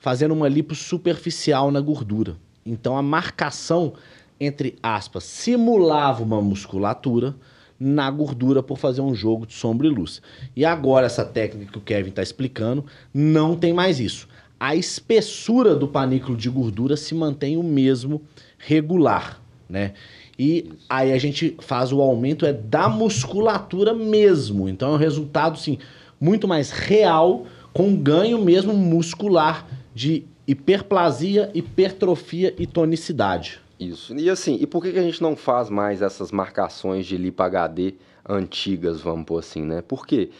fazendo 0.00 0.32
uma 0.32 0.48
lipo 0.48 0.74
superficial 0.74 1.70
na 1.70 1.80
gordura. 1.80 2.36
Então, 2.64 2.96
a 2.96 3.02
marcação, 3.02 3.94
entre 4.38 4.76
aspas, 4.82 5.24
simulava 5.24 6.22
uma 6.22 6.40
musculatura 6.40 7.34
na 7.78 8.10
gordura 8.10 8.62
por 8.62 8.78
fazer 8.78 9.00
um 9.00 9.14
jogo 9.14 9.46
de 9.46 9.54
sombra 9.54 9.86
e 9.86 9.90
luz. 9.90 10.22
E 10.54 10.64
agora, 10.64 11.06
essa 11.06 11.24
técnica 11.24 11.72
que 11.72 11.78
o 11.78 11.82
Kevin 11.82 12.10
está 12.10 12.22
explicando, 12.22 12.84
não 13.12 13.56
tem 13.56 13.72
mais 13.72 14.00
isso. 14.00 14.28
A 14.58 14.74
espessura 14.74 15.74
do 15.74 15.86
panículo 15.86 16.36
de 16.36 16.48
gordura 16.48 16.96
se 16.96 17.14
mantém 17.14 17.56
o 17.56 17.62
mesmo 17.62 18.22
regular, 18.58 19.40
né? 19.68 19.92
E 20.38 20.70
aí 20.88 21.12
a 21.12 21.18
gente 21.18 21.56
faz 21.60 21.92
o 21.92 22.00
aumento 22.00 22.44
é 22.44 22.52
da 22.52 22.88
musculatura 22.88 23.94
mesmo. 23.94 24.68
Então 24.68 24.92
é 24.92 24.94
um 24.94 24.98
resultado, 24.98 25.58
sim, 25.58 25.78
muito 26.20 26.46
mais 26.46 26.70
real, 26.70 27.46
com 27.72 27.94
ganho 27.96 28.42
mesmo 28.42 28.74
muscular 28.74 29.66
de 29.94 30.24
hiperplasia, 30.46 31.50
hipertrofia 31.54 32.54
e 32.58 32.66
tonicidade. 32.66 33.60
Isso. 33.78 34.16
E 34.16 34.30
assim, 34.30 34.56
e 34.60 34.66
por 34.66 34.82
que, 34.82 34.88
a 34.98 35.02
gente 35.02 35.22
não 35.22 35.36
faz 35.36 35.68
mais 35.68 36.00
essas 36.00 36.32
marcações 36.32 37.04
de 37.06 37.16
lipo 37.16 37.42
HD 37.42 37.94
antigas, 38.26 39.00
vamos 39.00 39.26
pôr 39.26 39.38
assim, 39.38 39.62
né? 39.62 39.82
Porque 39.86 40.30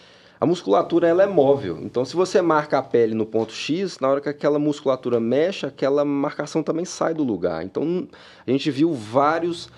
a 0.40 0.46
musculatura 0.46 1.09
ela 1.09 1.22
é 1.22 1.27
móvel. 1.27 1.79
Então, 1.83 2.05
se 2.05 2.14
você 2.14 2.42
marca 2.42 2.79
a 2.79 2.83
pele 2.83 3.14
no 3.14 3.25
ponto 3.25 3.53
X, 3.53 3.99
na 4.01 4.09
hora 4.09 4.20
que 4.20 4.29
aquela 4.29 4.59
musculatura 4.59 5.18
mexe, 5.18 5.66
aquela 5.66 6.05
marcação 6.05 6.62
também 6.62 6.85
sai 6.85 7.14
do 7.14 7.25
lugar. 7.25 7.64
Então, 7.64 8.07
a 8.46 8.51
gente 8.51 8.70
viu 8.70 8.92
vários 8.92 9.68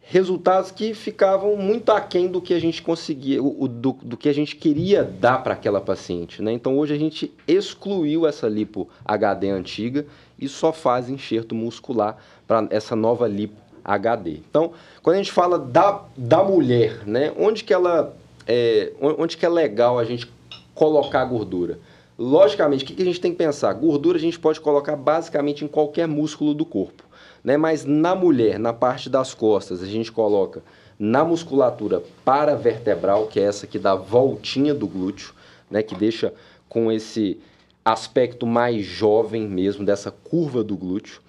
resultados 0.00 0.70
que 0.70 0.92
ficavam 0.94 1.56
muito 1.56 1.90
aquém 1.90 2.28
do 2.28 2.40
que 2.40 2.52
a 2.52 2.60
gente 2.60 2.82
conseguia, 2.82 3.40
do, 3.40 3.92
do 4.02 4.16
que 4.16 4.28
a 4.28 4.34
gente 4.34 4.56
queria 4.56 5.02
dar 5.04 5.42
para 5.42 5.54
aquela 5.54 5.80
paciente, 5.80 6.42
né? 6.42 6.52
Então 6.52 6.76
hoje 6.76 6.92
a 6.92 6.98
gente 6.98 7.32
excluiu 7.46 8.26
essa 8.26 8.48
lipo 8.48 8.88
HD 9.04 9.48
antiga 9.48 10.04
e 10.38 10.48
só 10.48 10.72
faz 10.72 11.08
enxerto 11.08 11.54
muscular 11.54 12.18
para 12.46 12.66
essa 12.70 12.96
nova 12.96 13.28
lipo 13.28 13.54
HD. 13.84 14.32
Então, 14.32 14.72
quando 15.02 15.14
a 15.14 15.18
gente 15.18 15.32
fala 15.32 15.58
da, 15.58 16.02
da 16.16 16.42
mulher, 16.42 17.06
né? 17.06 17.32
Onde 17.38 17.64
que 17.64 17.72
ela 17.72 18.14
é, 18.46 18.92
on- 19.00 19.16
onde 19.18 19.36
que 19.36 19.46
é 19.46 19.48
legal 19.48 19.98
a 19.98 20.04
gente 20.04 20.30
colocar 20.74 21.24
gordura? 21.24 21.78
Logicamente, 22.18 22.84
o 22.84 22.86
que 22.86 22.94
que 22.94 23.02
a 23.02 23.06
gente 23.06 23.20
tem 23.20 23.32
que 23.32 23.38
pensar? 23.38 23.72
Gordura 23.72 24.18
a 24.18 24.20
gente 24.20 24.38
pode 24.38 24.60
colocar 24.60 24.96
basicamente 24.96 25.64
em 25.64 25.68
qualquer 25.68 26.06
músculo 26.06 26.54
do 26.54 26.64
corpo 26.64 27.02
né? 27.42 27.56
Mas 27.56 27.84
na 27.84 28.14
mulher, 28.14 28.58
na 28.58 28.72
parte 28.72 29.10
das 29.10 29.34
costas, 29.34 29.82
a 29.82 29.86
gente 29.86 30.12
coloca 30.12 30.62
na 30.98 31.24
musculatura 31.24 32.02
paravertebral, 32.24 33.26
que 33.26 33.40
é 33.40 33.44
essa 33.44 33.66
que 33.66 33.78
dá 33.78 33.94
voltinha 33.94 34.72
do 34.74 34.86
glúteo, 34.86 35.32
né? 35.70 35.82
Que 35.82 35.94
deixa 35.94 36.32
com 36.68 36.92
esse 36.92 37.40
aspecto 37.84 38.46
mais 38.46 38.84
jovem 38.84 39.48
mesmo 39.48 39.84
dessa 39.84 40.10
curva 40.10 40.62
do 40.62 40.76
glúteo. 40.76 41.20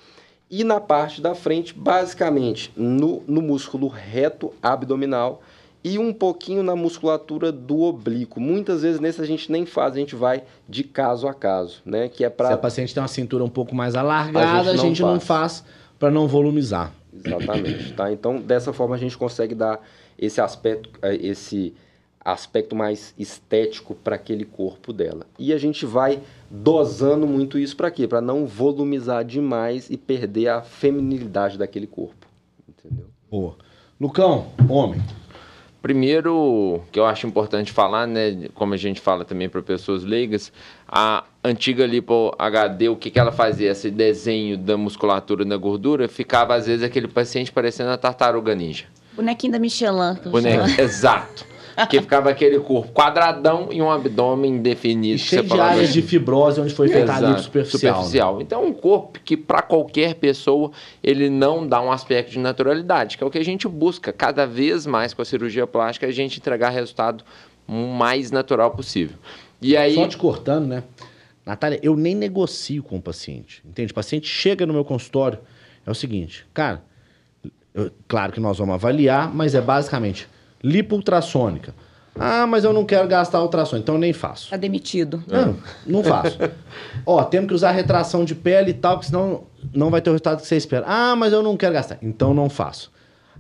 E 0.52 0.64
na 0.64 0.80
parte 0.80 1.20
da 1.20 1.34
frente, 1.34 1.74
basicamente, 1.74 2.72
no, 2.76 3.24
no 3.28 3.42
músculo 3.42 3.88
reto 3.88 4.54
abdominal 4.62 5.42
e 5.84 6.00
um 6.00 6.14
pouquinho 6.14 6.64
na 6.64 6.76
musculatura 6.76 7.52
do 7.52 7.82
oblíquo. 7.82 8.40
Muitas 8.40 8.84
vezes 8.84 9.00
nesse 9.00 9.22
a 9.22 9.26
gente 9.26 9.52
nem 9.52 9.66
faz, 9.66 9.94
a 9.94 9.98
gente 9.98 10.16
vai 10.16 10.44
de 10.68 10.84
caso 10.84 11.28
a 11.28 11.34
caso, 11.34 11.82
né? 11.86 12.08
Que 12.08 12.24
é 12.24 12.30
Se 12.30 12.36
para 12.36 12.54
a 12.54 12.58
paciente 12.58 12.94
tem 12.94 13.02
uma 13.02 13.10
cintura 13.10 13.44
um 13.44 13.50
pouco 13.50 13.76
mais 13.76 13.96
alargada, 13.96 14.70
a 14.70 14.74
A 14.74 14.76
gente 14.76 14.82
gente 14.82 15.02
não, 15.02 15.14
não 15.14 15.20
faz 15.20 15.64
para 16.00 16.10
não 16.10 16.28
volumizar. 16.28 16.94
Exatamente, 17.14 17.94
tá? 17.94 18.12
Então, 18.12 18.40
dessa 18.40 18.72
forma 18.72 18.96
a 18.96 18.98
gente 18.98 19.18
consegue 19.18 19.54
dar 19.54 19.82
esse 20.18 20.40
aspecto, 20.40 20.90
eh, 21.02 21.16
esse 21.22 21.74
aspecto 22.24 22.76
mais 22.76 23.14
estético 23.20 23.94
para 23.94 24.16
aquele 24.16 24.46
corpo 24.46 24.94
dela. 24.94 25.26
E 25.38 25.52
a 25.52 25.58
gente 25.58 25.86
vai 25.86 26.22
dosando 26.50 27.28
muito 27.28 27.60
isso 27.60 27.76
para 27.76 27.92
quê? 27.92 28.08
Para 28.08 28.22
não 28.22 28.46
volumizar 28.46 29.26
demais 29.26 29.90
e 29.90 29.98
perder 29.98 30.48
a 30.48 30.62
feminilidade 30.62 31.58
daquele 31.58 31.88
corpo, 31.88 32.28
entendeu? 32.68 33.08
Boa. 33.30 33.56
Lucão, 34.00 34.48
homem. 34.70 35.02
Primeiro, 35.84 36.82
que 36.94 36.98
eu 36.98 37.06
acho 37.06 37.28
importante 37.28 37.70
falar, 37.70 38.08
né, 38.08 38.48
como 38.54 38.74
a 38.74 38.78
gente 38.78 39.02
fala 39.02 39.26
também 39.26 39.50
para 39.50 39.62
pessoas 39.62 40.02
leigas, 40.06 40.50
a 40.88 41.26
antiga 41.44 41.86
lipo 41.86 42.34
HD, 42.40 42.88
o 42.88 42.96
que, 42.96 43.12
que 43.12 43.20
ela 43.20 43.34
fazia? 43.34 43.70
Esse 43.70 43.92
desenho 43.92 44.58
da 44.58 44.78
musculatura 44.78 45.44
na 45.44 45.58
gordura, 45.58 46.08
ficava 46.08 46.56
às 46.56 46.68
vezes 46.68 46.86
aquele 46.86 47.10
paciente 47.10 47.52
parecendo 47.52 47.90
a 47.90 47.98
tartaruga 47.98 48.56
ninja. 48.56 48.86
Bonequinho 49.12 49.52
da 49.52 49.60
Michelin. 49.60 50.16
Bonequinho, 50.26 50.80
exato. 50.80 51.46
Porque 51.76 52.02
ficava 52.02 52.30
aquele 52.30 52.60
corpo 52.60 52.92
quadradão 52.92 53.70
e 53.72 53.82
um 53.82 53.90
abdômen 53.90 54.62
definido. 54.62 55.16
E 55.16 55.20
cheio 55.20 55.44
de 55.44 55.60
áreas 55.60 55.92
de 55.92 56.02
fibrose 56.02 56.62
onde 56.62 56.74
foi 56.74 56.88
feita 56.88 57.12
a 57.12 57.38
superficial. 57.38 57.96
superficial. 57.96 58.38
Né? 58.38 58.44
Então, 58.44 58.66
um 58.66 58.74
corpo 58.74 59.20
que 59.24 59.36
para 59.36 59.62
qualquer 59.62 60.16
pessoa 60.16 60.72
ele 61.04 61.30
não 61.30 61.68
dá 61.68 61.82
um 61.82 61.92
aspecto 61.92 62.32
de 62.32 62.40
naturalidade, 62.40 63.18
que 63.18 63.24
é 63.24 63.28
o 63.28 63.30
que 63.30 63.40
a 63.40 63.46
gente 63.46 63.68
busca 63.68 64.14
cada 64.14 64.46
vez 64.46 64.86
mais 64.86 65.14
com 65.14 65.22
a 65.22 65.26
cirurgia 65.26 65.66
plástica, 65.66 66.06
a 66.06 66.12
gente 66.12 66.40
entregar 66.40 66.70
resultado 66.70 67.24
mais 67.68 68.32
natural 68.32 68.72
possível. 68.72 69.18
E 69.62 69.76
aí... 69.76 69.96
Só 69.96 70.08
te 70.08 70.18
cortando, 70.18 70.68
né? 70.68 70.84
Natália, 71.46 71.80
eu 71.82 71.96
nem 71.96 72.16
negocio 72.16 72.84
com 72.84 72.98
o 72.98 73.02
paciente. 73.02 73.62
Entende? 73.66 73.92
O 73.92 73.96
paciente 73.96 74.28
chega 74.28 74.66
no 74.66 74.74
meu 74.74 74.86
consultório, 74.86 75.40
é 75.86 75.92
o 75.92 75.96
seguinte, 75.96 76.46
cara, 76.54 76.84
eu, 77.74 77.92
claro 78.08 78.32
que 78.32 78.40
nós 78.40 78.58
vamos 78.58 78.76
avaliar, 78.76 79.34
mas 79.34 79.56
é 79.56 79.62
basicamente 79.62 80.28
lipo 80.64 80.96
ultrassônica. 80.96 81.74
Ah, 82.20 82.46
mas 82.46 82.64
eu 82.64 82.72
não 82.72 82.86
quero 82.86 83.08
gastar 83.08 83.42
ultrassom, 83.42 83.78
então 83.78 83.96
eu 83.96 84.00
nem 84.00 84.14
faço. 84.14 84.52
Tá 84.52 84.58
demitido. 84.58 85.24
Não, 85.28 85.58
não 85.86 86.04
faço. 86.04 86.38
Ó, 87.06 87.24
temos 87.24 87.48
que 87.48 87.54
usar 87.56 87.72
retração 87.72 88.24
de 88.24 88.36
pele 88.36 88.70
e 88.70 88.74
tal, 88.74 88.98
porque 88.98 89.08
senão 89.08 89.46
não 89.74 89.90
vai 89.90 90.00
ter 90.00 90.12
o 90.12 90.14
resultado 90.14 90.42
que 90.42 90.48
você 90.48 90.56
espera. 90.56 90.86
Ah, 90.88 91.16
mas 91.16 91.34
eu 91.34 91.42
não 91.42 91.58
quero 91.58 91.74
gastar, 91.74 91.98
então 92.02 92.34
não 92.34 92.50
faço. 92.50 92.92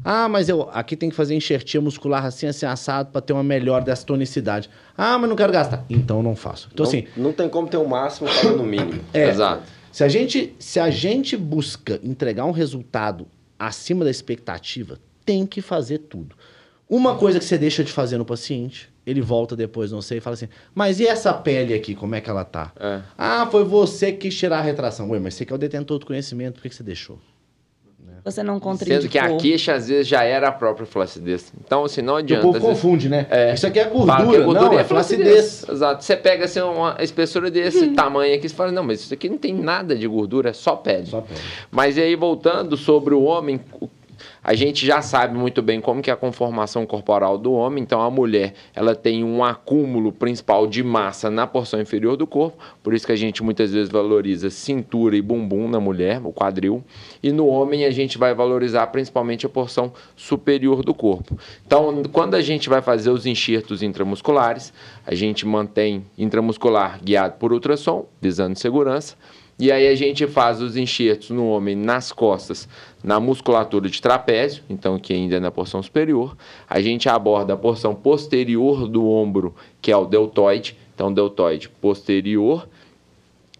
Ah, 0.03 0.28
mas 0.28 0.49
eu 0.49 0.69
aqui 0.74 0.95
tem 0.95 1.09
que 1.09 1.15
fazer 1.15 1.36
enxertia 1.36 1.80
muscular 1.80 2.26
assim, 2.26 2.47
assim, 2.47 2.65
assado 2.65 3.11
para 3.11 3.21
ter 3.21 3.32
uma 3.32 3.43
melhor 3.43 3.84
dessa 3.84 4.03
tonicidade. 4.05 4.69
Ah, 4.97 5.19
mas 5.19 5.30
não 5.30 5.36
quero 5.36 5.53
gastar. 5.53 5.86
Então 5.88 6.24
não 6.24 6.36
faço. 6.36 6.67
Então 6.74 6.84
não, 6.84 6.89
assim, 6.89 7.07
não 7.15 7.32
tem 7.32 7.47
como 7.47 7.67
ter 7.67 7.78
o 7.78 7.88
máximo 7.88 8.28
no 8.57 8.63
mínimo. 8.63 9.01
É, 9.13 9.30
Exato. 9.30 9.63
Se 9.91 10.03
a 10.03 10.07
gente 10.07 10.55
se 10.57 10.80
a 10.80 10.89
gente 10.89 11.38
busca 11.38 11.99
entregar 12.03 12.45
um 12.45 12.51
resultado 12.51 13.28
acima 13.59 14.03
da 14.03 14.09
expectativa, 14.09 14.97
tem 15.24 15.45
que 15.45 15.61
fazer 15.61 15.99
tudo. 15.99 16.36
Uma 16.94 17.16
coisa 17.16 17.39
que 17.39 17.46
você 17.46 17.58
deixa 17.58 17.84
de 17.84 17.91
fazer 17.91 18.20
no 18.20 18.26
paciente, 18.26 18.88
ele 19.04 19.20
volta 19.20 19.56
depois, 19.56 19.91
não 19.91 20.00
sei, 20.00 20.20
e 20.20 20.22
fala 20.22 20.36
assim: 20.36 20.48
Mas 20.76 21.00
e 21.00 21.08
essa 21.08 21.34
pele 21.34 21.74
aqui, 21.74 21.96
como 21.96 22.14
é 22.14 22.22
que 22.22 22.30
ela 22.30 22.46
tá? 22.46 22.72
É. 22.80 23.02
Ah, 23.18 23.48
foi 23.50 23.64
você 23.64 24.12
que 24.12 24.30
quis 24.30 24.38
tirar 24.38 24.60
a 24.60 24.62
retração. 24.62 25.10
Ué, 25.10 25.18
mas 25.18 25.34
você 25.34 25.44
que 25.44 25.52
é 25.52 25.56
o 25.56 25.58
detentor 25.58 25.98
do 25.98 26.06
conhecimento, 26.06 26.54
por 26.54 26.62
que, 26.62 26.70
que 26.70 26.76
você 26.76 26.84
deixou? 26.84 27.18
Você 28.24 28.44
não 28.44 28.60
contraindicou. 28.60 29.02
Sendo 29.02 29.12
que 29.12 29.18
a 29.18 29.36
queixa, 29.38 29.74
às 29.74 29.88
vezes, 29.88 30.08
já 30.08 30.24
era 30.24 30.50
a 30.50 30.52
própria 30.52 30.86
flacidez. 30.86 31.52
Então, 31.66 31.84
assim, 31.84 32.04
não 32.04 32.18
adianta. 32.18 32.48
O 32.48 32.54
povo 32.54 32.68
confunde, 32.68 33.10
né? 33.10 33.26
É, 33.32 33.56
Isso 33.56 33.66
aqui 33.66 33.80
é 33.80 33.86
gordura, 33.86 34.18
que 34.18 34.36
é 34.36 34.39
gordura 34.39 34.70
não, 34.70 34.80
é 34.80 34.84
flacidez. 34.84 35.28
flacidez. 35.28 35.70
Exato. 35.70 36.04
Você 36.04 36.16
pega 36.16 36.46
assim, 36.46 36.62
uma 36.62 36.96
espessura 37.00 37.50
desse 37.50 37.86
hum. 37.86 37.96
tamanho 37.96 38.36
aqui 38.36 38.46
e 38.46 38.50
fala, 38.50 38.72
não, 38.72 38.84
mas 38.84 39.02
isso 39.02 39.14
aqui 39.14 39.28
não 39.28 39.39
tem 39.39 39.54
nada 39.54 39.96
de 39.96 40.08
gordura, 40.08 40.52
é 40.52 40.54
só 40.54 40.76
pele. 40.76 41.08
Só 41.08 41.22
pele. 41.22 41.39
Mas 41.72 41.98
aí, 41.98 42.16
voltando 42.16 42.78
sobre 42.78 43.16
o 43.16 43.24
homem, 43.24 43.60
a 44.44 44.54
gente 44.54 44.86
já 44.86 45.02
sabe 45.02 45.38
muito 45.38 45.62
bem 45.62 45.80
como 45.80 46.02
que 46.02 46.10
é 46.10 46.14
a 46.14 46.18
conformação 46.18 46.86
corporal 46.86 47.38
do 47.38 47.54
homem, 47.54 47.82
então 47.82 48.02
a 48.02 48.12
mulher, 48.12 48.54
ela 48.76 48.94
tem 48.94 49.24
um 49.24 49.44
acúmulo 49.44 50.12
principal 50.12 50.68
de 50.68 50.84
massa 50.84 51.32
na 51.32 51.48
porção 51.48 51.80
inferior 51.80 52.18
do 52.18 52.28
corpo, 52.28 52.58
por 52.84 52.94
isso 52.94 53.06
que 53.06 53.12
a 53.14 53.16
gente 53.16 53.41
muitas 53.41 53.72
vezes 53.72 53.89
valoriza 53.89 54.50
cintura 54.50 55.16
e 55.16 55.22
bumbum 55.22 55.70
na 55.70 55.80
mulher, 55.80 56.20
o 56.24 56.34
quadril, 56.34 56.84
e 57.22 57.32
no 57.32 57.48
homem 57.48 57.86
a 57.86 57.91
gente 57.91 58.18
vai 58.18 58.34
valorizar 58.36 58.88
principalmente 58.88 59.46
a 59.46 59.50
porção 59.50 59.94
superior 60.16 60.84
do 60.84 60.94
corpo. 60.94 61.38
Então, 61.66 62.04
quando 62.12 62.36
a 62.36 62.41
gente 62.41 62.68
vai 62.68 62.82
fazer 62.82 63.12
os 63.12 63.26
enxertos 63.26 63.82
intramusculares, 63.82 64.74
a 65.08 65.16
gente 65.16 65.46
mantém 65.46 66.04
intramuscular 66.18 67.00
guiado 67.02 67.36
por 67.39 67.54
ultrassom, 67.54 68.06
visando 68.22 68.60
segurança, 68.60 69.16
e 69.60 69.72
aí 69.72 69.88
a 69.88 69.96
gente 69.96 70.26
faz 70.26 70.62
os 70.62 70.76
enxertos 70.76 71.30
no 71.30 71.48
homem 71.48 71.76
nas 71.76 72.12
costas, 72.12 72.68
na 73.04 73.20
musculatura 73.20 73.89
de 73.89 74.01
trapézio, 74.01 74.64
então 74.70 74.97
que 74.97 75.14
ainda 75.14 75.36
é 75.36 75.39
na 75.39 75.51
porção 75.51 75.84
superior. 75.84 76.38
A 76.70 76.80
gente 76.82 77.10
aborda 77.10 77.54
a 77.54 77.58
porção 77.58 77.93
posterior 77.93 78.88
do 78.88 79.06
ombro, 79.10 79.54
que 79.82 79.91
é 79.91 79.97
o 79.97 80.06
deltoide, 80.06 80.78
então 80.95 81.14
deltoide 81.14 81.68
posterior 81.68 82.68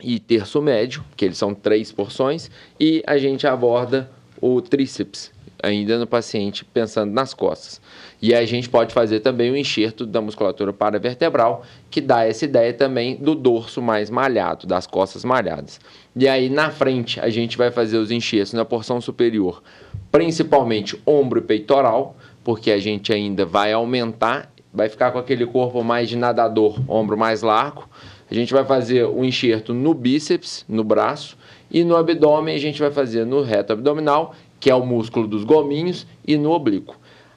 e 0.02 0.20
terço 0.20 0.62
médio, 0.62 1.04
que 1.18 1.26
eles 1.26 1.38
são 1.38 1.54
três 1.54 1.92
porções, 1.92 2.50
e 2.80 3.04
a 3.06 3.18
gente 3.18 3.46
aborda 3.46 4.10
o 4.40 4.62
tríceps, 4.62 5.32
ainda 5.64 5.98
no 5.98 6.06
paciente 6.06 6.66
pensando 6.66 7.14
nas 7.14 7.34
costas. 7.34 7.82
E 8.22 8.36
a 8.36 8.46
gente 8.46 8.70
pode 8.70 8.94
fazer 8.94 9.22
também 9.22 9.50
o 9.50 9.58
enxerto 9.58 10.06
da 10.06 10.22
musculatura 10.22 10.74
paravertebral, 10.74 11.64
que 11.90 12.02
dá 12.02 12.26
essa 12.26 12.44
ideia 12.44 12.74
também 12.74 13.16
do 13.16 13.34
dorso 13.34 13.82
mais 13.82 14.10
malhado, 14.10 14.68
das 14.68 14.86
costas 14.86 15.24
malhadas. 15.24 15.80
E 16.16 16.28
aí 16.28 16.50
na 16.50 16.70
frente 16.70 17.20
a 17.20 17.30
gente 17.30 17.58
vai 17.58 17.72
fazer 17.72 17.98
os 17.98 18.12
enxertos 18.12 18.54
na 18.54 18.66
porção 18.66 19.00
superior, 19.00 19.64
principalmente 20.12 21.02
ombro 21.06 21.40
e 21.40 21.44
peitoral, 21.44 22.16
porque 22.44 22.70
a 22.70 22.78
gente 22.78 23.14
ainda 23.14 23.46
vai 23.46 23.72
aumentar, 23.72 24.52
vai 24.74 24.90
ficar 24.90 25.12
com 25.12 25.18
aquele 25.18 25.46
corpo 25.46 25.82
mais 25.82 26.10
de 26.10 26.18
nadador, 26.18 26.80
ombro 26.90 27.18
mais 27.18 27.42
largo. 27.42 27.88
A 28.30 28.34
gente 28.34 28.54
vai 28.54 28.66
fazer 28.66 29.06
o 29.06 29.24
enxerto 29.24 29.74
no 29.74 29.94
bíceps, 29.94 30.66
no 30.68 30.84
braço, 30.84 31.38
e 31.74 31.84
no 31.84 31.96
abdômen 31.96 32.56
a 32.56 32.60
gente 32.60 32.80
vai 32.80 32.92
fazer 32.92 33.26
no 33.26 33.42
reto 33.42 33.74
abdominal, 33.74 34.36
que 34.64 34.70
é 34.70 34.76
o 34.76 34.86
músculo 34.86 35.28
dos 35.28 35.44
gominhos, 35.44 36.08
e 36.26 36.38
no 36.38 36.50
oblíquo. 36.52 36.96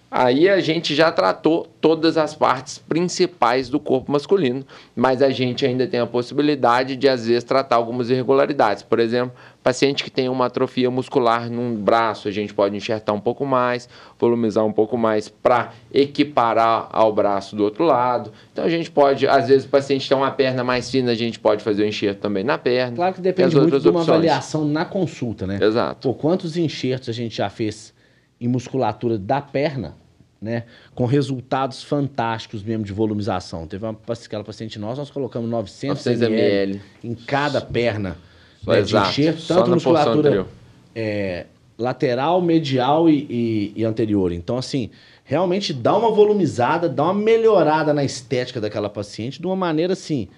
Aí 0.09 0.49
a 0.49 0.61
gente 0.61 0.95
já 0.95 1.11
tratou 1.11 1.67
todas 1.81 2.17
as 2.17 2.37
partes 2.37 2.79
principais 2.79 3.69
do 3.69 3.81
corpo 3.81 4.13
masculino, 4.13 4.65
mas 4.95 5.21
a 5.21 5.31
gente 5.31 5.67
ainda 5.67 5.89
tem 5.89 5.99
a 5.99 6.07
possibilidade 6.07 6.95
de, 6.95 7.09
às 7.09 7.27
vezes, 7.27 7.43
tratar 7.43 7.75
algumas 7.75 8.11
irregularidades. 8.11 8.85
Por 8.85 9.01
exemplo, 9.01 9.37
paciente 9.67 10.05
que 10.05 10.11
tem 10.13 10.29
uma 10.29 10.47
atrofia 10.47 10.89
muscular 10.89 11.51
num 11.51 11.75
braço, 11.75 12.29
a 12.29 12.31
gente 12.31 12.55
pode 12.55 12.77
enxertar 12.77 13.13
um 13.13 13.19
pouco 13.19 13.45
mais, 13.45 13.89
volumizar 14.17 14.65
um 14.65 14.73
pouco 14.73 14.97
mais 14.97 15.29
para 15.29 15.73
equiparar 15.93 16.89
ao 16.93 17.13
braço 17.13 17.57
do 17.57 17.65
outro 17.65 17.83
lado. 17.83 18.31
Então 18.53 18.65
a 18.65 18.69
gente 18.69 18.89
pode, 18.93 19.27
às 19.27 19.49
vezes, 19.49 19.67
o 19.67 19.69
paciente 19.69 20.09
tem 20.09 20.17
uma 20.17 20.31
perna 20.31 20.63
mais 20.63 20.89
fina, 20.89 21.11
a 21.11 21.17
gente 21.17 21.41
pode 21.41 21.65
fazer 21.65 21.83
o 21.83 21.87
enxerto 21.89 22.21
também 22.21 22.45
na 22.45 22.57
perna. 22.57 22.95
Claro 22.95 23.15
que 23.17 23.21
depende 23.21 23.57
muito 23.57 23.81
de 23.81 23.89
uma 23.89 24.03
opções. 24.03 24.09
avaliação 24.09 24.65
na 24.65 24.85
consulta, 24.85 25.49
né? 25.49 25.59
Exato. 25.61 26.09
Por 26.09 26.15
quantos 26.17 26.57
enxertos 26.57 27.09
a 27.09 27.13
gente 27.13 27.37
já 27.37 27.51
fez 27.51 27.93
em 28.41 28.47
musculatura 28.47 29.19
da 29.19 29.41
perna, 29.41 29.97
né? 30.41 30.63
Com 30.95 31.07
resultados 31.07 31.83
fantásticos 31.83 32.63
mesmo 32.63 32.85
de 32.85 32.93
volumização. 32.93 33.67
Teve 33.67 33.85
uma, 33.85 33.99
aquela 34.09 34.45
paciente 34.45 34.79
nossa, 34.79 35.01
nós 35.01 35.11
colocamos 35.11 35.51
900, 35.51 36.05
900 36.05 36.23
ml, 36.23 36.71
ml, 36.71 36.83
em 37.03 37.15
cada 37.17 37.61
perna 37.61 38.17
né, 38.65 38.83
de 38.83 38.97
enxerto, 38.97 39.47
tanto 39.47 39.71
musculatura 39.71 40.47
é, 40.95 41.47
lateral, 41.79 42.41
medial 42.41 43.09
e, 43.09 43.27
e, 43.29 43.73
e, 43.77 43.85
anterior. 43.85 44.33
Então, 44.33 44.57
assim, 44.57 44.91
realmente 45.25 45.73
dá 45.73 45.97
uma 45.97 46.11
volumizada, 46.11 46.89
dá 46.89 47.05
uma 47.05 47.15
melhorada 47.15 47.93
na 47.93 48.05
estética 48.05 48.61
daquela 48.61 48.89
paciente 48.89 49.41
de 49.41 49.47
uma 49.47 49.57
maneira, 49.57 49.93
assim, 49.93 50.29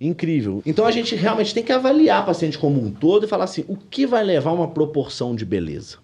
incrível. 0.00 0.62
Então, 0.66 0.84
a 0.84 0.90
gente 0.90 1.14
realmente 1.14 1.54
tem 1.54 1.62
que 1.62 1.72
avaliar 1.72 2.20
a 2.20 2.24
paciente 2.24 2.58
como 2.58 2.82
um 2.82 2.90
todo 2.90 3.26
e 3.26 3.28
falar 3.28 3.44
assim, 3.44 3.64
o 3.68 3.76
que 3.76 4.06
vai 4.06 4.24
levar 4.24 4.52
uma 4.52 4.68
proporção 4.68 5.36
de 5.36 5.44
beleza? 5.44 5.98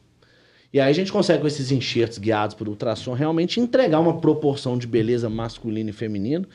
E 0.72 0.78
aí 0.78 0.90
a 0.90 0.94
gente 0.94 1.11
consegue, 1.11 1.40
com 1.40 1.46
esses 1.46 1.72
enxertos 1.72 2.18
guiados 2.18 2.54
por 2.54 2.68
ultrassom, 2.68 3.14
realmente 3.14 3.59
entregar 3.59 4.00
uma 4.00 4.20
proporção 4.20 4.76
de 4.76 4.86
beleza 4.86 5.28
masculino 5.28 5.88
e 5.88 5.94
feminino, 5.94 6.46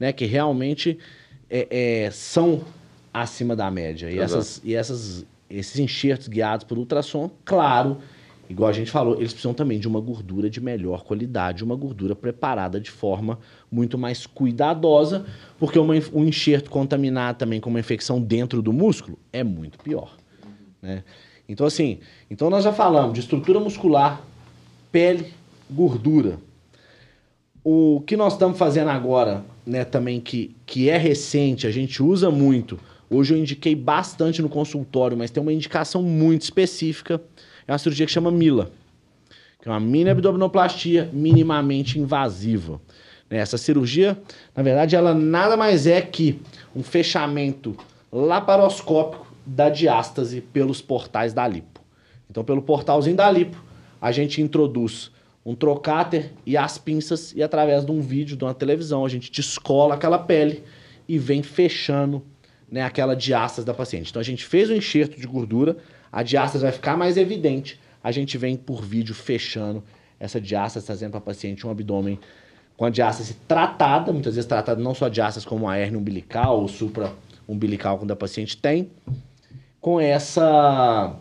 né? 0.00 0.10
Que 0.10 0.24
realmente 0.24 0.98
é, 1.50 1.66
é, 2.06 2.10
são 2.10 2.62
acima 3.22 3.54
da 3.54 3.70
média. 3.70 4.10
E, 4.10 4.18
essas, 4.18 4.60
e 4.64 4.74
essas, 4.74 5.24
esses 5.48 5.78
enxertos 5.78 6.28
guiados 6.28 6.64
por 6.64 6.78
ultrassom, 6.78 7.30
claro, 7.44 7.98
igual 8.48 8.68
a 8.68 8.72
gente 8.72 8.90
falou, 8.90 9.16
eles 9.16 9.32
precisam 9.32 9.54
também 9.54 9.78
de 9.78 9.86
uma 9.86 10.00
gordura 10.00 10.48
de 10.48 10.60
melhor 10.60 11.04
qualidade, 11.04 11.64
uma 11.64 11.76
gordura 11.76 12.14
preparada 12.14 12.80
de 12.80 12.90
forma 12.90 13.38
muito 13.70 13.98
mais 13.98 14.26
cuidadosa, 14.26 15.26
porque 15.58 15.78
uma, 15.78 15.94
um 16.12 16.24
enxerto 16.24 16.70
contaminado 16.70 17.38
também 17.38 17.60
com 17.60 17.70
uma 17.70 17.80
infecção 17.80 18.20
dentro 18.20 18.62
do 18.62 18.72
músculo 18.72 19.18
é 19.32 19.44
muito 19.44 19.78
pior. 19.78 20.16
Né? 20.80 21.04
Então, 21.48 21.66
assim, 21.66 21.98
então 22.30 22.50
nós 22.50 22.64
já 22.64 22.72
falamos 22.72 23.14
de 23.14 23.20
estrutura 23.20 23.58
muscular, 23.58 24.22
pele, 24.92 25.32
gordura. 25.70 26.38
O 27.64 28.02
que 28.06 28.16
nós 28.16 28.34
estamos 28.34 28.58
fazendo 28.58 28.88
agora, 28.88 29.44
né, 29.66 29.84
também 29.84 30.20
que, 30.20 30.54
que 30.64 30.88
é 30.88 30.96
recente, 30.96 31.66
a 31.66 31.70
gente 31.70 32.02
usa 32.02 32.30
muito. 32.30 32.78
Hoje 33.10 33.34
eu 33.34 33.38
indiquei 33.38 33.74
bastante 33.74 34.42
no 34.42 34.48
consultório, 34.48 35.16
mas 35.16 35.30
tem 35.30 35.42
uma 35.42 35.52
indicação 35.52 36.02
muito 36.02 36.42
específica. 36.42 37.20
É 37.66 37.72
uma 37.72 37.78
cirurgia 37.78 38.04
que 38.04 38.12
chama 38.12 38.30
MILA, 38.30 38.70
que 39.60 39.68
é 39.68 39.72
uma 39.72 39.80
mini 39.80 40.10
abdominoplastia 40.10 41.08
minimamente 41.12 41.98
invasiva. 41.98 42.80
Né, 43.30 43.38
essa 43.38 43.56
cirurgia, 43.56 44.18
na 44.54 44.62
verdade, 44.62 44.94
ela 44.94 45.14
nada 45.14 45.56
mais 45.56 45.86
é 45.86 46.00
que 46.00 46.40
um 46.74 46.82
fechamento 46.82 47.76
laparoscópico 48.12 49.26
da 49.44 49.70
diástase 49.70 50.40
pelos 50.40 50.82
portais 50.82 51.32
da 51.32 51.46
lipo. 51.48 51.80
Então, 52.30 52.44
pelo 52.44 52.60
portalzinho 52.60 53.16
da 53.16 53.30
lipo, 53.30 53.62
a 54.00 54.12
gente 54.12 54.42
introduz 54.42 55.10
um 55.44 55.54
trocáter 55.54 56.32
e 56.44 56.58
as 56.58 56.76
pinças 56.76 57.34
e 57.34 57.42
através 57.42 57.84
de 57.84 57.90
um 57.90 58.02
vídeo, 58.02 58.36
de 58.36 58.44
uma 58.44 58.52
televisão, 58.52 59.04
a 59.04 59.08
gente 59.08 59.32
descola 59.32 59.94
aquela 59.94 60.18
pele 60.18 60.62
e 61.08 61.18
vem 61.18 61.42
fechando 61.42 62.22
né, 62.70 62.82
aquela 62.82 63.14
diástase 63.14 63.66
da 63.66 63.74
paciente. 63.74 64.10
Então, 64.10 64.20
a 64.20 64.24
gente 64.24 64.44
fez 64.44 64.68
o 64.70 64.74
enxerto 64.74 65.18
de 65.18 65.26
gordura, 65.26 65.76
a 66.12 66.22
diástase 66.22 66.62
vai 66.62 66.72
ficar 66.72 66.96
mais 66.96 67.16
evidente, 67.16 67.80
a 68.02 68.12
gente 68.12 68.36
vem 68.38 68.56
por 68.56 68.82
vídeo 68.82 69.14
fechando 69.14 69.82
essa 70.20 70.40
diástase 70.40 70.86
trazendo 70.86 71.10
para 71.12 71.18
a 71.18 71.22
paciente 71.22 71.66
um 71.66 71.70
abdômen 71.70 72.18
com 72.76 72.84
a 72.84 72.90
diástase 72.90 73.34
tratada, 73.46 74.12
muitas 74.12 74.34
vezes 74.34 74.48
tratada 74.48 74.80
não 74.80 74.94
só 74.94 75.08
diástase 75.08 75.46
como 75.46 75.68
a 75.68 75.78
hernia 75.78 75.98
umbilical 75.98 76.60
ou 76.60 76.68
supra 76.68 77.12
umbilical 77.46 77.98
quando 77.98 78.12
a 78.12 78.16
paciente 78.16 78.56
tem, 78.56 78.90
com 79.80 80.00
essa 80.00 81.16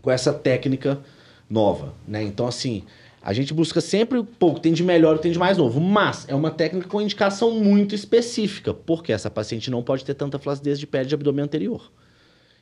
com 0.00 0.10
essa 0.10 0.32
técnica 0.32 1.00
nova, 1.48 1.94
né? 2.06 2.22
Então 2.22 2.46
assim, 2.46 2.84
a 3.24 3.32
gente 3.32 3.54
busca 3.54 3.80
sempre 3.80 4.18
o 4.18 4.24
pouco 4.24 4.60
tem 4.60 4.74
de 4.74 4.84
melhor, 4.84 5.18
tem 5.18 5.32
de 5.32 5.38
mais 5.38 5.56
novo, 5.56 5.80
mas 5.80 6.26
é 6.28 6.34
uma 6.34 6.50
técnica 6.50 6.86
com 6.86 7.00
indicação 7.00 7.52
muito 7.52 7.94
específica, 7.94 8.74
porque 8.74 9.14
essa 9.14 9.30
paciente 9.30 9.70
não 9.70 9.82
pode 9.82 10.04
ter 10.04 10.12
tanta 10.12 10.38
flacidez 10.38 10.78
de 10.78 10.86
pele 10.86 11.06
de 11.06 11.14
abdômen 11.14 11.42
anterior. 11.42 11.90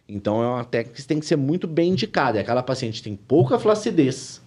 Então 0.08 0.40
é 0.40 0.46
uma 0.46 0.64
técnica 0.64 1.02
que 1.02 1.04
tem 1.04 1.18
que 1.18 1.26
ser 1.26 1.34
muito 1.34 1.66
bem 1.66 1.90
indicada. 1.90 2.38
É 2.38 2.42
aquela 2.42 2.62
paciente 2.62 2.98
que 2.98 3.02
tem 3.02 3.16
pouca 3.16 3.58
flacidez, 3.58 4.40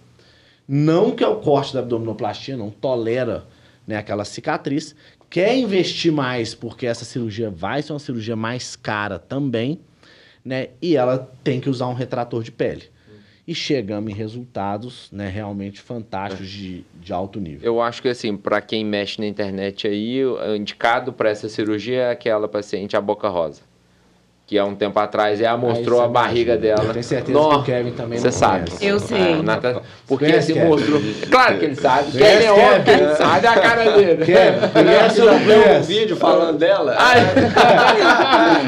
não 0.66 1.10
quer 1.10 1.28
o 1.28 1.36
corte 1.36 1.74
da 1.74 1.80
abdominoplastia, 1.80 2.56
não 2.56 2.70
tolera 2.70 3.46
né, 3.86 3.98
aquela 3.98 4.24
cicatriz, 4.24 4.96
quer 5.28 5.54
investir 5.54 6.10
mais 6.10 6.54
porque 6.54 6.86
essa 6.86 7.04
cirurgia 7.04 7.50
vai 7.50 7.82
ser 7.82 7.92
uma 7.92 7.98
cirurgia 7.98 8.34
mais 8.34 8.74
cara 8.74 9.18
também, 9.18 9.80
né? 10.42 10.68
E 10.80 10.96
ela 10.96 11.30
tem 11.44 11.60
que 11.60 11.68
usar 11.68 11.88
um 11.88 11.94
retrator 11.94 12.42
de 12.42 12.50
pele 12.50 12.95
e 13.46 13.54
chegamos 13.54 14.12
em 14.12 14.14
resultados 14.14 15.08
né, 15.12 15.28
realmente 15.28 15.80
fantásticos 15.80 16.48
de, 16.48 16.84
de 16.94 17.12
alto 17.12 17.40
nível. 17.40 17.60
Eu 17.62 17.80
acho 17.80 18.02
que 18.02 18.08
assim, 18.08 18.36
para 18.36 18.60
quem 18.60 18.84
mexe 18.84 19.20
na 19.20 19.26
internet 19.26 19.86
aí, 19.86 20.20
indicado 20.56 21.12
para 21.12 21.30
essa 21.30 21.48
cirurgia 21.48 22.02
é 22.02 22.10
aquela 22.10 22.48
paciente 22.48 22.96
a 22.96 23.00
boca 23.00 23.28
rosa 23.28 23.62
que 24.46 24.56
há 24.56 24.64
um 24.64 24.76
tempo 24.76 24.96
atrás 25.00 25.40
ela 25.40 25.56
mostrou 25.56 26.00
a 26.00 26.06
barriga 26.06 26.54
imagina. 26.54 26.76
dela. 26.76 26.92
Tenho 26.92 27.04
certeza 27.04 27.36
que 27.36 27.44
o 27.44 27.62
Kevin 27.64 27.90
também 27.90 28.18
Você 28.20 28.30
sabe. 28.30 28.70
Conhece. 28.70 28.86
Eu 28.86 29.00
sei. 29.00 29.32
Ah, 29.32 29.42
Nata... 29.42 29.82
Porque 30.06 30.24
ele 30.24 30.64
mostrou. 30.64 31.00
Claro 31.28 31.58
que 31.58 31.64
ele 31.64 31.74
sabe. 31.74 32.12
Kevin 32.12 32.44
é 32.44 32.52
óbvio 32.52 32.84
que 32.84 32.90
ele 32.90 33.14
sabe 33.16 33.46
a 33.48 33.54
cara 33.58 33.90
dele. 33.90 34.24
Kevin, 34.24 34.68
conhece 34.72 35.20
ou 35.20 35.26
não 35.32 35.40
conhece? 35.40 35.78
um 35.78 35.82
vídeo 35.82 36.16
falando 36.16 36.58
dela. 36.58 36.94
Ai. 36.96 37.18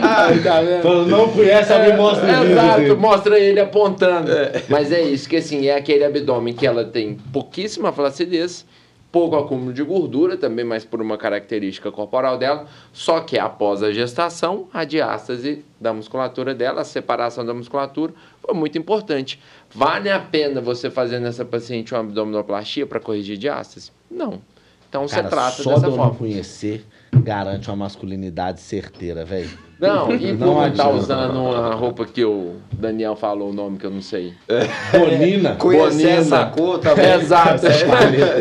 Ai, 0.03 0.39
tá 0.41 0.61
vendo? 0.63 1.07
não 1.07 1.29
conhece, 1.29 1.73
alguém 1.73 1.97
mostra 1.97 2.27
vídeo. 2.27 2.53
Exato, 2.53 2.97
mostra 2.97 3.39
ele 3.39 3.61
apontando. 3.61 4.33
É. 4.33 4.63
Mas 4.69 4.91
é 4.91 5.01
isso, 5.01 5.29
que 5.29 5.37
assim, 5.37 5.69
é 5.69 5.77
aquele 5.77 6.05
abdômen 6.05 6.55
que 6.55 6.67
ela 6.67 6.85
tem 6.85 7.17
pouquíssima 7.33 7.93
flacidez 7.93 8.67
pouco 9.11 9.37
acúmulo 9.37 9.73
de 9.73 9.83
gordura, 9.83 10.37
também 10.37 10.65
mais 10.65 10.85
por 10.85 11.01
uma 11.01 11.17
característica 11.17 11.91
corporal 11.91 12.37
dela, 12.37 12.67
só 12.93 13.21
que 13.21 13.39
após 13.39 13.83
a 13.83 13.91
gestação, 13.91 14.69
a 14.73 14.85
diástase 14.85 15.65
da 15.81 15.93
musculatura 15.93 16.55
dela, 16.55 16.83
a 16.83 16.85
separação 16.85 17.45
da 17.45 17.55
musculatura, 17.55 18.13
foi 18.43 18.55
muito 18.55 18.77
importante. 18.77 19.41
Vale 19.75 20.11
a 20.11 20.19
pena 20.19 20.61
você 20.61 20.91
fazer 20.91 21.21
nessa 21.21 21.45
paciente 21.45 21.95
uma 21.95 22.01
abdominoplastia 22.01 22.87
para 22.87 23.01
corrigir 23.01 23.39
diástase? 23.39 23.91
Não. 24.11 24.41
Então 24.89 25.07
Cara, 25.07 25.23
você 25.23 25.29
trata 25.29 25.63
só 25.63 25.71
dessa 25.71 25.91
de 25.91 25.97
forma. 25.97 26.05
Não 26.07 26.15
conhecer 26.15 26.85
garante 27.13 27.69
uma 27.69 27.77
masculinidade 27.77 28.61
certeira, 28.61 29.25
velho. 29.25 29.51
Não, 29.81 30.13
e 30.13 30.33
não 30.33 30.55
por 30.55 30.73
tá 30.73 30.91
usando 30.91 31.37
uma 31.41 31.75
roupa 31.75 32.05
que 32.05 32.25
o 32.25 32.57
Daniel 32.73 33.15
falou 33.15 33.51
o 33.51 33.53
nome 33.53 33.79
que 33.79 33.87
eu 33.87 33.91
não 33.91 34.03
sei. 34.03 34.35
É. 34.49 34.99
Bonina. 34.99 35.55
Conhecer 35.55 35.91
Bonina. 35.91 36.11
essa 36.11 36.47
cor 36.47 36.79
também. 36.81 37.13
Exato. 37.13 37.63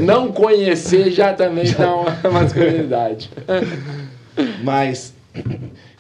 não 0.02 0.32
conhecer 0.32 1.12
já 1.12 1.34
também 1.34 1.72
dá 1.72 1.96
uma 1.96 2.12
masculinidade. 2.32 3.30
Mas, 4.64 5.14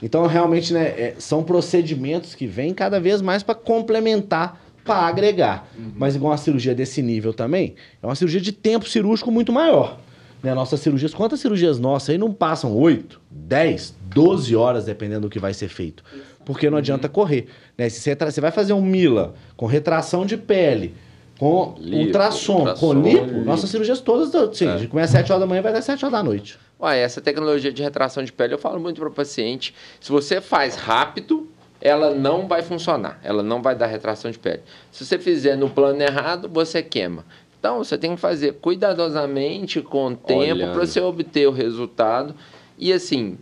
então 0.01 0.25
realmente, 0.25 0.73
né, 0.73 0.85
é, 0.87 1.15
são 1.19 1.43
procedimentos 1.43 2.33
que 2.33 2.47
vêm 2.47 2.73
cada 2.73 2.99
vez 2.99 3.21
mais 3.21 3.43
para 3.43 3.53
complementar, 3.53 4.59
para 4.83 5.01
agregar. 5.07 5.67
Uhum. 5.77 5.91
Mas 5.95 6.15
igual 6.15 6.31
uma 6.31 6.37
cirurgia 6.37 6.73
desse 6.73 7.03
nível 7.03 7.31
também, 7.31 7.75
é 8.01 8.05
uma 8.05 8.15
cirurgia 8.15 8.41
de 8.41 8.51
tempo 8.51 8.89
cirúrgico 8.89 9.29
muito 9.29 9.53
maior. 9.53 9.99
Né, 10.43 10.53
nossas 10.53 10.79
cirurgias, 10.79 11.13
quantas 11.13 11.39
cirurgias 11.39 11.79
nossas 11.79 12.11
aí 12.11 12.17
não 12.17 12.31
passam 12.31 12.75
8, 12.75 13.19
10, 13.29 13.95
12 14.01 14.55
horas, 14.55 14.85
dependendo 14.85 15.21
do 15.21 15.29
que 15.29 15.39
vai 15.39 15.53
ser 15.53 15.67
feito. 15.67 16.03
Porque 16.45 16.69
não 16.69 16.77
adianta 16.77 17.09
correr. 17.09 17.47
Né? 17.77 17.89
Se 17.89 17.99
você, 17.99 18.15
você 18.15 18.39
vai 18.39 18.51
fazer 18.51 18.73
um 18.73 18.81
Mila 18.81 19.33
com 19.55 19.65
retração 19.65 20.25
de 20.25 20.37
pele, 20.37 20.95
com 21.39 21.75
lipo, 21.79 22.05
ultrassom, 22.05 22.59
ultrassom, 22.59 22.79
com 22.79 22.93
lipo, 23.01 23.25
lipo, 23.25 23.45
nossas 23.45 23.69
cirurgias 23.69 23.99
todas, 23.99 24.57
sim, 24.57 24.67
é. 24.67 24.71
a 24.71 24.77
gente 24.77 24.89
começa 24.89 25.17
às 25.17 25.21
7 25.23 25.31
horas 25.31 25.41
da 25.41 25.47
manhã 25.47 25.59
e 25.59 25.63
vai 25.63 25.71
até 25.71 25.81
7 25.81 26.05
horas 26.05 26.17
da 26.17 26.23
noite. 26.23 26.57
Ué, 26.79 26.99
essa 26.99 27.21
tecnologia 27.21 27.71
de 27.71 27.81
retração 27.81 28.23
de 28.23 28.31
pele, 28.31 28.53
eu 28.53 28.59
falo 28.59 28.79
muito 28.79 28.99
para 28.99 29.09
o 29.09 29.11
paciente, 29.11 29.73
se 29.99 30.11
você 30.11 30.39
faz 30.39 30.75
rápido, 30.75 31.47
ela 31.79 32.13
não 32.13 32.47
vai 32.47 32.61
funcionar, 32.61 33.19
ela 33.23 33.43
não 33.43 33.61
vai 33.61 33.75
dar 33.75 33.87
retração 33.87 34.31
de 34.31 34.39
pele. 34.39 34.61
Se 34.91 35.05
você 35.05 35.17
fizer 35.19 35.55
no 35.55 35.69
plano 35.69 36.01
errado, 36.01 36.49
você 36.49 36.81
queima. 36.81 37.23
Então, 37.67 37.83
você 37.83 37.97
tem 37.97 38.15
que 38.15 38.21
fazer 38.21 38.53
cuidadosamente, 38.53 39.81
com 39.81 40.15
tempo, 40.15 40.71
para 40.71 40.85
você 40.85 41.01
obter 41.01 41.49
o 41.49 41.51
resultado. 41.51 42.33
E 42.77 42.93
assim, 42.93 43.37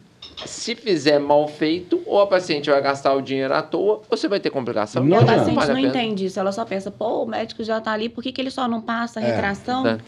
se 0.47 0.73
fizer 0.73 1.19
mal 1.19 1.47
feito, 1.47 2.01
ou 2.07 2.19
a 2.19 2.25
paciente 2.25 2.71
vai 2.71 2.81
gastar 2.81 3.13
o 3.13 3.21
dinheiro 3.21 3.53
à 3.53 3.61
toa, 3.61 4.01
ou 4.09 4.17
você 4.17 4.27
vai 4.27 4.39
ter 4.39 4.49
complicação. 4.49 5.03
Não, 5.03 5.19
a 5.19 5.25
paciente 5.25 5.55
não, 5.55 5.67
não 5.67 5.77
entende 5.77 6.25
isso, 6.25 6.39
ela 6.39 6.51
só 6.51 6.65
pensa, 6.65 6.89
pô, 6.89 7.21
o 7.21 7.27
médico 7.27 7.63
já 7.63 7.77
está 7.77 7.91
ali, 7.91 8.09
por 8.09 8.23
que, 8.23 8.31
que 8.31 8.41
ele 8.41 8.49
só 8.49 8.67
não 8.67 8.81
passa 8.81 9.19
a 9.19 9.23
é, 9.23 9.27
retração? 9.27 9.85
É. 9.85 9.99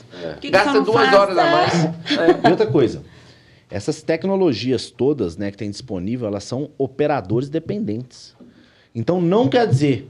Que 0.41 0.49
Gasta 0.49 0.81
duas 0.81 1.05
passa? 1.05 1.19
horas 1.19 1.37
a 1.37 1.51
mais. 1.51 1.73
É. 2.43 2.47
E 2.47 2.51
outra 2.51 2.65
coisa, 2.65 3.03
essas 3.69 4.01
tecnologias 4.01 4.89
todas 4.89 5.37
né, 5.37 5.51
que 5.51 5.57
tem 5.57 5.69
disponível, 5.69 6.27
elas 6.27 6.43
são 6.43 6.71
operadores 6.75 7.49
dependentes. 7.49 8.35
Então 8.95 9.21
não 9.21 9.47
quer 9.47 9.67
dizer 9.67 10.09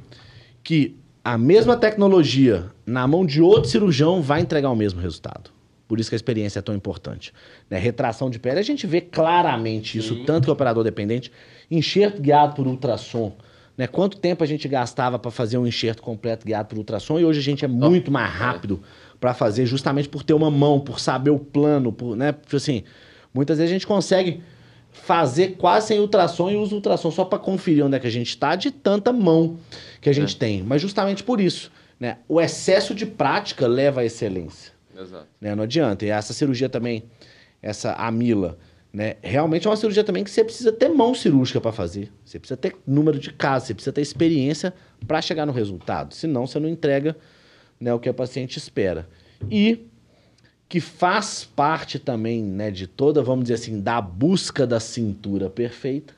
que 0.63 0.95
a 1.27 1.37
mesma 1.37 1.75
tecnologia 1.75 2.71
na 2.85 3.05
mão 3.05 3.25
de 3.25 3.41
outro 3.41 3.69
cirurgião 3.69 4.21
vai 4.21 4.39
entregar 4.39 4.71
o 4.71 4.75
mesmo 4.77 5.01
resultado. 5.01 5.51
Por 5.85 5.99
isso 5.99 6.09
que 6.09 6.15
a 6.15 6.17
experiência 6.17 6.59
é 6.59 6.61
tão 6.61 6.73
importante. 6.73 7.33
Né? 7.69 7.77
Retração 7.77 8.29
de 8.29 8.39
pele, 8.39 8.59
a 8.59 8.63
gente 8.63 8.87
vê 8.87 9.01
claramente 9.01 9.97
isso, 9.97 10.15
Sim. 10.15 10.23
tanto 10.23 10.45
que 10.45 10.49
o 10.49 10.53
operador 10.53 10.85
dependente, 10.85 11.29
enxerto 11.69 12.21
guiado 12.21 12.55
por 12.55 12.65
ultrassom. 12.65 13.35
Né? 13.77 13.87
Quanto 13.87 14.15
tempo 14.15 14.41
a 14.41 14.47
gente 14.47 14.69
gastava 14.69 15.19
para 15.19 15.29
fazer 15.29 15.57
um 15.57 15.67
enxerto 15.67 16.01
completo 16.01 16.45
guiado 16.45 16.69
por 16.69 16.77
ultrassom 16.77 17.19
e 17.19 17.25
hoje 17.25 17.39
a 17.41 17.43
gente 17.43 17.65
é 17.65 17.67
muito 17.67 18.09
mais 18.09 18.31
rápido 18.31 18.81
para 19.19 19.33
fazer, 19.33 19.65
justamente 19.65 20.07
por 20.07 20.23
ter 20.23 20.33
uma 20.33 20.49
mão, 20.49 20.79
por 20.79 20.97
saber 20.97 21.31
o 21.31 21.39
plano, 21.39 21.91
por, 21.91 22.15
né? 22.15 22.31
Tipo 22.31 22.55
assim, 22.55 22.83
muitas 23.33 23.57
vezes 23.57 23.69
a 23.69 23.73
gente 23.73 23.85
consegue 23.85 24.41
fazer 25.03 25.55
quase 25.57 25.87
sem 25.87 25.99
ultrassom 25.99 26.49
e 26.49 26.55
usa 26.55 26.75
ultrassom 26.75 27.11
só 27.11 27.23
para 27.23 27.39
conferir 27.39 27.85
onde 27.85 27.95
é 27.95 27.99
que 27.99 28.07
a 28.07 28.11
gente 28.11 28.29
está 28.29 28.55
de 28.55 28.71
tanta 28.71 29.13
mão 29.13 29.57
que 30.01 30.09
a 30.09 30.13
gente 30.13 30.35
é. 30.35 30.39
tem. 30.39 30.63
Mas 30.63 30.81
justamente 30.81 31.23
por 31.23 31.39
isso, 31.39 31.71
né? 31.99 32.17
O 32.27 32.41
excesso 32.41 32.93
de 32.93 33.05
prática 33.05 33.67
leva 33.67 34.01
à 34.01 34.05
excelência. 34.05 34.73
Exato. 34.97 35.27
Né? 35.39 35.55
Não 35.55 35.63
adianta. 35.63 36.05
E 36.05 36.09
essa 36.09 36.33
cirurgia 36.33 36.67
também, 36.67 37.03
essa 37.61 37.93
amila, 37.93 38.57
né? 38.91 39.15
Realmente 39.21 39.67
é 39.67 39.69
uma 39.69 39.77
cirurgia 39.77 40.03
também 40.03 40.23
que 40.23 40.29
você 40.29 40.43
precisa 40.43 40.71
ter 40.71 40.89
mão 40.89 41.13
cirúrgica 41.13 41.61
para 41.61 41.71
fazer. 41.71 42.11
Você 42.25 42.39
precisa 42.39 42.57
ter 42.57 42.75
número 42.85 43.19
de 43.19 43.31
casos, 43.31 43.67
você 43.67 43.73
precisa 43.73 43.93
ter 43.93 44.01
experiência 44.01 44.73
para 45.07 45.21
chegar 45.21 45.45
no 45.45 45.51
resultado. 45.51 46.13
Senão 46.13 46.47
você 46.47 46.59
não 46.59 46.67
entrega 46.67 47.15
né, 47.79 47.93
o 47.93 47.99
que 47.99 48.09
a 48.09 48.13
paciente 48.13 48.57
espera. 48.57 49.07
E 49.51 49.85
que 50.69 50.81
faz 50.81 51.49
parte 51.55 51.97
também 51.97 52.43
né, 52.43 52.69
de 52.69 52.87
toda, 52.87 53.21
vamos 53.21 53.45
dizer 53.45 53.55
assim, 53.55 53.79
da 53.79 54.01
busca 54.01 54.67
da 54.67 54.79
cintura 54.79 55.49
perfeita, 55.49 56.13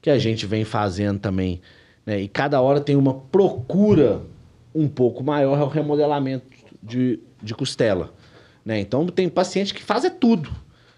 que 0.00 0.08
a 0.08 0.18
gente 0.18 0.46
vem 0.46 0.64
fazendo 0.64 1.18
também. 1.18 1.60
Né, 2.06 2.20
e 2.20 2.28
cada 2.28 2.60
hora 2.60 2.80
tem 2.80 2.94
uma 2.96 3.14
procura 3.14 4.22
um 4.74 4.86
pouco 4.86 5.24
maior, 5.24 5.58
é 5.58 5.62
o 5.62 5.68
remodelamento 5.68 6.46
de, 6.82 7.18
de 7.42 7.54
costela. 7.54 8.14
Né? 8.64 8.80
Então 8.80 9.06
tem 9.06 9.28
paciente 9.28 9.74
que 9.74 9.82
faz 9.82 10.04
é 10.04 10.10
tudo. 10.10 10.50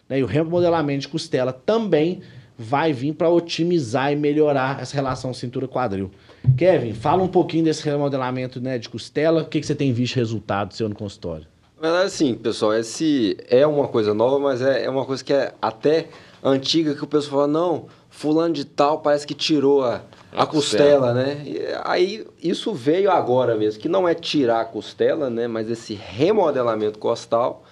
Né? 0.08 0.18
E 0.18 0.22
o 0.22 0.26
remodelamento 0.26 1.02
de 1.02 1.08
costela 1.08 1.52
também 1.52 2.20
vai 2.58 2.92
vir 2.92 3.14
para 3.14 3.30
otimizar 3.30 4.12
e 4.12 4.16
melhorar 4.16 4.82
essa 4.82 4.94
relação 4.94 5.32
cintura-quadril. 5.32 6.10
Kevin, 6.58 6.92
fala 6.92 7.22
um 7.22 7.28
pouquinho 7.28 7.64
desse 7.64 7.82
remodelamento 7.82 8.60
né, 8.60 8.76
de 8.76 8.86
costela. 8.86 9.42
O 9.42 9.46
que, 9.46 9.60
que 9.60 9.66
você 9.66 9.74
tem 9.74 9.94
visto 9.94 10.16
resultado 10.16 10.74
seu 10.74 10.86
no 10.86 10.94
consultório? 10.94 11.46
Na 11.80 11.88
verdade, 11.88 12.06
assim, 12.08 12.34
pessoal, 12.34 12.74
esse 12.74 13.38
é 13.48 13.66
uma 13.66 13.88
coisa 13.88 14.12
nova, 14.12 14.38
mas 14.38 14.60
é, 14.60 14.84
é 14.84 14.90
uma 14.90 15.06
coisa 15.06 15.24
que 15.24 15.32
é 15.32 15.54
até 15.62 16.08
antiga 16.44 16.94
que 16.94 17.02
o 17.02 17.06
pessoal 17.06 17.40
fala, 17.40 17.46
não, 17.46 17.86
fulano 18.10 18.52
de 18.52 18.66
tal 18.66 19.00
parece 19.00 19.26
que 19.26 19.32
tirou 19.32 19.82
a, 19.82 20.02
a, 20.30 20.42
a 20.42 20.46
costela, 20.46 21.08
costela, 21.08 21.14
né? 21.14 21.42
E 21.42 21.58
aí 21.82 22.26
isso 22.42 22.74
veio 22.74 23.10
agora 23.10 23.56
mesmo, 23.56 23.80
que 23.80 23.88
não 23.88 24.06
é 24.06 24.14
tirar 24.14 24.60
a 24.60 24.64
costela, 24.66 25.30
né? 25.30 25.48
Mas 25.48 25.70
esse 25.70 25.94
remodelamento 25.94 26.98
costal 26.98 27.64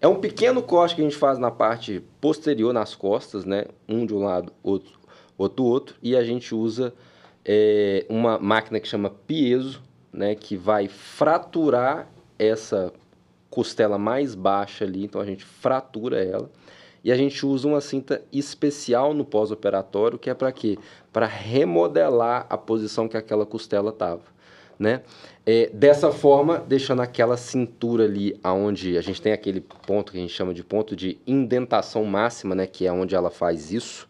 é 0.00 0.08
um 0.08 0.16
pequeno 0.16 0.62
corte 0.62 0.94
que 0.94 1.02
a 1.02 1.04
gente 1.04 1.16
faz 1.16 1.38
na 1.38 1.50
parte 1.50 2.02
posterior, 2.22 2.72
nas 2.72 2.94
costas, 2.94 3.44
né? 3.44 3.66
Um 3.86 4.06
de 4.06 4.14
um 4.14 4.24
lado, 4.24 4.50
outro, 4.62 4.98
outro 5.36 5.64
outro, 5.64 5.94
e 6.02 6.16
a 6.16 6.24
gente 6.24 6.54
usa 6.54 6.94
é, 7.44 8.06
uma 8.08 8.38
máquina 8.38 8.80
que 8.80 8.88
chama 8.88 9.10
piezo, 9.26 9.82
né? 10.10 10.34
Que 10.34 10.56
vai 10.56 10.88
fraturar 10.88 12.08
essa 12.38 12.90
costela 13.52 13.98
mais 13.98 14.34
baixa 14.34 14.82
ali, 14.86 15.04
então 15.04 15.20
a 15.20 15.26
gente 15.26 15.44
fratura 15.44 16.24
ela. 16.24 16.50
E 17.04 17.12
a 17.12 17.16
gente 17.16 17.44
usa 17.44 17.68
uma 17.68 17.82
cinta 17.82 18.22
especial 18.32 19.12
no 19.12 19.26
pós-operatório, 19.26 20.18
que 20.18 20.30
é 20.30 20.34
para 20.34 20.50
quê? 20.50 20.78
Para 21.12 21.26
remodelar 21.26 22.46
a 22.48 22.56
posição 22.56 23.08
que 23.08 23.16
aquela 23.16 23.44
costela 23.44 23.90
estava. 23.90 24.22
né? 24.78 25.02
É, 25.44 25.68
dessa 25.72 26.10
forma, 26.10 26.58
deixando 26.58 27.02
aquela 27.02 27.36
cintura 27.36 28.04
ali, 28.04 28.38
aonde 28.42 28.96
a 28.96 29.02
gente 29.02 29.20
tem 29.20 29.32
aquele 29.32 29.60
ponto 29.60 30.12
que 30.12 30.18
a 30.18 30.20
gente 30.20 30.32
chama 30.32 30.54
de 30.54 30.64
ponto 30.64 30.96
de 30.96 31.18
indentação 31.26 32.04
máxima, 32.04 32.54
né? 32.54 32.66
Que 32.66 32.86
é 32.86 32.92
onde 32.92 33.14
ela 33.14 33.30
faz 33.30 33.70
isso, 33.70 34.08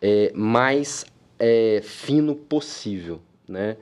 é, 0.00 0.30
mais 0.34 1.04
é, 1.38 1.80
fino 1.82 2.34
possível, 2.36 3.20
né? 3.48 3.76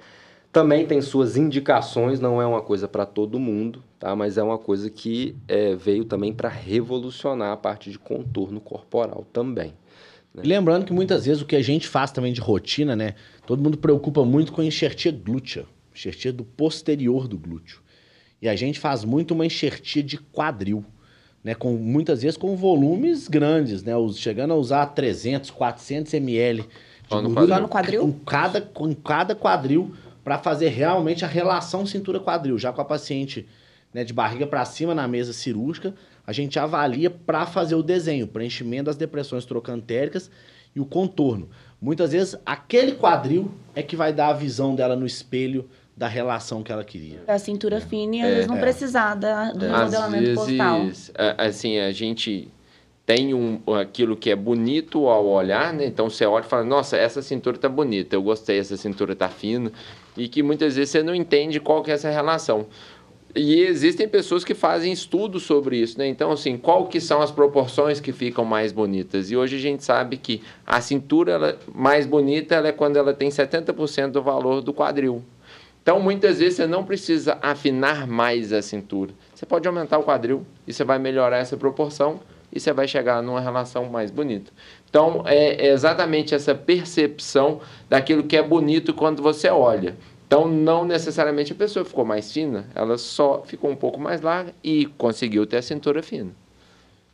Também 0.51 0.87
tem 0.87 1.01
suas 1.03 1.37
indicações, 1.37 2.21
não 2.21 2.41
é 2.41 2.47
uma 2.47 2.63
coisa 2.63 2.89
para 2.89 3.05
todo 3.05 3.39
mundo, 3.39 3.83
tá? 3.99 4.17
Mas 4.17 4.39
é 4.39 4.43
uma 4.43 4.59
coisa 4.59 4.89
que 4.89 5.37
é, 5.47 5.75
veio 5.75 6.05
também 6.05 6.33
para 6.33 6.49
revolucionar 6.49 7.53
a 7.53 7.57
parte 7.57 7.91
de 7.91 7.99
contorno 7.99 8.59
corporal 8.61 9.27
também. 9.33 9.75
Né? 10.35 10.43
Lembrando 10.45 10.87
que 10.87 10.93
muitas 10.93 11.27
vezes 11.27 11.43
o 11.43 11.47
que 11.47 11.57
a 11.57 11.63
gente 11.63 11.87
faz 11.87 12.11
também 12.11 12.33
de 12.33 12.41
rotina, 12.41 12.97
né? 12.97 13.15
Todo 13.47 13.63
mundo 13.63 13.77
preocupa 13.77 14.25
muito 14.25 14.53
com 14.53 14.63
a 14.63 14.65
enxertia 14.65 15.13
glútea, 15.13 15.67
enxertia 15.95 16.33
do 16.33 16.45
posterior 16.45 17.29
do 17.29 17.37
glúteo. 17.37 17.81
E 18.41 18.49
a 18.49 18.57
gente 18.57 18.79
faz 18.79 19.05
muito 19.05 19.35
uma 19.35 19.45
enxertia 19.45 20.03
de 20.03 20.17
quadril, 20.17 20.83
né? 21.45 21.55
Com 21.55 21.75
muitas 21.75 22.23
vezes 22.23 22.39
com 22.39 22.57
volumes 22.57 23.29
grandes, 23.29 23.83
né? 23.83 23.93
Chegando 24.15 24.55
a 24.55 24.57
usar 24.57 24.87
300, 24.87 25.51
400 25.51 26.15
ml 26.15 26.63
de 26.63 26.69
gordura 27.09 27.61
no 27.61 27.69
quadril? 27.69 28.01
Com 28.01 28.13
cada, 28.13 28.61
com 28.61 28.95
cada 28.95 29.35
quadril 29.35 29.95
para 30.29 30.37
fazer 30.37 30.69
realmente 30.69 31.25
a 31.25 31.29
relação 31.29 31.87
cintura-quadril. 31.87 32.59
Já 32.59 32.71
com 32.71 32.83
a 32.83 32.85
paciente 32.85 33.49
né, 33.95 34.05
de 34.05 34.13
barriga 34.13 34.47
para 34.47 34.63
cima 34.67 34.95
na 34.95 35.09
mesa 35.09 35.33
cirúrgica, 35.33 35.95
a 36.27 36.35
gente 36.35 36.59
avalia 36.59 37.09
para 37.09 37.47
fazer 37.47 37.75
o 37.75 37.83
desenho, 37.83 38.27
preenchimento 38.27 38.85
das 38.85 38.97
depressões 38.97 39.47
trocantéricas 39.47 40.31
e 40.77 40.81
o 40.81 40.85
contorno. 40.85 41.49
Muitas 41.81 42.13
vezes, 42.13 42.37
aquele 42.45 42.93
quadril 42.93 43.51
é 43.75 43.83
que 43.83 43.97
vai 43.97 44.13
dar 44.13 44.29
a 44.29 44.33
visão 44.35 44.75
dela 44.75 44.95
no 44.95 45.07
espelho 45.07 45.67
da 45.97 46.07
relação 46.07 46.63
que 46.63 46.71
ela 46.71 46.85
queria. 46.85 47.23
A 47.27 47.39
cintura 47.39 47.81
fina 47.81 48.17
e 48.17 48.21
às 48.21 48.27
é, 48.27 48.35
vezes 48.35 48.49
não 48.49 48.59
é. 48.59 48.61
precisar 48.61 49.15
da, 49.15 49.51
do 49.53 49.65
é. 49.65 49.71
modelamento 49.71 50.41
às 50.41 50.47
vezes, 50.47 51.07
postal. 51.09 51.35
Assim, 51.39 51.79
a 51.79 51.91
gente 51.91 52.51
tem 53.07 53.33
um, 53.33 53.63
aquilo 53.81 54.15
que 54.15 54.29
é 54.29 54.37
bonito 54.37 55.07
ao 55.07 55.27
olhar, 55.27 55.73
né? 55.73 55.87
Então 55.87 56.11
você 56.11 56.27
olha 56.27 56.45
e 56.45 56.47
fala, 56.47 56.63
nossa, 56.63 56.95
essa 56.95 57.23
cintura 57.23 57.57
tá 57.57 57.67
bonita, 57.67 58.15
eu 58.15 58.23
gostei, 58.23 58.59
essa 58.59 58.77
cintura 58.77 59.17
tá 59.17 59.31
fina. 59.31 59.73
E 60.19 60.29
que 60.29 60.43
muitas 60.43 60.77
vezes 60.77 60.91
você 60.91 61.03
não 61.03 61.15
entende 61.15 61.59
qual 61.61 61.83
que 61.83 61.91
é 61.91 61.95
essa 61.95 62.11
relação. 62.11 62.67
E 63.35 63.61
existem 63.61 64.09
pessoas 64.09 64.43
que 64.43 64.55
fazem 64.55 64.93
estudos 64.93 65.45
sobre 65.45 65.77
isso, 65.77 65.99
né? 65.99 66.09
Então, 66.09 66.33
assim, 66.33 66.57
qual 66.57 66.87
que 66.87 67.01
são 67.01 67.21
as 67.21 67.31
proporções 67.31 68.01
que 68.01 68.11
ficam 68.11 68.45
mais 68.45 68.73
bonitas? 68.73 69.31
E 69.31 69.37
hoje 69.37 69.57
a 69.57 69.61
gente 69.61 69.85
sabe 69.85 70.17
que 70.17 70.43
a 70.67 70.81
cintura 70.81 71.33
ela, 71.33 71.59
mais 71.73 72.07
bonita 72.07 72.55
ela 72.55 72.69
é 72.69 72.73
quando 72.73 72.97
ela 72.97 73.15
tem 73.15 73.29
70% 73.29 74.11
do 74.11 74.23
valor 74.23 74.61
do 74.63 74.73
quadril. 74.73 75.23
Então, 75.83 76.01
muitas 76.01 76.39
vezes 76.39 76.57
você 76.57 76.67
não 76.67 76.85
precisa 76.85 77.39
afinar 77.41 78.07
mais 78.07 78.53
a 78.53 78.61
cintura. 78.61 79.13
Você 79.35 79.47
pode 79.47 79.69
aumentar 79.69 79.99
o 79.99 80.03
quadril 80.03 80.45
e 80.67 80.73
você 80.73 80.83
vai 80.83 80.99
melhorar 80.99 81.39
essa 81.39 81.57
proporção 81.57 82.21
e 82.53 82.59
você 82.59 82.73
vai 82.73 82.89
chegar 82.89 83.23
numa 83.23 83.41
relação 83.41 83.87
mais 83.87 84.11
bonita. 84.11 84.51
Então, 84.89 85.23
é, 85.27 85.67
é 85.67 85.73
exatamente 85.73 86.35
essa 86.35 86.55
percepção 86.55 87.61
daquilo 87.89 88.23
que 88.23 88.37
é 88.37 88.43
bonito 88.43 88.95
quando 88.95 89.23
você 89.23 89.49
olha. 89.49 89.97
Então, 90.27 90.47
não 90.49 90.85
necessariamente 90.85 91.53
a 91.53 91.57
pessoa 91.57 91.85
ficou 91.85 92.05
mais 92.05 92.33
fina, 92.33 92.67
ela 92.75 92.99
só 92.99 93.43
ficou 93.47 93.71
um 93.71 93.77
pouco 93.77 93.99
mais 93.99 94.21
larga 94.21 94.55
e 94.63 94.87
conseguiu 94.99 95.47
ter 95.47 95.57
a 95.57 95.63
cintura 95.63 96.03
fina. 96.03 96.31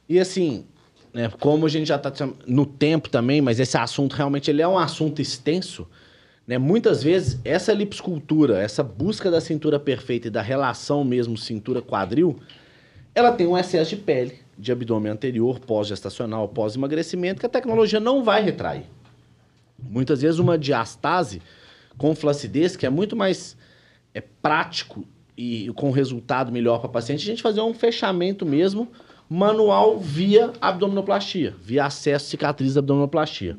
E 0.08 0.18
assim, 0.18 0.66
né, 1.12 1.30
como 1.40 1.66
a 1.66 1.68
gente 1.68 1.86
já 1.86 1.96
está 1.96 2.12
no 2.46 2.66
tempo 2.66 3.08
também, 3.08 3.40
mas 3.40 3.60
esse 3.60 3.76
assunto 3.76 4.14
realmente 4.14 4.50
ele 4.50 4.62
é 4.62 4.68
um 4.68 4.78
assunto 4.78 5.22
extenso, 5.22 5.86
né? 6.46 6.58
Muitas 6.58 7.02
vezes 7.02 7.40
essa 7.44 7.72
liposcultura, 7.72 8.60
essa 8.60 8.82
busca 8.82 9.30
da 9.30 9.40
cintura 9.40 9.78
perfeita 9.78 10.26
e 10.26 10.30
da 10.30 10.42
relação 10.42 11.04
mesmo 11.04 11.38
cintura-quadril, 11.38 12.38
ela 13.14 13.32
tem 13.32 13.46
um 13.46 13.56
excesso 13.56 13.90
de 13.90 13.96
pele 13.96 14.43
de 14.58 14.72
abdômen 14.72 15.12
anterior, 15.12 15.58
pós-gestacional, 15.60 16.48
pós-emagrecimento, 16.48 17.40
que 17.40 17.46
a 17.46 17.48
tecnologia 17.48 18.00
não 18.00 18.22
vai 18.22 18.42
retrair. 18.42 18.84
Muitas 19.78 20.22
vezes 20.22 20.38
uma 20.38 20.56
diastase 20.56 21.42
com 21.98 22.14
flacidez, 22.14 22.76
que 22.76 22.86
é 22.86 22.90
muito 22.90 23.16
mais 23.16 23.56
é, 24.14 24.20
prático 24.20 25.04
e 25.36 25.70
com 25.74 25.90
resultado 25.90 26.52
melhor 26.52 26.78
para 26.78 26.88
paciente, 26.88 27.22
a 27.22 27.26
gente 27.26 27.42
fazer 27.42 27.60
um 27.60 27.74
fechamento 27.74 28.46
mesmo 28.46 28.88
manual 29.28 29.98
via 29.98 30.52
abdominoplastia, 30.60 31.54
via 31.60 31.86
acesso 31.86 32.26
cicatriz 32.26 32.74
da 32.74 32.80
abdominoplastia. 32.80 33.56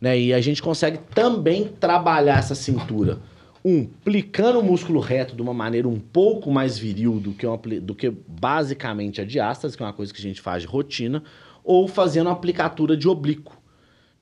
Né? 0.00 0.18
E 0.18 0.34
a 0.34 0.40
gente 0.40 0.62
consegue 0.62 0.98
também 1.14 1.68
trabalhar 1.80 2.38
essa 2.38 2.54
cintura 2.54 3.18
um, 3.64 3.84
plicando 3.84 4.60
o 4.60 4.62
músculo 4.62 5.00
reto 5.00 5.34
de 5.34 5.42
uma 5.42 5.54
maneira 5.54 5.88
um 5.88 5.98
pouco 5.98 6.50
mais 6.50 6.78
viril 6.78 7.18
do 7.18 7.32
que, 7.32 7.46
uma, 7.46 7.56
do 7.56 7.94
que 7.94 8.10
basicamente 8.10 9.20
a 9.20 9.24
diástase, 9.24 9.76
que 9.76 9.82
é 9.82 9.86
uma 9.86 9.92
coisa 9.92 10.12
que 10.12 10.20
a 10.20 10.22
gente 10.22 10.40
faz 10.40 10.62
de 10.62 10.68
rotina, 10.68 11.22
ou 11.64 11.86
fazendo 11.88 12.28
uma 12.28 12.32
aplicatura 12.32 12.96
de 12.96 13.08
oblíquo, 13.08 13.60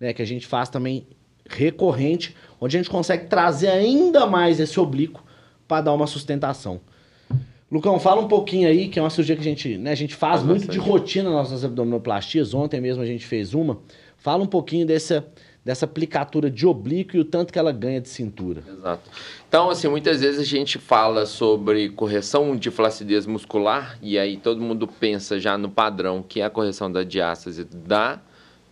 né, 0.00 0.12
que 0.12 0.22
a 0.22 0.26
gente 0.26 0.46
faz 0.46 0.68
também 0.68 1.06
recorrente, 1.48 2.34
onde 2.60 2.76
a 2.76 2.80
gente 2.80 2.90
consegue 2.90 3.26
trazer 3.26 3.68
ainda 3.68 4.26
mais 4.26 4.58
esse 4.58 4.80
oblíquo 4.80 5.24
para 5.68 5.82
dar 5.82 5.92
uma 5.92 6.06
sustentação. 6.06 6.80
Lucão, 7.70 7.98
fala 7.98 8.20
um 8.20 8.28
pouquinho 8.28 8.68
aí, 8.68 8.88
que 8.88 8.98
é 8.98 9.02
uma 9.02 9.10
cirurgia 9.10 9.34
que 9.34 9.40
a 9.40 9.44
gente, 9.44 9.76
né, 9.76 9.90
a 9.90 9.96
gente 9.96 10.14
faz 10.14 10.42
muito 10.42 10.68
de 10.68 10.78
rotina 10.78 11.30
nas 11.30 11.50
nossas 11.50 11.64
abdominoplastias. 11.64 12.54
Ontem 12.54 12.80
mesmo 12.80 13.02
a 13.02 13.06
gente 13.06 13.26
fez 13.26 13.54
uma. 13.54 13.80
Fala 14.16 14.44
um 14.44 14.46
pouquinho 14.46 14.86
dessa, 14.86 15.26
dessa 15.66 15.84
aplicatura 15.84 16.48
de 16.48 16.64
oblíquo 16.64 17.16
e 17.16 17.18
o 17.18 17.24
tanto 17.24 17.52
que 17.52 17.58
ela 17.58 17.72
ganha 17.72 18.00
de 18.00 18.08
cintura. 18.08 18.62
Exato. 18.64 19.10
Então, 19.48 19.68
assim, 19.68 19.88
muitas 19.88 20.20
vezes 20.20 20.38
a 20.38 20.44
gente 20.44 20.78
fala 20.78 21.26
sobre 21.26 21.88
correção 21.88 22.54
de 22.54 22.70
flacidez 22.70 23.26
muscular 23.26 23.98
e 24.00 24.16
aí 24.16 24.36
todo 24.36 24.60
mundo 24.60 24.86
pensa 24.86 25.40
já 25.40 25.58
no 25.58 25.68
padrão, 25.68 26.22
que 26.22 26.40
é 26.40 26.44
a 26.44 26.50
correção 26.50 26.90
da 26.90 27.02
diástase 27.02 27.64
da 27.64 28.20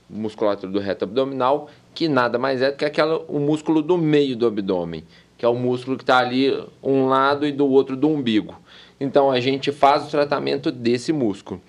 musculatura 0.09 0.70
do 0.70 0.78
reto 0.78 1.03
abdominal, 1.03 1.68
que 1.92 2.07
nada 2.07 2.38
mais 2.38 2.62
é 2.62 2.70
do 2.70 2.76
que 2.76 2.84
aquela, 2.84 3.18
o 3.26 3.40
músculo 3.40 3.82
do 3.82 3.99
meio 3.99 4.36
do 4.36 4.47
abdômen, 4.47 5.03
que 5.36 5.45
é 5.45 5.49
o 5.49 5.57
músculo 5.57 5.97
que 5.97 6.05
está 6.05 6.18
ali 6.18 6.57
um 6.80 7.07
lado 7.07 7.45
e 7.45 7.51
do 7.51 7.66
outro 7.66 7.97
do 7.97 8.09
umbigo. 8.09 8.55
Então, 9.01 9.32
a 9.32 9.40
gente 9.40 9.72
faz 9.72 10.07
o 10.07 10.11
tratamento 10.11 10.70
desse 10.70 11.12
músculo. 11.12 11.61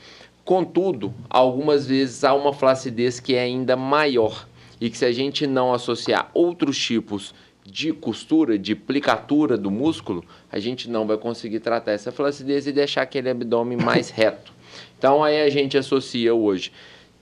Contudo, 0.44 1.12
algumas 1.28 1.88
vezes 1.88 2.24
há 2.24 2.36
uma 2.36 2.54
flacidez 2.54 3.20
que 3.20 3.34
é 3.34 3.42
ainda 3.42 3.76
maior 3.76 4.46
e 4.86 4.90
que 4.92 5.00
se 5.00 5.06
a 5.06 5.12
gente 5.12 5.48
não 5.48 5.74
associar 5.74 6.30
outros 6.32 6.78
tipos 6.78 7.34
de 7.66 7.92
costura, 7.92 8.56
de 8.56 8.76
plicatura 8.76 9.58
do 9.58 9.72
músculo, 9.72 10.24
a 10.52 10.60
gente 10.60 10.88
não 10.88 11.08
vai 11.08 11.18
conseguir 11.18 11.60
tratar 11.60 11.94
essa 11.94 12.12
flacidez 12.12 12.68
e 12.68 12.72
deixar 12.72 13.02
aquele 13.02 13.32
abdômen 13.32 13.80
mais 13.80 14.12
reto. 14.14 14.54
Então 14.96 15.24
aí 15.24 15.42
a 15.42 15.50
gente 15.50 15.76
associa 15.76 16.36
hoje, 16.36 16.72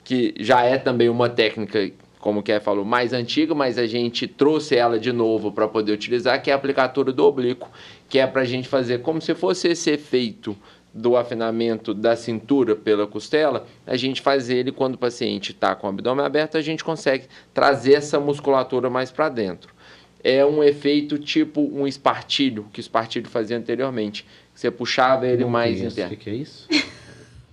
que 0.04 0.34
já 0.38 0.60
é 0.60 0.76
também 0.76 1.08
uma 1.08 1.30
técnica, 1.30 1.90
como 2.20 2.40
o 2.40 2.42
Ké 2.42 2.60
falou, 2.60 2.84
mais 2.84 3.14
antiga, 3.14 3.54
mas 3.54 3.78
a 3.78 3.86
gente 3.86 4.26
trouxe 4.26 4.76
ela 4.76 4.98
de 4.98 5.10
novo 5.10 5.50
para 5.50 5.66
poder 5.66 5.92
utilizar, 5.92 6.42
que 6.42 6.50
é 6.50 6.52
a 6.52 6.56
aplicatura 6.56 7.14
do 7.14 7.24
oblíquo, 7.24 7.70
que 8.10 8.18
é 8.18 8.26
para 8.26 8.42
a 8.42 8.44
gente 8.44 8.68
fazer 8.68 9.00
como 9.00 9.22
se 9.22 9.34
fosse 9.34 9.68
esse 9.68 9.90
efeito 9.90 10.54
do 10.94 11.16
afinamento 11.16 11.92
da 11.92 12.14
cintura 12.14 12.76
pela 12.76 13.04
costela, 13.06 13.66
a 13.84 13.96
gente 13.96 14.22
faz 14.22 14.48
ele 14.48 14.70
quando 14.70 14.94
o 14.94 14.98
paciente 14.98 15.50
está 15.50 15.74
com 15.74 15.88
o 15.88 15.90
abdômen 15.90 16.24
aberto, 16.24 16.56
a 16.56 16.62
gente 16.62 16.84
consegue 16.84 17.26
trazer 17.52 17.94
essa 17.94 18.20
musculatura 18.20 18.88
mais 18.88 19.10
para 19.10 19.28
dentro. 19.28 19.74
É 20.22 20.46
um 20.46 20.62
efeito 20.62 21.18
tipo 21.18 21.60
um 21.60 21.86
espartilho, 21.86 22.66
que 22.72 22.78
o 22.78 22.80
espartilho 22.80 23.28
fazia 23.28 23.58
anteriormente. 23.58 24.24
Você 24.54 24.70
puxava 24.70 25.26
ele 25.26 25.42
Não 25.42 25.50
mais 25.50 25.82
interno. 25.82 26.14
O 26.14 26.16
que 26.16 26.30
é 26.30 26.34
isso? 26.34 26.68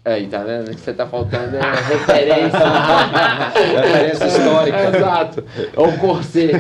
Aí, 0.04 0.26
tá 0.26 0.44
vendo? 0.44 0.72
Que 0.72 0.82
você 0.82 0.94
tá 0.94 1.06
faltando 1.06 1.58
é 1.58 1.62
referência. 1.62 2.58
referência 3.54 4.26
histórica. 4.26 4.98
Exato. 4.98 5.44
Ou 5.78 5.90
é 5.90 5.98
corset. 5.98 6.52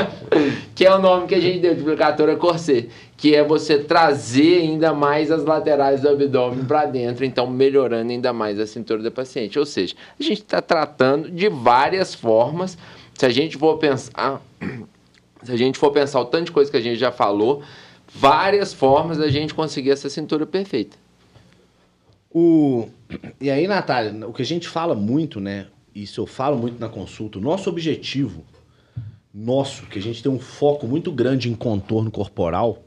que 0.74 0.86
é 0.86 0.94
o 0.94 0.98
nome 0.98 1.26
que 1.26 1.34
a 1.34 1.40
gente 1.40 1.58
deu 1.58 1.74
de 1.74 1.82
aplicatora 1.82 2.34
corset. 2.36 2.88
Que 3.14 3.34
é 3.34 3.44
você 3.44 3.78
trazer 3.78 4.62
ainda 4.62 4.94
mais 4.94 5.30
as 5.30 5.44
laterais 5.44 6.00
do 6.00 6.08
abdômen 6.08 6.64
para 6.64 6.86
dentro, 6.86 7.26
então 7.26 7.46
melhorando 7.46 8.10
ainda 8.10 8.32
mais 8.32 8.58
a 8.58 8.66
cintura 8.66 9.02
do 9.02 9.12
paciente. 9.12 9.58
Ou 9.58 9.66
seja, 9.66 9.94
a 10.18 10.22
gente 10.22 10.40
está 10.40 10.62
tratando 10.62 11.30
de 11.30 11.50
várias 11.50 12.14
formas. 12.14 12.78
Se 13.12 13.26
a 13.26 13.30
gente 13.30 13.58
for 13.58 13.76
pensar. 13.76 14.40
Se 15.42 15.50
a 15.50 15.56
gente 15.56 15.76
for 15.76 15.90
pensar 15.90 16.20
o 16.20 16.24
tanto 16.24 16.44
de 16.44 16.52
coisa 16.52 16.70
que 16.70 16.76
a 16.76 16.80
gente 16.80 17.00
já 17.00 17.10
falou, 17.10 17.64
várias 18.14 18.72
formas 18.72 19.18
da 19.18 19.26
gente 19.26 19.52
conseguir 19.52 19.90
essa 19.90 20.08
cintura 20.08 20.46
perfeita. 20.46 21.01
O... 22.34 22.88
E 23.40 23.50
aí, 23.50 23.66
Natália, 23.66 24.26
o 24.26 24.32
que 24.32 24.42
a 24.42 24.46
gente 24.46 24.68
fala 24.68 24.94
muito, 24.94 25.38
né? 25.40 25.66
Isso 25.94 26.20
eu 26.20 26.26
falo 26.26 26.56
muito 26.56 26.80
na 26.80 26.88
consulta. 26.88 27.38
O 27.38 27.42
nosso 27.42 27.68
objetivo, 27.68 28.44
nosso, 29.32 29.86
que 29.86 29.98
a 29.98 30.02
gente 30.02 30.22
tem 30.22 30.32
um 30.32 30.38
foco 30.38 30.86
muito 30.86 31.12
grande 31.12 31.50
em 31.50 31.54
contorno 31.54 32.10
corporal, 32.10 32.82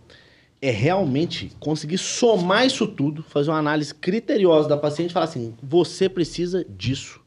é 0.62 0.72
realmente 0.72 1.52
conseguir 1.60 2.00
somar 2.00 2.66
isso 2.66 2.88
tudo, 2.88 3.22
fazer 3.22 3.52
uma 3.52 3.60
análise 3.60 3.94
criteriosa 3.94 4.68
da 4.68 4.78
paciente 4.78 5.12
e 5.12 5.14
falar 5.14 5.26
assim: 5.26 5.54
você 5.62 6.10
precisa 6.10 6.66
disso 6.66 7.22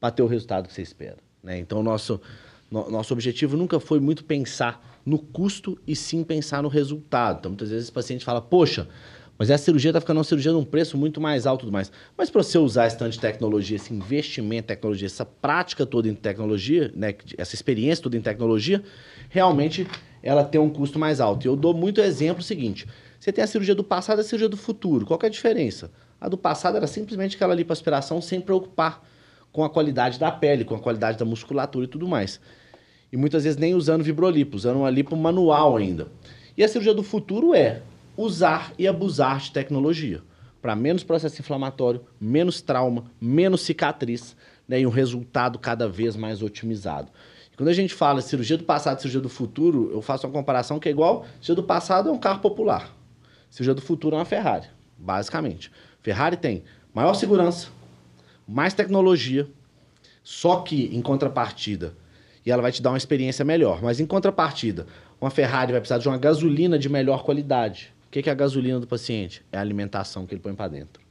para 0.00 0.10
ter 0.10 0.22
o 0.22 0.26
resultado 0.26 0.66
que 0.66 0.72
você 0.72 0.82
espera. 0.82 1.18
Né? 1.42 1.58
Então, 1.58 1.82
nosso, 1.82 2.20
no, 2.70 2.90
nosso 2.90 3.12
objetivo 3.12 3.56
nunca 3.56 3.78
foi 3.78 4.00
muito 4.00 4.24
pensar 4.24 5.00
no 5.04 5.18
custo 5.18 5.78
e 5.86 5.94
sim 5.94 6.24
pensar 6.24 6.62
no 6.62 6.68
resultado. 6.68 7.40
Então, 7.40 7.50
muitas 7.50 7.70
vezes 7.70 7.88
o 7.88 7.92
paciente 7.92 8.24
fala, 8.24 8.40
poxa, 8.40 8.88
mas 9.38 9.50
essa 9.50 9.64
cirurgia 9.64 9.90
está 9.90 10.00
ficando 10.00 10.18
uma 10.18 10.24
cirurgia 10.24 10.52
num 10.52 10.64
preço 10.64 10.98
muito 10.98 11.20
mais 11.20 11.46
alto 11.46 11.60
tudo 11.60 11.72
mais. 11.72 11.92
Mas 12.16 12.28
para 12.28 12.42
você 12.42 12.58
usar 12.58 12.88
esse 12.88 12.98
tanto 12.98 13.12
de 13.12 13.20
tecnologia, 13.20 13.76
esse 13.76 13.94
investimento 13.94 14.64
em 14.64 14.66
tecnologia, 14.66 15.06
essa 15.06 15.24
prática 15.24 15.86
toda 15.86 16.08
em 16.08 16.14
tecnologia, 16.14 16.90
né, 16.94 17.14
essa 17.36 17.54
experiência 17.54 18.02
toda 18.02 18.16
em 18.16 18.20
tecnologia, 18.20 18.82
realmente 19.28 19.86
ela 20.22 20.42
tem 20.42 20.60
um 20.60 20.68
custo 20.68 20.98
mais 20.98 21.20
alto. 21.20 21.46
E 21.46 21.48
eu 21.48 21.54
dou 21.54 21.72
muito 21.72 22.00
exemplo 22.00 22.42
seguinte: 22.42 22.86
você 23.20 23.30
tem 23.30 23.44
a 23.44 23.46
cirurgia 23.46 23.76
do 23.76 23.84
passado 23.84 24.18
e 24.18 24.22
a 24.22 24.24
cirurgia 24.24 24.48
do 24.48 24.56
futuro. 24.56 25.06
Qual 25.06 25.18
é 25.22 25.26
a 25.26 25.30
diferença? 25.30 25.90
A 26.20 26.28
do 26.28 26.36
passado 26.36 26.76
era 26.76 26.86
simplesmente 26.88 27.36
aquela 27.36 27.54
lipoaspiração 27.54 28.20
sem 28.20 28.40
preocupar 28.40 29.06
com 29.52 29.62
a 29.62 29.70
qualidade 29.70 30.18
da 30.18 30.32
pele, 30.32 30.64
com 30.64 30.74
a 30.74 30.80
qualidade 30.80 31.16
da 31.16 31.24
musculatura 31.24 31.84
e 31.84 31.88
tudo 31.88 32.08
mais. 32.08 32.40
E 33.12 33.16
muitas 33.16 33.44
vezes 33.44 33.56
nem 33.56 33.74
usando 33.74 34.02
vibrolipo, 34.02 34.56
usando 34.56 34.78
uma 34.78 34.90
lipo 34.90 35.16
manual 35.16 35.76
ainda. 35.76 36.08
E 36.56 36.64
a 36.64 36.68
cirurgia 36.68 36.92
do 36.92 37.04
futuro 37.04 37.54
é 37.54 37.82
usar 38.18 38.72
e 38.76 38.88
abusar 38.88 39.38
de 39.38 39.52
tecnologia 39.52 40.20
para 40.60 40.74
menos 40.74 41.04
processo 41.04 41.40
inflamatório, 41.40 42.04
menos 42.20 42.60
trauma, 42.60 43.04
menos 43.20 43.60
cicatriz 43.60 44.34
né, 44.66 44.80
e 44.80 44.86
um 44.86 44.90
resultado 44.90 45.56
cada 45.56 45.88
vez 45.88 46.16
mais 46.16 46.42
otimizado. 46.42 47.12
Quando 47.56 47.68
a 47.68 47.72
gente 47.72 47.94
fala 47.94 48.20
cirurgia 48.20 48.58
do 48.58 48.64
passado 48.64 48.98
e 48.98 49.02
cirurgia 49.02 49.20
do 49.20 49.28
futuro, 49.28 49.90
eu 49.92 50.02
faço 50.02 50.26
uma 50.26 50.32
comparação 50.32 50.80
que 50.80 50.88
é 50.88 50.92
igual: 50.92 51.24
cirurgia 51.40 51.54
do 51.54 51.62
passado 51.62 52.08
é 52.08 52.12
um 52.12 52.18
carro 52.18 52.40
popular, 52.40 52.92
cirurgia 53.48 53.74
do 53.74 53.80
futuro 53.80 54.16
é 54.16 54.18
uma 54.18 54.24
Ferrari, 54.24 54.66
basicamente. 54.98 55.70
Ferrari 56.02 56.36
tem 56.36 56.64
maior 56.92 57.14
segurança, 57.14 57.68
mais 58.46 58.74
tecnologia, 58.74 59.48
só 60.24 60.56
que 60.62 60.86
em 60.92 61.00
contrapartida, 61.00 61.94
e 62.44 62.50
ela 62.50 62.62
vai 62.62 62.72
te 62.72 62.82
dar 62.82 62.90
uma 62.90 62.98
experiência 62.98 63.44
melhor, 63.44 63.80
mas 63.80 64.00
em 64.00 64.06
contrapartida, 64.06 64.86
uma 65.20 65.30
Ferrari 65.30 65.70
vai 65.70 65.80
precisar 65.80 65.98
de 65.98 66.08
uma 66.08 66.18
gasolina 66.18 66.76
de 66.76 66.88
melhor 66.88 67.22
qualidade 67.22 67.92
o 68.08 68.10
que 68.10 68.28
é 68.28 68.32
a 68.32 68.34
gasolina 68.34 68.80
do 68.80 68.86
paciente? 68.86 69.44
É 69.52 69.58
a 69.58 69.60
alimentação 69.60 70.26
que 70.26 70.34
ele 70.34 70.40
põe 70.40 70.54
para 70.54 70.68
dentro. 70.68 71.02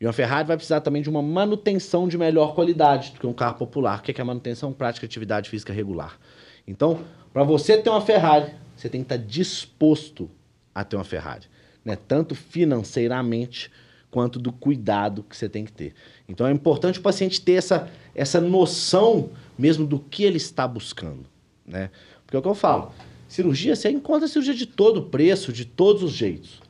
E 0.00 0.06
uma 0.06 0.12
Ferrari 0.12 0.48
vai 0.48 0.56
precisar 0.56 0.80
também 0.80 1.02
de 1.02 1.10
uma 1.10 1.20
manutenção 1.20 2.08
de 2.08 2.16
melhor 2.16 2.54
qualidade 2.54 3.12
do 3.12 3.20
que 3.20 3.26
um 3.26 3.34
carro 3.34 3.56
popular. 3.56 3.98
O 3.98 4.02
que 4.02 4.18
é 4.18 4.22
a 4.22 4.24
manutenção? 4.24 4.72
Prática 4.72 5.06
de 5.06 5.10
atividade 5.10 5.50
física 5.50 5.72
regular. 5.72 6.18
Então, 6.66 7.04
para 7.32 7.42
você 7.42 7.76
ter 7.76 7.90
uma 7.90 8.00
Ferrari, 8.00 8.54
você 8.74 8.88
tem 8.88 9.02
que 9.02 9.12
estar 9.12 9.18
tá 9.18 9.28
disposto 9.28 10.30
a 10.74 10.84
ter 10.84 10.96
uma 10.96 11.04
Ferrari. 11.04 11.46
Né? 11.84 11.96
Tanto 11.96 12.34
financeiramente 12.34 13.70
quanto 14.10 14.38
do 14.38 14.50
cuidado 14.52 15.22
que 15.22 15.36
você 15.36 15.48
tem 15.48 15.64
que 15.64 15.72
ter. 15.72 15.94
Então 16.26 16.46
é 16.46 16.52
importante 16.52 16.98
o 16.98 17.02
paciente 17.02 17.42
ter 17.42 17.54
essa, 17.54 17.90
essa 18.14 18.40
noção 18.40 19.30
mesmo 19.58 19.86
do 19.86 19.98
que 19.98 20.24
ele 20.24 20.38
está 20.38 20.66
buscando. 20.66 21.26
Né? 21.66 21.90
Porque 22.24 22.36
é 22.36 22.38
o 22.38 22.42
que 22.42 22.48
eu 22.48 22.54
falo. 22.54 22.92
Cirurgia, 23.28 23.76
você 23.76 23.90
encontra 23.90 24.26
cirurgia 24.26 24.54
de 24.54 24.64
todo 24.64 25.02
preço, 25.02 25.52
de 25.52 25.66
todos 25.66 26.02
os 26.02 26.12
jeitos. 26.12 26.62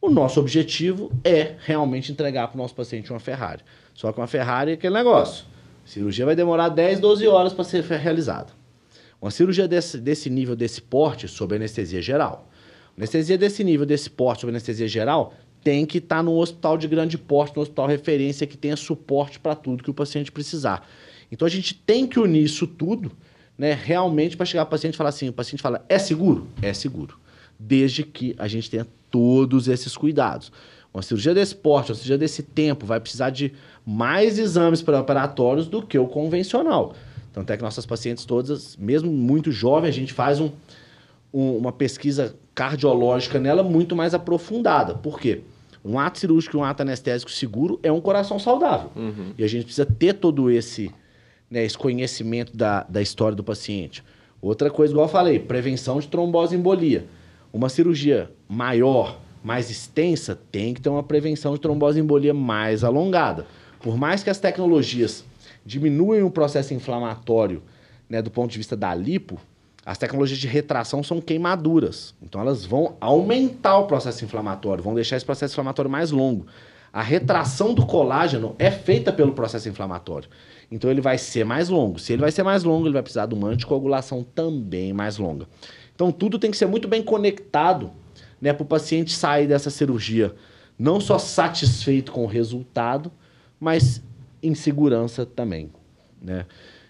O 0.00 0.10
nosso 0.10 0.38
objetivo 0.38 1.10
é 1.24 1.54
realmente 1.58 2.12
entregar 2.12 2.48
para 2.48 2.54
o 2.54 2.58
nosso 2.58 2.74
paciente 2.74 3.10
uma 3.10 3.18
Ferrari. 3.18 3.62
Só 3.94 4.12
que 4.12 4.20
uma 4.20 4.26
Ferrari 4.26 4.72
é 4.72 4.74
aquele 4.74 4.92
negócio. 4.92 5.46
A 5.84 5.88
cirurgia 5.88 6.26
vai 6.26 6.36
demorar 6.36 6.68
10, 6.68 7.00
12 7.00 7.26
horas 7.26 7.54
para 7.54 7.64
ser 7.64 7.82
realizada. 7.82 8.48
Uma 9.20 9.30
cirurgia 9.30 9.66
desse, 9.66 9.98
desse 9.98 10.28
nível, 10.28 10.54
desse 10.54 10.82
porte, 10.82 11.26
sob 11.26 11.56
anestesia 11.56 12.02
geral. 12.02 12.46
Anestesia 12.94 13.38
desse 13.38 13.64
nível, 13.64 13.86
desse 13.86 14.10
porte, 14.10 14.42
sob 14.42 14.50
anestesia 14.50 14.86
geral, 14.86 15.32
tem 15.64 15.86
que 15.86 15.96
estar 15.98 16.16
tá 16.16 16.22
num 16.22 16.36
hospital 16.36 16.76
de 16.76 16.86
grande 16.86 17.16
porte, 17.16 17.56
num 17.56 17.62
hospital 17.62 17.86
referência 17.86 18.46
que 18.46 18.56
tenha 18.56 18.76
suporte 18.76 19.40
para 19.40 19.54
tudo 19.54 19.82
que 19.82 19.90
o 19.90 19.94
paciente 19.94 20.30
precisar. 20.30 20.86
Então 21.32 21.46
a 21.46 21.50
gente 21.50 21.74
tem 21.74 22.06
que 22.06 22.20
unir 22.20 22.44
isso 22.44 22.66
tudo 22.66 23.10
né, 23.58 23.72
realmente 23.72 24.36
para 24.36 24.46
chegar 24.46 24.62
ao 24.62 24.66
paciente 24.66 24.94
e 24.94 24.96
falar 24.96 25.10
assim, 25.10 25.28
o 25.28 25.32
paciente 25.32 25.62
fala, 25.62 25.84
é 25.88 25.98
seguro? 25.98 26.48
É 26.60 26.72
seguro. 26.72 27.18
Desde 27.58 28.02
que 28.02 28.34
a 28.38 28.46
gente 28.46 28.70
tenha 28.70 28.86
todos 29.10 29.68
esses 29.68 29.96
cuidados. 29.96 30.52
Uma 30.92 31.02
cirurgia 31.02 31.34
desse 31.34 31.54
porte, 31.54 31.90
uma 31.90 31.94
cirurgia 31.94 32.18
desse 32.18 32.42
tempo, 32.42 32.86
vai 32.86 33.00
precisar 33.00 33.30
de 33.30 33.52
mais 33.84 34.38
exames 34.38 34.82
pré-operatórios 34.82 35.66
do 35.66 35.82
que 35.82 35.98
o 35.98 36.06
convencional. 36.06 36.94
Tanto 37.32 37.52
é 37.52 37.56
que 37.56 37.62
nossas 37.62 37.84
pacientes 37.84 38.24
todas, 38.24 38.76
mesmo 38.76 39.12
muito 39.12 39.52
jovens, 39.52 39.90
a 39.90 39.92
gente 39.92 40.14
faz 40.14 40.40
um, 40.40 40.50
um, 41.32 41.56
uma 41.58 41.72
pesquisa 41.72 42.34
cardiológica 42.54 43.38
nela 43.38 43.62
muito 43.62 43.94
mais 43.94 44.14
aprofundada. 44.14 44.94
Por 44.94 45.20
quê? 45.20 45.42
Um 45.84 45.98
ato 45.98 46.18
cirúrgico 46.18 46.56
e 46.56 46.58
um 46.58 46.64
ato 46.64 46.82
anestésico 46.82 47.30
seguro 47.30 47.78
é 47.82 47.92
um 47.92 48.00
coração 48.00 48.38
saudável. 48.38 48.90
Uhum. 48.96 49.34
E 49.36 49.44
a 49.44 49.46
gente 49.46 49.66
precisa 49.66 49.86
ter 49.86 50.14
todo 50.14 50.50
esse 50.50 50.90
né, 51.50 51.64
esse 51.64 51.76
conhecimento 51.76 52.56
da, 52.56 52.84
da 52.88 53.00
história 53.00 53.36
do 53.36 53.44
paciente. 53.44 54.02
Outra 54.40 54.70
coisa, 54.70 54.92
igual 54.92 55.06
eu 55.06 55.12
falei, 55.12 55.38
prevenção 55.38 55.98
de 55.98 56.08
trombose 56.08 56.54
e 56.54 56.58
embolia. 56.58 57.06
Uma 57.52 57.68
cirurgia 57.68 58.30
maior, 58.48 59.18
mais 59.42 59.70
extensa, 59.70 60.38
tem 60.50 60.74
que 60.74 60.80
ter 60.80 60.88
uma 60.88 61.02
prevenção 61.02 61.54
de 61.54 61.60
trombose 61.60 61.98
e 61.98 62.02
embolia 62.02 62.34
mais 62.34 62.84
alongada. 62.84 63.46
Por 63.80 63.96
mais 63.96 64.22
que 64.22 64.30
as 64.30 64.38
tecnologias 64.38 65.24
diminuem 65.64 66.22
o 66.22 66.30
processo 66.30 66.74
inflamatório 66.74 67.62
né, 68.08 68.22
do 68.22 68.30
ponto 68.30 68.50
de 68.50 68.58
vista 68.58 68.76
da 68.76 68.94
lipo, 68.94 69.38
as 69.84 69.98
tecnologias 69.98 70.38
de 70.38 70.48
retração 70.48 71.02
são 71.02 71.20
queimaduras. 71.20 72.14
Então 72.20 72.40
elas 72.40 72.64
vão 72.64 72.96
aumentar 73.00 73.78
o 73.78 73.86
processo 73.86 74.24
inflamatório, 74.24 74.82
vão 74.82 74.94
deixar 74.94 75.16
esse 75.16 75.24
processo 75.24 75.54
inflamatório 75.54 75.90
mais 75.90 76.10
longo. 76.10 76.46
A 76.92 77.02
retração 77.02 77.74
do 77.74 77.84
colágeno 77.84 78.56
é 78.58 78.70
feita 78.70 79.12
pelo 79.12 79.32
processo 79.32 79.68
inflamatório. 79.68 80.28
Então 80.70 80.90
ele 80.90 81.00
vai 81.00 81.16
ser 81.16 81.44
mais 81.44 81.68
longo. 81.68 81.98
Se 81.98 82.12
ele 82.12 82.22
vai 82.22 82.32
ser 82.32 82.42
mais 82.42 82.64
longo, 82.64 82.86
ele 82.86 82.94
vai 82.94 83.02
precisar 83.02 83.26
de 83.26 83.34
uma 83.34 83.48
anticoagulação 83.48 84.24
também 84.34 84.92
mais 84.92 85.18
longa. 85.18 85.46
Então 85.94 86.10
tudo 86.10 86.38
tem 86.38 86.50
que 86.50 86.56
ser 86.56 86.66
muito 86.66 86.88
bem 86.88 87.02
conectado 87.02 87.90
né, 88.40 88.52
para 88.52 88.62
o 88.62 88.66
paciente 88.66 89.12
sair 89.14 89.46
dessa 89.46 89.70
cirurgia 89.70 90.34
não 90.78 91.00
só 91.00 91.18
satisfeito 91.18 92.12
com 92.12 92.24
o 92.24 92.26
resultado, 92.26 93.10
mas 93.58 94.02
em 94.42 94.54
segurança 94.54 95.24
também. 95.24 95.70
Né? 96.20 96.44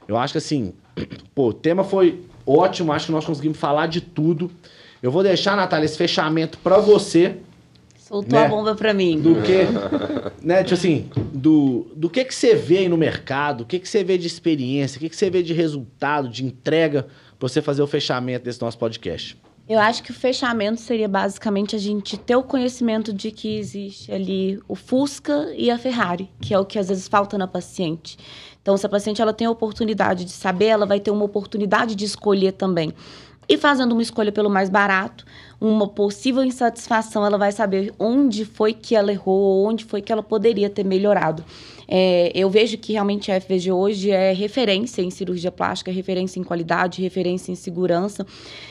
Eu 0.09 0.17
acho 0.17 0.35
que 0.35 0.39
assim, 0.39 0.75
pô, 1.35 1.49
o 1.49 1.53
tema 1.53 1.85
foi 1.85 2.25
ótimo, 2.45 2.93
acho 2.93 3.07
que 3.07 3.13
nós 3.13 3.25
conseguimos 3.25 3.59
falar 3.59 3.87
de 3.87 4.01
tudo. 4.01 4.51
Eu 5.03 5.11
vou 5.11 5.23
deixar, 5.23 5.57
Natália, 5.57 5.85
esse 5.85 5.97
fechamento 5.97 6.59
para 6.59 6.79
você 6.79 7.37
Soltou 8.07 8.39
né? 8.39 8.47
a 8.47 8.49
bomba 8.49 8.73
para 8.77 8.95
mim. 8.95 9.21
Do 9.21 9.43
que, 9.43 9.67
né, 10.41 10.63
tipo 10.63 10.75
assim, 10.75 11.11
do, 11.35 11.89
do 11.97 12.09
que 12.09 12.25
que 12.25 12.33
você 12.33 12.55
vê 12.55 12.79
aí 12.79 12.89
no 12.89 12.97
mercado, 12.97 13.63
o 13.63 13.67
que 13.67 13.81
que 13.81 13.89
você 13.89 14.05
vê 14.05 14.17
de 14.17 14.29
experiência, 14.29 14.97
o 14.97 15.01
que 15.01 15.09
que 15.09 15.17
você 15.17 15.29
vê 15.29 15.43
de 15.43 15.53
resultado, 15.53 16.29
de 16.29 16.45
entrega, 16.45 17.09
para 17.37 17.49
você 17.49 17.61
fazer 17.61 17.83
o 17.83 17.87
fechamento 17.87 18.45
desse 18.45 18.63
nosso 18.63 18.79
podcast. 18.79 19.37
Eu 19.69 19.81
acho 19.81 20.05
que 20.05 20.13
o 20.13 20.15
fechamento 20.15 20.81
seria 20.81 21.09
basicamente 21.09 21.75
a 21.75 21.79
gente 21.81 22.17
ter 22.17 22.37
o 22.37 22.45
conhecimento 22.45 23.13
de 23.13 23.33
que 23.33 23.59
existe 23.59 24.13
ali 24.13 24.61
o 24.69 24.77
Fusca 24.77 25.53
e 25.57 25.69
a 25.69 25.77
Ferrari, 25.77 26.31
que 26.41 26.55
é 26.55 26.59
o 26.61 26.65
que 26.65 26.79
às 26.79 26.89
vezes 26.89 27.09
falta 27.09 27.37
na 27.37 27.49
paciente. 27.49 28.17
Então, 28.63 28.77
se 28.77 28.87
a 28.87 28.89
paciente 28.89 29.21
ela 29.21 29.33
tem 29.33 29.49
a 29.49 29.51
oportunidade 29.51 30.25
de 30.25 30.31
saber, 30.31 30.67
ela 30.67 30.87
vai 30.87 31.01
ter 31.01 31.11
uma 31.11 31.25
oportunidade 31.25 31.97
de 31.97 32.05
escolher 32.05 32.53
também. 32.53 32.95
E 33.49 33.57
fazendo 33.57 33.93
uma 33.93 34.03
escolha 34.03 34.33
pelo 34.33 34.51
mais 34.51 34.69
barato, 34.69 35.25
uma 35.61 35.89
possível 35.89 36.45
insatisfação, 36.45 37.25
ela 37.25 37.39
vai 37.39 37.51
saber 37.51 37.93
onde 37.99 38.45
foi 38.45 38.73
que 38.73 38.95
ela 38.95 39.11
errou, 39.11 39.67
onde 39.67 39.85
foi 39.85 40.03
que 40.03 40.13
ela 40.13 40.23
poderia 40.23 40.69
ter 40.69 40.85
melhorado. 40.85 41.45
É, 41.89 42.33
eu 42.35 42.51
vejo 42.51 42.77
que 42.79 42.93
realmente 42.93 43.31
a 43.31 43.41
FVG 43.41 43.71
hoje 43.71 44.11
é 44.11 44.33
referência 44.33 45.03
em 45.03 45.11
cirurgia 45.11 45.53
plástica, 45.53 45.91
referência 45.91 46.41
em 46.41 46.43
qualidade, 46.43 47.01
referência 47.01 47.53
em 47.53 47.55
segurança. 47.55 48.27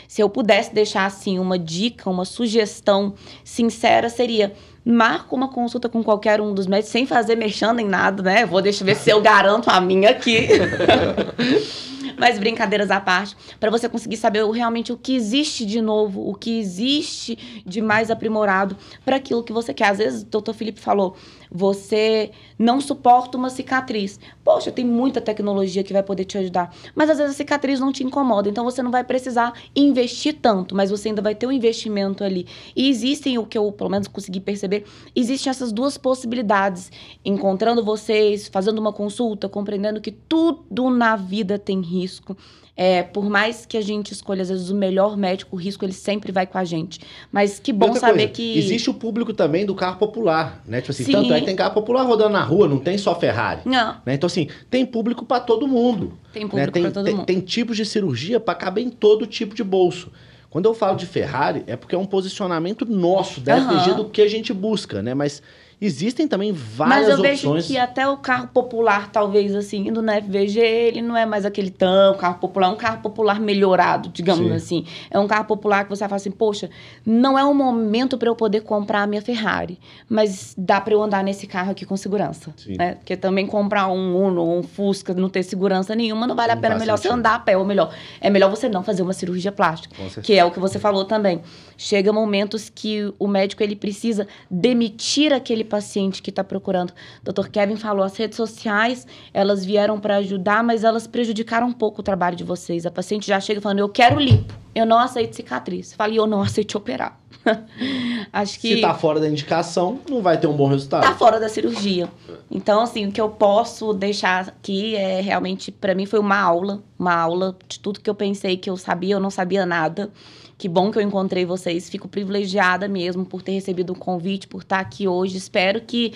Se 0.07 0.21
eu 0.21 0.29
pudesse 0.29 0.73
deixar 0.73 1.05
assim 1.05 1.39
uma 1.39 1.57
dica, 1.57 2.09
uma 2.09 2.25
sugestão 2.25 3.13
sincera, 3.43 4.09
seria 4.09 4.53
marca 4.85 5.33
uma 5.33 5.47
consulta 5.47 5.89
com 5.89 6.03
qualquer 6.03 6.39
um 6.39 6.53
dos 6.53 6.67
médicos 6.67 6.91
sem 6.91 7.05
fazer 7.07 7.35
mexendo 7.35 7.79
em 7.79 7.87
nada, 7.87 8.21
né? 8.21 8.45
Vou 8.45 8.61
deixar 8.61 8.85
ver 8.85 8.95
se 8.95 9.09
eu 9.09 9.19
garanto 9.21 9.69
a 9.69 9.81
minha 9.81 10.11
aqui. 10.11 10.47
Mas 12.17 12.39
brincadeiras 12.39 12.91
à 12.91 12.99
parte, 12.99 13.35
para 13.59 13.69
você 13.69 13.89
conseguir 13.89 14.15
saber 14.15 14.45
realmente 14.49 14.93
o 14.93 14.97
que 14.97 15.15
existe 15.15 15.65
de 15.65 15.81
novo, 15.81 16.29
o 16.29 16.33
que 16.33 16.59
existe 16.59 17.37
de 17.65 17.81
mais 17.81 18.09
aprimorado 18.09 18.77
para 19.03 19.17
aquilo 19.17 19.43
que 19.43 19.51
você 19.51 19.73
quer. 19.73 19.89
Às 19.89 19.97
vezes, 19.97 20.21
o 20.21 20.25
doutor 20.25 20.53
Felipe 20.53 20.79
falou, 20.79 21.17
você 21.51 22.31
não 22.57 22.79
suporta 22.79 23.37
uma 23.37 23.49
cicatriz. 23.49 24.19
Poxa, 24.43 24.71
tem 24.71 24.85
muita 24.85 25.19
tecnologia 25.19 25.83
que 25.83 25.93
vai 25.93 26.03
poder 26.03 26.25
te 26.25 26.37
ajudar. 26.37 26.73
Mas 26.93 27.09
às 27.09 27.17
vezes 27.17 27.33
a 27.33 27.37
cicatriz 27.37 27.79
não 27.79 27.91
te 27.91 28.03
incomoda, 28.03 28.49
então 28.49 28.63
você 28.63 28.81
não 28.81 28.91
vai 28.91 29.03
precisar 29.03 29.53
investir 29.75 30.37
tanto, 30.41 30.75
mas 30.75 30.89
você 30.89 31.09
ainda 31.09 31.21
vai 31.21 31.35
ter 31.35 31.47
um 31.47 31.51
investimento 31.51 32.23
ali. 32.23 32.47
E 32.75 32.89
existem, 32.89 33.37
o 33.37 33.45
que 33.45 33.57
eu 33.57 33.71
pelo 33.71 33.89
menos 33.89 34.07
consegui 34.07 34.39
perceber, 34.39 34.85
existem 35.15 35.49
essas 35.49 35.71
duas 35.71 35.97
possibilidades. 35.97 36.91
Encontrando 37.23 37.83
vocês, 37.83 38.47
fazendo 38.47 38.79
uma 38.79 38.93
consulta, 38.93 39.49
compreendendo 39.49 40.01
que 40.01 40.11
tudo 40.11 40.89
na 40.89 41.15
vida 41.15 41.59
tem 41.59 41.81
risco. 41.81 42.37
É, 42.77 43.03
por 43.03 43.29
mais 43.29 43.65
que 43.65 43.77
a 43.77 43.81
gente 43.81 44.11
escolha, 44.11 44.41
às 44.41 44.49
vezes, 44.49 44.69
o 44.69 44.75
melhor 44.75 45.15
médico, 45.15 45.55
o 45.55 45.59
risco 45.59 45.85
ele 45.85 45.93
sempre 45.93 46.31
vai 46.31 46.45
com 46.45 46.57
a 46.57 46.65
gente. 46.65 46.99
Mas 47.31 47.57
que 47.57 47.71
bom 47.71 47.93
saber 47.93 48.13
coisa, 48.13 48.27
que. 48.33 48.57
Existe 48.57 48.89
o 48.89 48.93
público 48.93 49.33
também 49.33 49.65
do 49.65 49.73
carro 49.73 49.97
popular, 49.97 50.61
né? 50.67 50.81
Tipo 50.81 50.91
assim, 50.91 51.05
Sim. 51.05 51.11
tanto 51.13 51.33
é 51.33 51.39
que 51.39 51.45
tem 51.45 51.55
carro 51.55 51.73
popular 51.73 52.03
rodando 52.03 52.31
na 52.31 52.43
rua, 52.43 52.67
não 52.67 52.79
tem 52.79 52.97
só 52.97 53.17
Ferrari. 53.17 53.61
Não, 53.63 53.95
né? 54.05 54.15
Então, 54.15 54.27
assim, 54.27 54.49
tem 54.69 54.85
público 54.85 55.25
para 55.25 55.39
todo 55.39 55.67
mundo. 55.67 56.17
tem 56.33 56.43
né? 56.43 56.49
público 56.49 56.71
Tem, 56.73 56.81
pra 56.83 56.91
todo 56.91 57.05
tem, 57.05 57.15
mundo. 57.15 57.25
tem 57.25 57.39
tipos 57.39 57.77
de 57.77 57.85
cirurgia 57.85 58.39
para 58.41 58.55
caber 58.55 58.83
em 58.83 58.89
todo 58.89 59.25
tipo 59.25 59.55
de 59.55 59.63
bolso. 59.63 60.11
Quando 60.49 60.65
eu 60.65 60.73
falo 60.73 60.97
de 60.97 61.05
Ferrari, 61.05 61.63
é 61.67 61.75
porque 61.75 61.95
é 61.95 61.97
um 61.97 62.05
posicionamento 62.05 62.85
nosso, 62.85 63.39
da. 63.41 63.55
FTG, 63.57 63.93
do 63.93 64.05
que 64.05 64.21
a 64.21 64.27
gente 64.27 64.53
busca, 64.53 65.01
né? 65.01 65.13
Mas 65.13 65.41
existem 65.81 66.27
também 66.27 66.51
várias 66.51 67.07
Mas 67.07 67.09
eu 67.09 67.21
vejo 67.21 67.47
opções. 67.49 67.67
que 67.67 67.77
até 67.77 68.07
o 68.07 68.17
carro 68.17 68.47
popular, 68.47 69.11
talvez 69.11 69.53
assim, 69.55 69.87
indo 69.87 70.01
na 70.01 70.21
FVG, 70.21 70.59
ele 70.59 71.01
não 71.01 71.15
é 71.15 71.25
mais 71.25 71.45
aquele 71.45 71.69
tão 71.69 72.15
carro 72.15 72.39
popular, 72.39 72.67
é 72.67 72.71
um 72.71 72.75
carro 72.75 73.01
popular 73.01 73.39
melhorado, 73.39 74.09
digamos 74.09 74.45
Sim. 74.47 74.53
assim. 74.53 74.85
É 75.11 75.19
um 75.19 75.27
carro 75.27 75.45
popular 75.45 75.83
que 75.83 75.89
você 75.89 76.03
fala 76.05 76.15
assim, 76.15 76.31
poxa, 76.31 76.69
não 77.05 77.37
é 77.37 77.43
um 77.45 77.53
momento 77.53 78.17
para 78.17 78.29
eu 78.29 78.35
poder 78.35 78.61
comprar 78.61 79.03
a 79.03 79.07
minha 79.07 79.21
Ferrari, 79.21 79.79
mas 80.09 80.53
dá 80.57 80.79
para 80.81 80.93
eu 80.93 81.01
andar 81.03 81.23
nesse 81.23 81.47
carro 81.47 81.71
aqui 81.71 81.85
com 81.85 81.95
segurança. 81.97 82.53
Sim. 82.57 82.75
Né? 82.77 82.95
Porque 82.95 83.15
também 83.17 83.45
comprar 83.45 83.87
um 83.87 84.15
Uno 84.25 84.41
ou 84.41 84.59
um 84.59 84.63
Fusca, 84.63 85.13
não 85.13 85.29
ter 85.29 85.43
segurança 85.43 85.95
nenhuma, 85.95 86.25
não 86.27 86.35
vale 86.35 86.51
a 86.51 86.55
Não 86.55 86.61
pena. 86.61 86.75
melhor 86.77 86.97
você 86.97 87.03
sentido. 87.03 87.19
andar 87.19 87.35
a 87.35 87.39
pé, 87.39 87.57
ou 87.57 87.65
melhor, 87.65 87.93
é 88.21 88.29
melhor 88.29 88.49
você 88.49 88.67
não 88.69 88.83
fazer 88.83 89.01
uma 89.03 89.13
cirurgia 89.13 89.51
plástica. 89.51 89.95
Que 90.21 90.33
é 90.33 90.43
o 90.45 90.51
que 90.51 90.59
você 90.59 90.79
falou 90.79 91.05
também. 91.05 91.41
Chega 91.77 92.11
momentos 92.13 92.69
que 92.73 93.13
o 93.19 93.27
médico 93.27 93.61
ele 93.63 93.75
precisa 93.75 94.27
demitir 94.49 95.33
aquele 95.33 95.63
paciente 95.63 96.21
que 96.21 96.29
está 96.29 96.43
procurando. 96.43 96.93
O 97.25 97.31
Dr. 97.31 97.49
Kevin 97.49 97.75
falou, 97.75 98.03
as 98.03 98.15
redes 98.15 98.37
sociais, 98.37 99.05
elas 99.33 99.65
vieram 99.65 99.99
para 99.99 100.17
ajudar, 100.17 100.63
mas 100.63 100.83
elas 100.83 101.07
prejudicaram 101.07 101.67
um 101.67 101.73
pouco 101.73 102.01
o 102.01 102.03
trabalho 102.03 102.35
de 102.35 102.43
vocês. 102.43 102.85
A 102.85 102.91
paciente 102.91 103.27
já 103.27 103.39
chega 103.39 103.59
falando, 103.61 103.79
eu 103.79 103.89
quero 103.89 104.19
lipo, 104.19 104.53
eu 104.73 104.85
não 104.85 104.97
aceito 104.97 105.35
cicatriz. 105.35 105.93
Falei, 105.93 106.17
eu 106.19 106.27
não 106.27 106.41
aceito 106.41 106.77
operar. 106.77 107.19
Acho 108.33 108.59
que 108.59 108.75
Se 108.75 108.81
tá 108.81 108.93
fora 108.93 109.19
da 109.19 109.29
indicação, 109.29 109.99
não 110.09 110.21
vai 110.21 110.39
ter 110.39 110.47
um 110.47 110.53
bom 110.55 110.67
resultado. 110.67 111.03
tá 111.03 111.15
fora 111.15 111.39
da 111.39 111.47
cirurgia. 111.47 112.09
Então, 112.49 112.81
assim, 112.81 113.07
o 113.07 113.11
que 113.11 113.21
eu 113.21 113.29
posso 113.29 113.93
deixar 113.93 114.47
aqui 114.47 114.95
é 114.95 115.21
realmente, 115.21 115.71
pra 115.71 115.93
mim, 115.93 116.05
foi 116.05 116.19
uma 116.19 116.39
aula. 116.39 116.81
Uma 116.97 117.13
aula 117.15 117.55
de 117.67 117.79
tudo 117.79 117.99
que 117.99 118.09
eu 118.09 118.15
pensei 118.15 118.57
que 118.57 118.69
eu 118.69 118.77
sabia, 118.77 119.15
eu 119.15 119.19
não 119.19 119.29
sabia 119.29 119.65
nada. 119.65 120.11
Que 120.57 120.69
bom 120.69 120.89
que 120.89 120.97
eu 120.97 121.01
encontrei 121.01 121.45
vocês. 121.45 121.89
Fico 121.89 122.07
privilegiada 122.07 122.87
mesmo 122.87 123.25
por 123.25 123.41
ter 123.41 123.51
recebido 123.51 123.91
o 123.91 123.95
convite, 123.95 124.47
por 124.47 124.61
estar 124.61 124.79
aqui 124.79 125.05
hoje. 125.05 125.35
Espero 125.35 125.81
que 125.81 126.13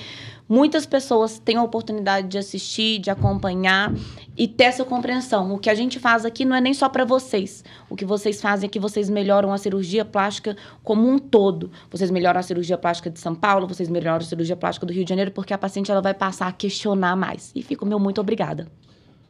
muitas 0.47 0.85
pessoas 0.85 1.37
tenham 1.39 1.61
a 1.61 1.65
oportunidade 1.65 2.29
de 2.29 2.37
assistir, 2.37 2.99
de 2.99 3.09
acompanhar 3.09 3.93
e 4.37 4.47
ter 4.47 4.65
essa 4.65 4.85
compreensão. 4.85 5.53
O 5.53 5.59
que 5.59 5.69
a 5.69 5.75
gente 5.75 5.99
faz 5.99 6.23
aqui 6.23 6.45
não 6.45 6.55
é 6.55 6.61
nem 6.61 6.73
só 6.73 6.87
para 6.87 7.03
vocês. 7.03 7.65
O 7.89 7.97
que 7.97 8.05
vocês 8.05 8.41
fazem 8.41 8.67
é 8.67 8.69
que 8.69 8.79
vocês 8.79 9.09
melhoram 9.09 9.51
a 9.51 9.57
cirurgia 9.57 10.05
plástica 10.05 10.55
como 10.83 11.05
um 11.05 11.19
todo. 11.19 11.69
Vocês 11.91 12.09
melhoram 12.09 12.39
a 12.39 12.43
cirurgia 12.43 12.77
plástica 12.77 13.09
de 13.09 13.19
São 13.19 13.35
Paulo, 13.35 13.67
vocês 13.67 13.89
melhoram 13.89 14.19
a 14.19 14.21
cirurgia 14.21 14.55
plástica 14.55 14.85
do 14.85 14.93
Rio 14.93 15.03
de 15.03 15.09
Janeiro, 15.09 15.31
porque 15.31 15.53
a 15.53 15.57
paciente 15.57 15.91
ela 15.91 16.01
vai 16.01 16.13
passar 16.13 16.47
a 16.47 16.51
questionar 16.53 17.17
mais. 17.17 17.51
E 17.53 17.61
fico 17.61 17.85
meu 17.85 17.99
muito 17.99 18.21
obrigada. 18.21 18.67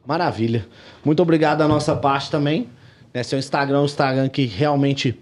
Maravilha. 0.05 0.67
Muito 1.03 1.21
obrigado 1.21 1.57
da 1.59 1.67
nossa 1.67 1.95
parte 1.95 2.29
também. 2.29 2.69
Né, 3.13 3.23
seu 3.23 3.39
Instagram 3.39 3.77
é 3.77 3.81
um 3.81 3.85
Instagram 3.85 4.29
que 4.29 4.45
realmente 4.45 5.17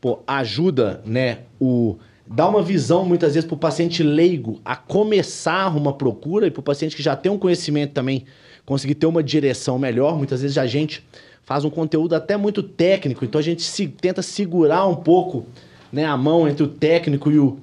pô, 0.00 0.20
ajuda, 0.26 1.02
né, 1.04 1.38
o 1.60 1.96
dá 2.26 2.48
uma 2.48 2.62
visão 2.62 3.04
muitas 3.04 3.34
vezes 3.34 3.46
para 3.46 3.54
o 3.54 3.58
paciente 3.58 4.02
leigo 4.02 4.60
a 4.64 4.74
começar 4.74 5.74
uma 5.76 5.92
procura 5.92 6.46
e 6.46 6.50
para 6.50 6.60
o 6.60 6.62
paciente 6.62 6.96
que 6.96 7.02
já 7.02 7.14
tem 7.14 7.30
um 7.30 7.38
conhecimento 7.38 7.92
também 7.92 8.24
conseguir 8.64 8.94
ter 8.94 9.06
uma 9.06 9.22
direção 9.22 9.78
melhor. 9.78 10.16
Muitas 10.16 10.40
vezes 10.40 10.56
a 10.56 10.66
gente 10.66 11.04
faz 11.42 11.64
um 11.64 11.70
conteúdo 11.70 12.14
até 12.14 12.36
muito 12.36 12.62
técnico, 12.62 13.24
então 13.24 13.38
a 13.38 13.42
gente 13.42 13.62
se, 13.62 13.88
tenta 13.88 14.22
segurar 14.22 14.86
um 14.86 14.94
pouco 14.94 15.44
né, 15.92 16.04
a 16.04 16.16
mão 16.16 16.48
entre 16.48 16.62
o 16.62 16.68
técnico 16.68 17.30
e 17.30 17.38
o, 17.38 17.58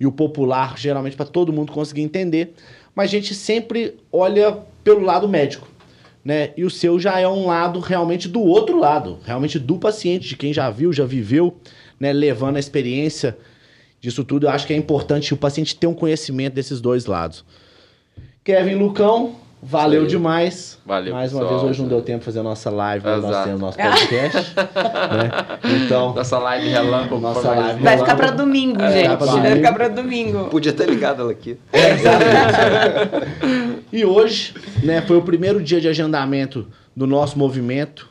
e 0.00 0.06
o 0.06 0.10
popular, 0.10 0.76
geralmente 0.76 1.16
para 1.16 1.26
todo 1.26 1.52
mundo 1.52 1.70
conseguir 1.70 2.02
entender. 2.02 2.54
Mas 2.94 3.10
a 3.10 3.12
gente 3.12 3.34
sempre 3.34 3.98
olha 4.10 4.58
pelo 4.82 5.00
lado 5.00 5.28
médico 5.28 5.68
né? 6.28 6.50
E 6.58 6.62
o 6.62 6.68
seu 6.68 7.00
já 7.00 7.18
é 7.18 7.26
um 7.26 7.46
lado 7.46 7.80
realmente 7.80 8.28
do 8.28 8.42
outro 8.42 8.78
lado, 8.78 9.18
realmente 9.24 9.58
do 9.58 9.78
paciente, 9.78 10.28
de 10.28 10.36
quem 10.36 10.52
já 10.52 10.68
viu, 10.68 10.92
já 10.92 11.06
viveu, 11.06 11.56
né? 11.98 12.12
Levando 12.12 12.56
a 12.56 12.60
experiência 12.60 13.34
disso 13.98 14.22
tudo. 14.22 14.44
Eu 14.44 14.50
acho 14.50 14.66
que 14.66 14.74
é 14.74 14.76
importante 14.76 15.32
o 15.32 15.38
paciente 15.38 15.74
ter 15.74 15.86
um 15.86 15.94
conhecimento 15.94 16.52
desses 16.52 16.82
dois 16.82 17.06
lados. 17.06 17.46
Kevin 18.44 18.74
Lucão, 18.74 19.36
valeu 19.62 20.02
aí. 20.02 20.06
demais. 20.06 20.78
Valeu, 20.86 21.12
Mais 21.14 21.32
uma 21.32 21.42
pessoal. 21.42 21.60
vez, 21.60 21.70
hoje 21.70 21.82
não 21.82 21.88
deu 21.88 22.00
tempo 22.02 22.20
de 22.20 22.24
fazer 22.24 22.40
a 22.40 22.42
nossa 22.42 22.70
live, 22.70 23.04
mas 23.04 23.22
nós 23.22 23.30
Exato. 23.30 23.44
temos 23.46 23.60
nosso 23.60 23.76
podcast. 23.78 24.54
né? 24.56 25.58
Então, 25.84 26.14
Nossa 26.14 26.38
live 26.38 26.68
relâmpago. 26.68 27.20
Nossa 27.20 27.48
live 27.50 27.82
Vai 27.82 27.96
Vamos 27.96 28.00
ficar 28.10 28.16
pra 28.16 28.30
domingo, 28.30 28.80
É, 28.82 28.90
gente. 28.92 29.16
vai 29.16 29.40
Vai 29.40 29.56
ficar 29.56 29.72
pra 29.72 29.88
domingo. 29.88 30.44
Podia 30.46 30.72
ter 30.72 30.88
ligado 30.88 31.22
ela 31.22 31.30
aqui. 31.32 31.58
E 33.92 34.04
hoje, 34.04 34.54
né, 34.82 35.00
foi 35.02 35.16
o 35.16 35.22
primeiro 35.22 35.62
dia 35.62 35.80
de 35.80 35.88
agendamento 35.88 36.66
do 36.94 37.06
nosso 37.06 37.38
movimento, 37.38 38.08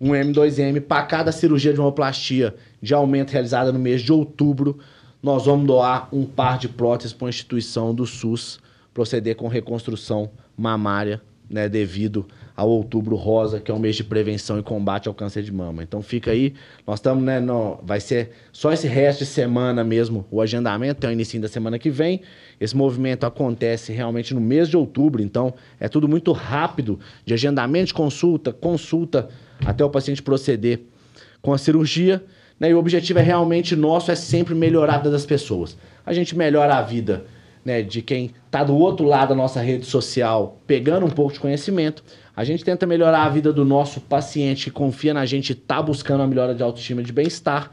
um 0.00 0.10
M2M, 0.10 0.80
para 0.80 1.02
cada 1.04 1.30
cirurgia 1.30 1.72
de 1.72 1.80
homoplastia 1.80 2.54
de 2.80 2.92
aumento 2.92 3.30
realizada 3.30 3.70
no 3.72 3.78
mês 3.78 4.02
de 4.02 4.12
outubro, 4.12 4.78
nós 5.22 5.46
vamos 5.46 5.66
doar 5.66 6.08
um 6.12 6.24
par 6.24 6.58
de 6.58 6.68
próteses 6.68 7.12
para 7.12 7.26
uma 7.26 7.30
instituição 7.30 7.94
do 7.94 8.04
SUS 8.04 8.58
proceder 8.92 9.36
com 9.36 9.46
reconstrução 9.48 10.28
mamária, 10.56 11.20
né, 11.52 11.68
devido 11.68 12.26
ao 12.56 12.68
outubro 12.68 13.14
rosa, 13.16 13.60
que 13.60 13.70
é 13.70 13.74
o 13.74 13.78
mês 13.78 13.96
de 13.96 14.04
prevenção 14.04 14.58
e 14.58 14.62
combate 14.62 15.08
ao 15.08 15.14
câncer 15.14 15.42
de 15.42 15.52
mama. 15.52 15.82
Então 15.82 16.02
fica 16.02 16.30
aí, 16.30 16.54
nós 16.86 16.98
estamos, 16.98 17.22
né, 17.22 17.40
no, 17.40 17.78
vai 17.82 18.00
ser 18.00 18.30
só 18.52 18.72
esse 18.72 18.86
resto 18.86 19.20
de 19.20 19.26
semana 19.26 19.84
mesmo 19.84 20.24
o 20.30 20.40
agendamento, 20.40 21.00
tem 21.00 21.10
o 21.10 21.12
início 21.12 21.40
da 21.40 21.48
semana 21.48 21.78
que 21.78 21.90
vem. 21.90 22.22
Esse 22.60 22.76
movimento 22.76 23.24
acontece 23.24 23.92
realmente 23.92 24.34
no 24.34 24.40
mês 24.40 24.68
de 24.68 24.76
outubro, 24.76 25.22
então 25.22 25.52
é 25.78 25.88
tudo 25.88 26.08
muito 26.08 26.32
rápido, 26.32 26.98
de 27.24 27.34
agendamento 27.34 27.86
de 27.86 27.94
consulta, 27.94 28.52
consulta, 28.52 29.28
até 29.64 29.84
o 29.84 29.90
paciente 29.90 30.22
proceder 30.22 30.80
com 31.40 31.52
a 31.52 31.58
cirurgia. 31.58 32.22
Né? 32.58 32.70
E 32.70 32.74
o 32.74 32.78
objetivo 32.78 33.18
é 33.18 33.22
realmente 33.22 33.74
nosso, 33.74 34.10
é 34.10 34.14
sempre 34.14 34.54
melhorar 34.54 34.94
a 34.94 34.98
vida 34.98 35.10
das 35.10 35.26
pessoas. 35.26 35.76
A 36.04 36.12
gente 36.12 36.36
melhora 36.36 36.76
a 36.76 36.82
vida 36.82 37.24
né, 37.64 37.82
de 37.82 38.02
quem 38.02 38.30
está 38.46 38.64
do 38.64 38.76
outro 38.76 39.06
lado 39.06 39.30
da 39.30 39.34
nossa 39.34 39.60
rede 39.60 39.86
social, 39.86 40.60
pegando 40.66 41.06
um 41.06 41.10
pouco 41.10 41.32
de 41.32 41.40
conhecimento. 41.40 42.02
A 42.34 42.44
gente 42.44 42.64
tenta 42.64 42.86
melhorar 42.86 43.24
a 43.24 43.28
vida 43.28 43.52
do 43.52 43.64
nosso 43.64 44.00
paciente 44.00 44.64
que 44.64 44.70
confia 44.70 45.14
na 45.14 45.24
gente 45.26 45.52
está 45.52 45.82
buscando 45.82 46.22
a 46.22 46.26
melhora 46.26 46.54
de 46.54 46.62
autoestima 46.62 47.02
de 47.02 47.12
bem-estar. 47.12 47.70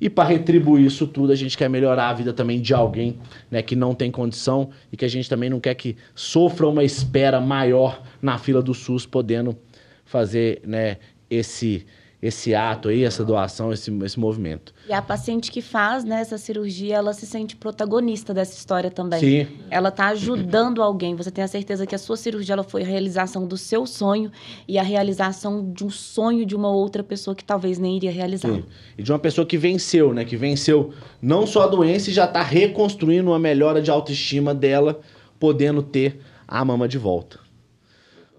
E 0.00 0.10
para 0.10 0.28
retribuir 0.28 0.84
isso 0.84 1.06
tudo, 1.06 1.32
a 1.32 1.34
gente 1.34 1.56
quer 1.56 1.70
melhorar 1.70 2.10
a 2.10 2.12
vida 2.12 2.32
também 2.32 2.60
de 2.60 2.74
alguém 2.74 3.18
né, 3.50 3.62
que 3.62 3.74
não 3.74 3.94
tem 3.94 4.10
condição 4.10 4.70
e 4.92 4.96
que 4.96 5.04
a 5.04 5.08
gente 5.08 5.28
também 5.28 5.48
não 5.48 5.58
quer 5.58 5.74
que 5.74 5.96
sofra 6.14 6.68
uma 6.68 6.84
espera 6.84 7.40
maior 7.40 8.02
na 8.20 8.36
fila 8.36 8.62
do 8.62 8.74
SUS, 8.74 9.06
podendo 9.06 9.56
fazer 10.04 10.60
né, 10.66 10.98
esse, 11.30 11.86
esse 12.26 12.54
ato 12.54 12.88
aí, 12.88 13.04
essa 13.04 13.24
doação, 13.24 13.72
esse, 13.72 13.90
esse 14.04 14.18
movimento. 14.18 14.74
E 14.88 14.92
a 14.92 15.00
paciente 15.00 15.50
que 15.50 15.62
faz 15.62 16.04
né, 16.04 16.20
essa 16.20 16.36
cirurgia, 16.36 16.96
ela 16.96 17.12
se 17.12 17.26
sente 17.26 17.56
protagonista 17.56 18.34
dessa 18.34 18.56
história 18.56 18.90
também. 18.90 19.20
Sim, 19.20 19.46
Ela 19.70 19.88
está 19.88 20.08
ajudando 20.08 20.82
alguém. 20.82 21.14
Você 21.14 21.30
tem 21.30 21.42
a 21.44 21.48
certeza 21.48 21.86
que 21.86 21.94
a 21.94 21.98
sua 21.98 22.16
cirurgia 22.16 22.52
ela 22.54 22.62
foi 22.62 22.82
a 22.82 22.86
realização 22.86 23.46
do 23.46 23.56
seu 23.56 23.86
sonho 23.86 24.30
e 24.66 24.78
a 24.78 24.82
realização 24.82 25.72
de 25.72 25.84
um 25.84 25.90
sonho 25.90 26.44
de 26.44 26.54
uma 26.54 26.70
outra 26.70 27.02
pessoa 27.02 27.34
que 27.34 27.44
talvez 27.44 27.78
nem 27.78 27.96
iria 27.96 28.10
realizar. 28.10 28.48
Sim. 28.48 28.64
E 28.98 29.02
de 29.02 29.12
uma 29.12 29.18
pessoa 29.18 29.46
que 29.46 29.56
venceu, 29.56 30.12
né? 30.12 30.24
Que 30.24 30.36
venceu 30.36 30.92
não 31.20 31.46
só 31.46 31.62
a 31.62 31.66
doença 31.66 32.10
e 32.10 32.12
já 32.12 32.26
tá 32.26 32.42
reconstruindo 32.42 33.30
uma 33.30 33.38
melhora 33.38 33.80
de 33.80 33.90
autoestima 33.90 34.54
dela, 34.54 35.00
podendo 35.38 35.82
ter 35.82 36.20
a 36.46 36.64
mama 36.64 36.86
de 36.86 36.98
volta. 36.98 37.45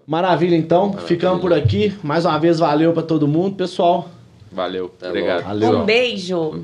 Maravilha, 0.08 0.56
então. 0.56 0.94
Ficamos 0.94 1.38
por 1.38 1.52
aqui. 1.52 1.92
Mais 2.02 2.24
uma 2.24 2.38
vez, 2.38 2.58
valeu 2.58 2.94
para 2.94 3.02
todo 3.02 3.28
mundo, 3.28 3.56
pessoal. 3.56 4.08
Valeu. 4.50 4.88
Tá 4.88 5.08
Obrigado. 5.08 5.44
Valeu. 5.44 5.80
Um 5.80 5.84
beijo. 5.84 6.62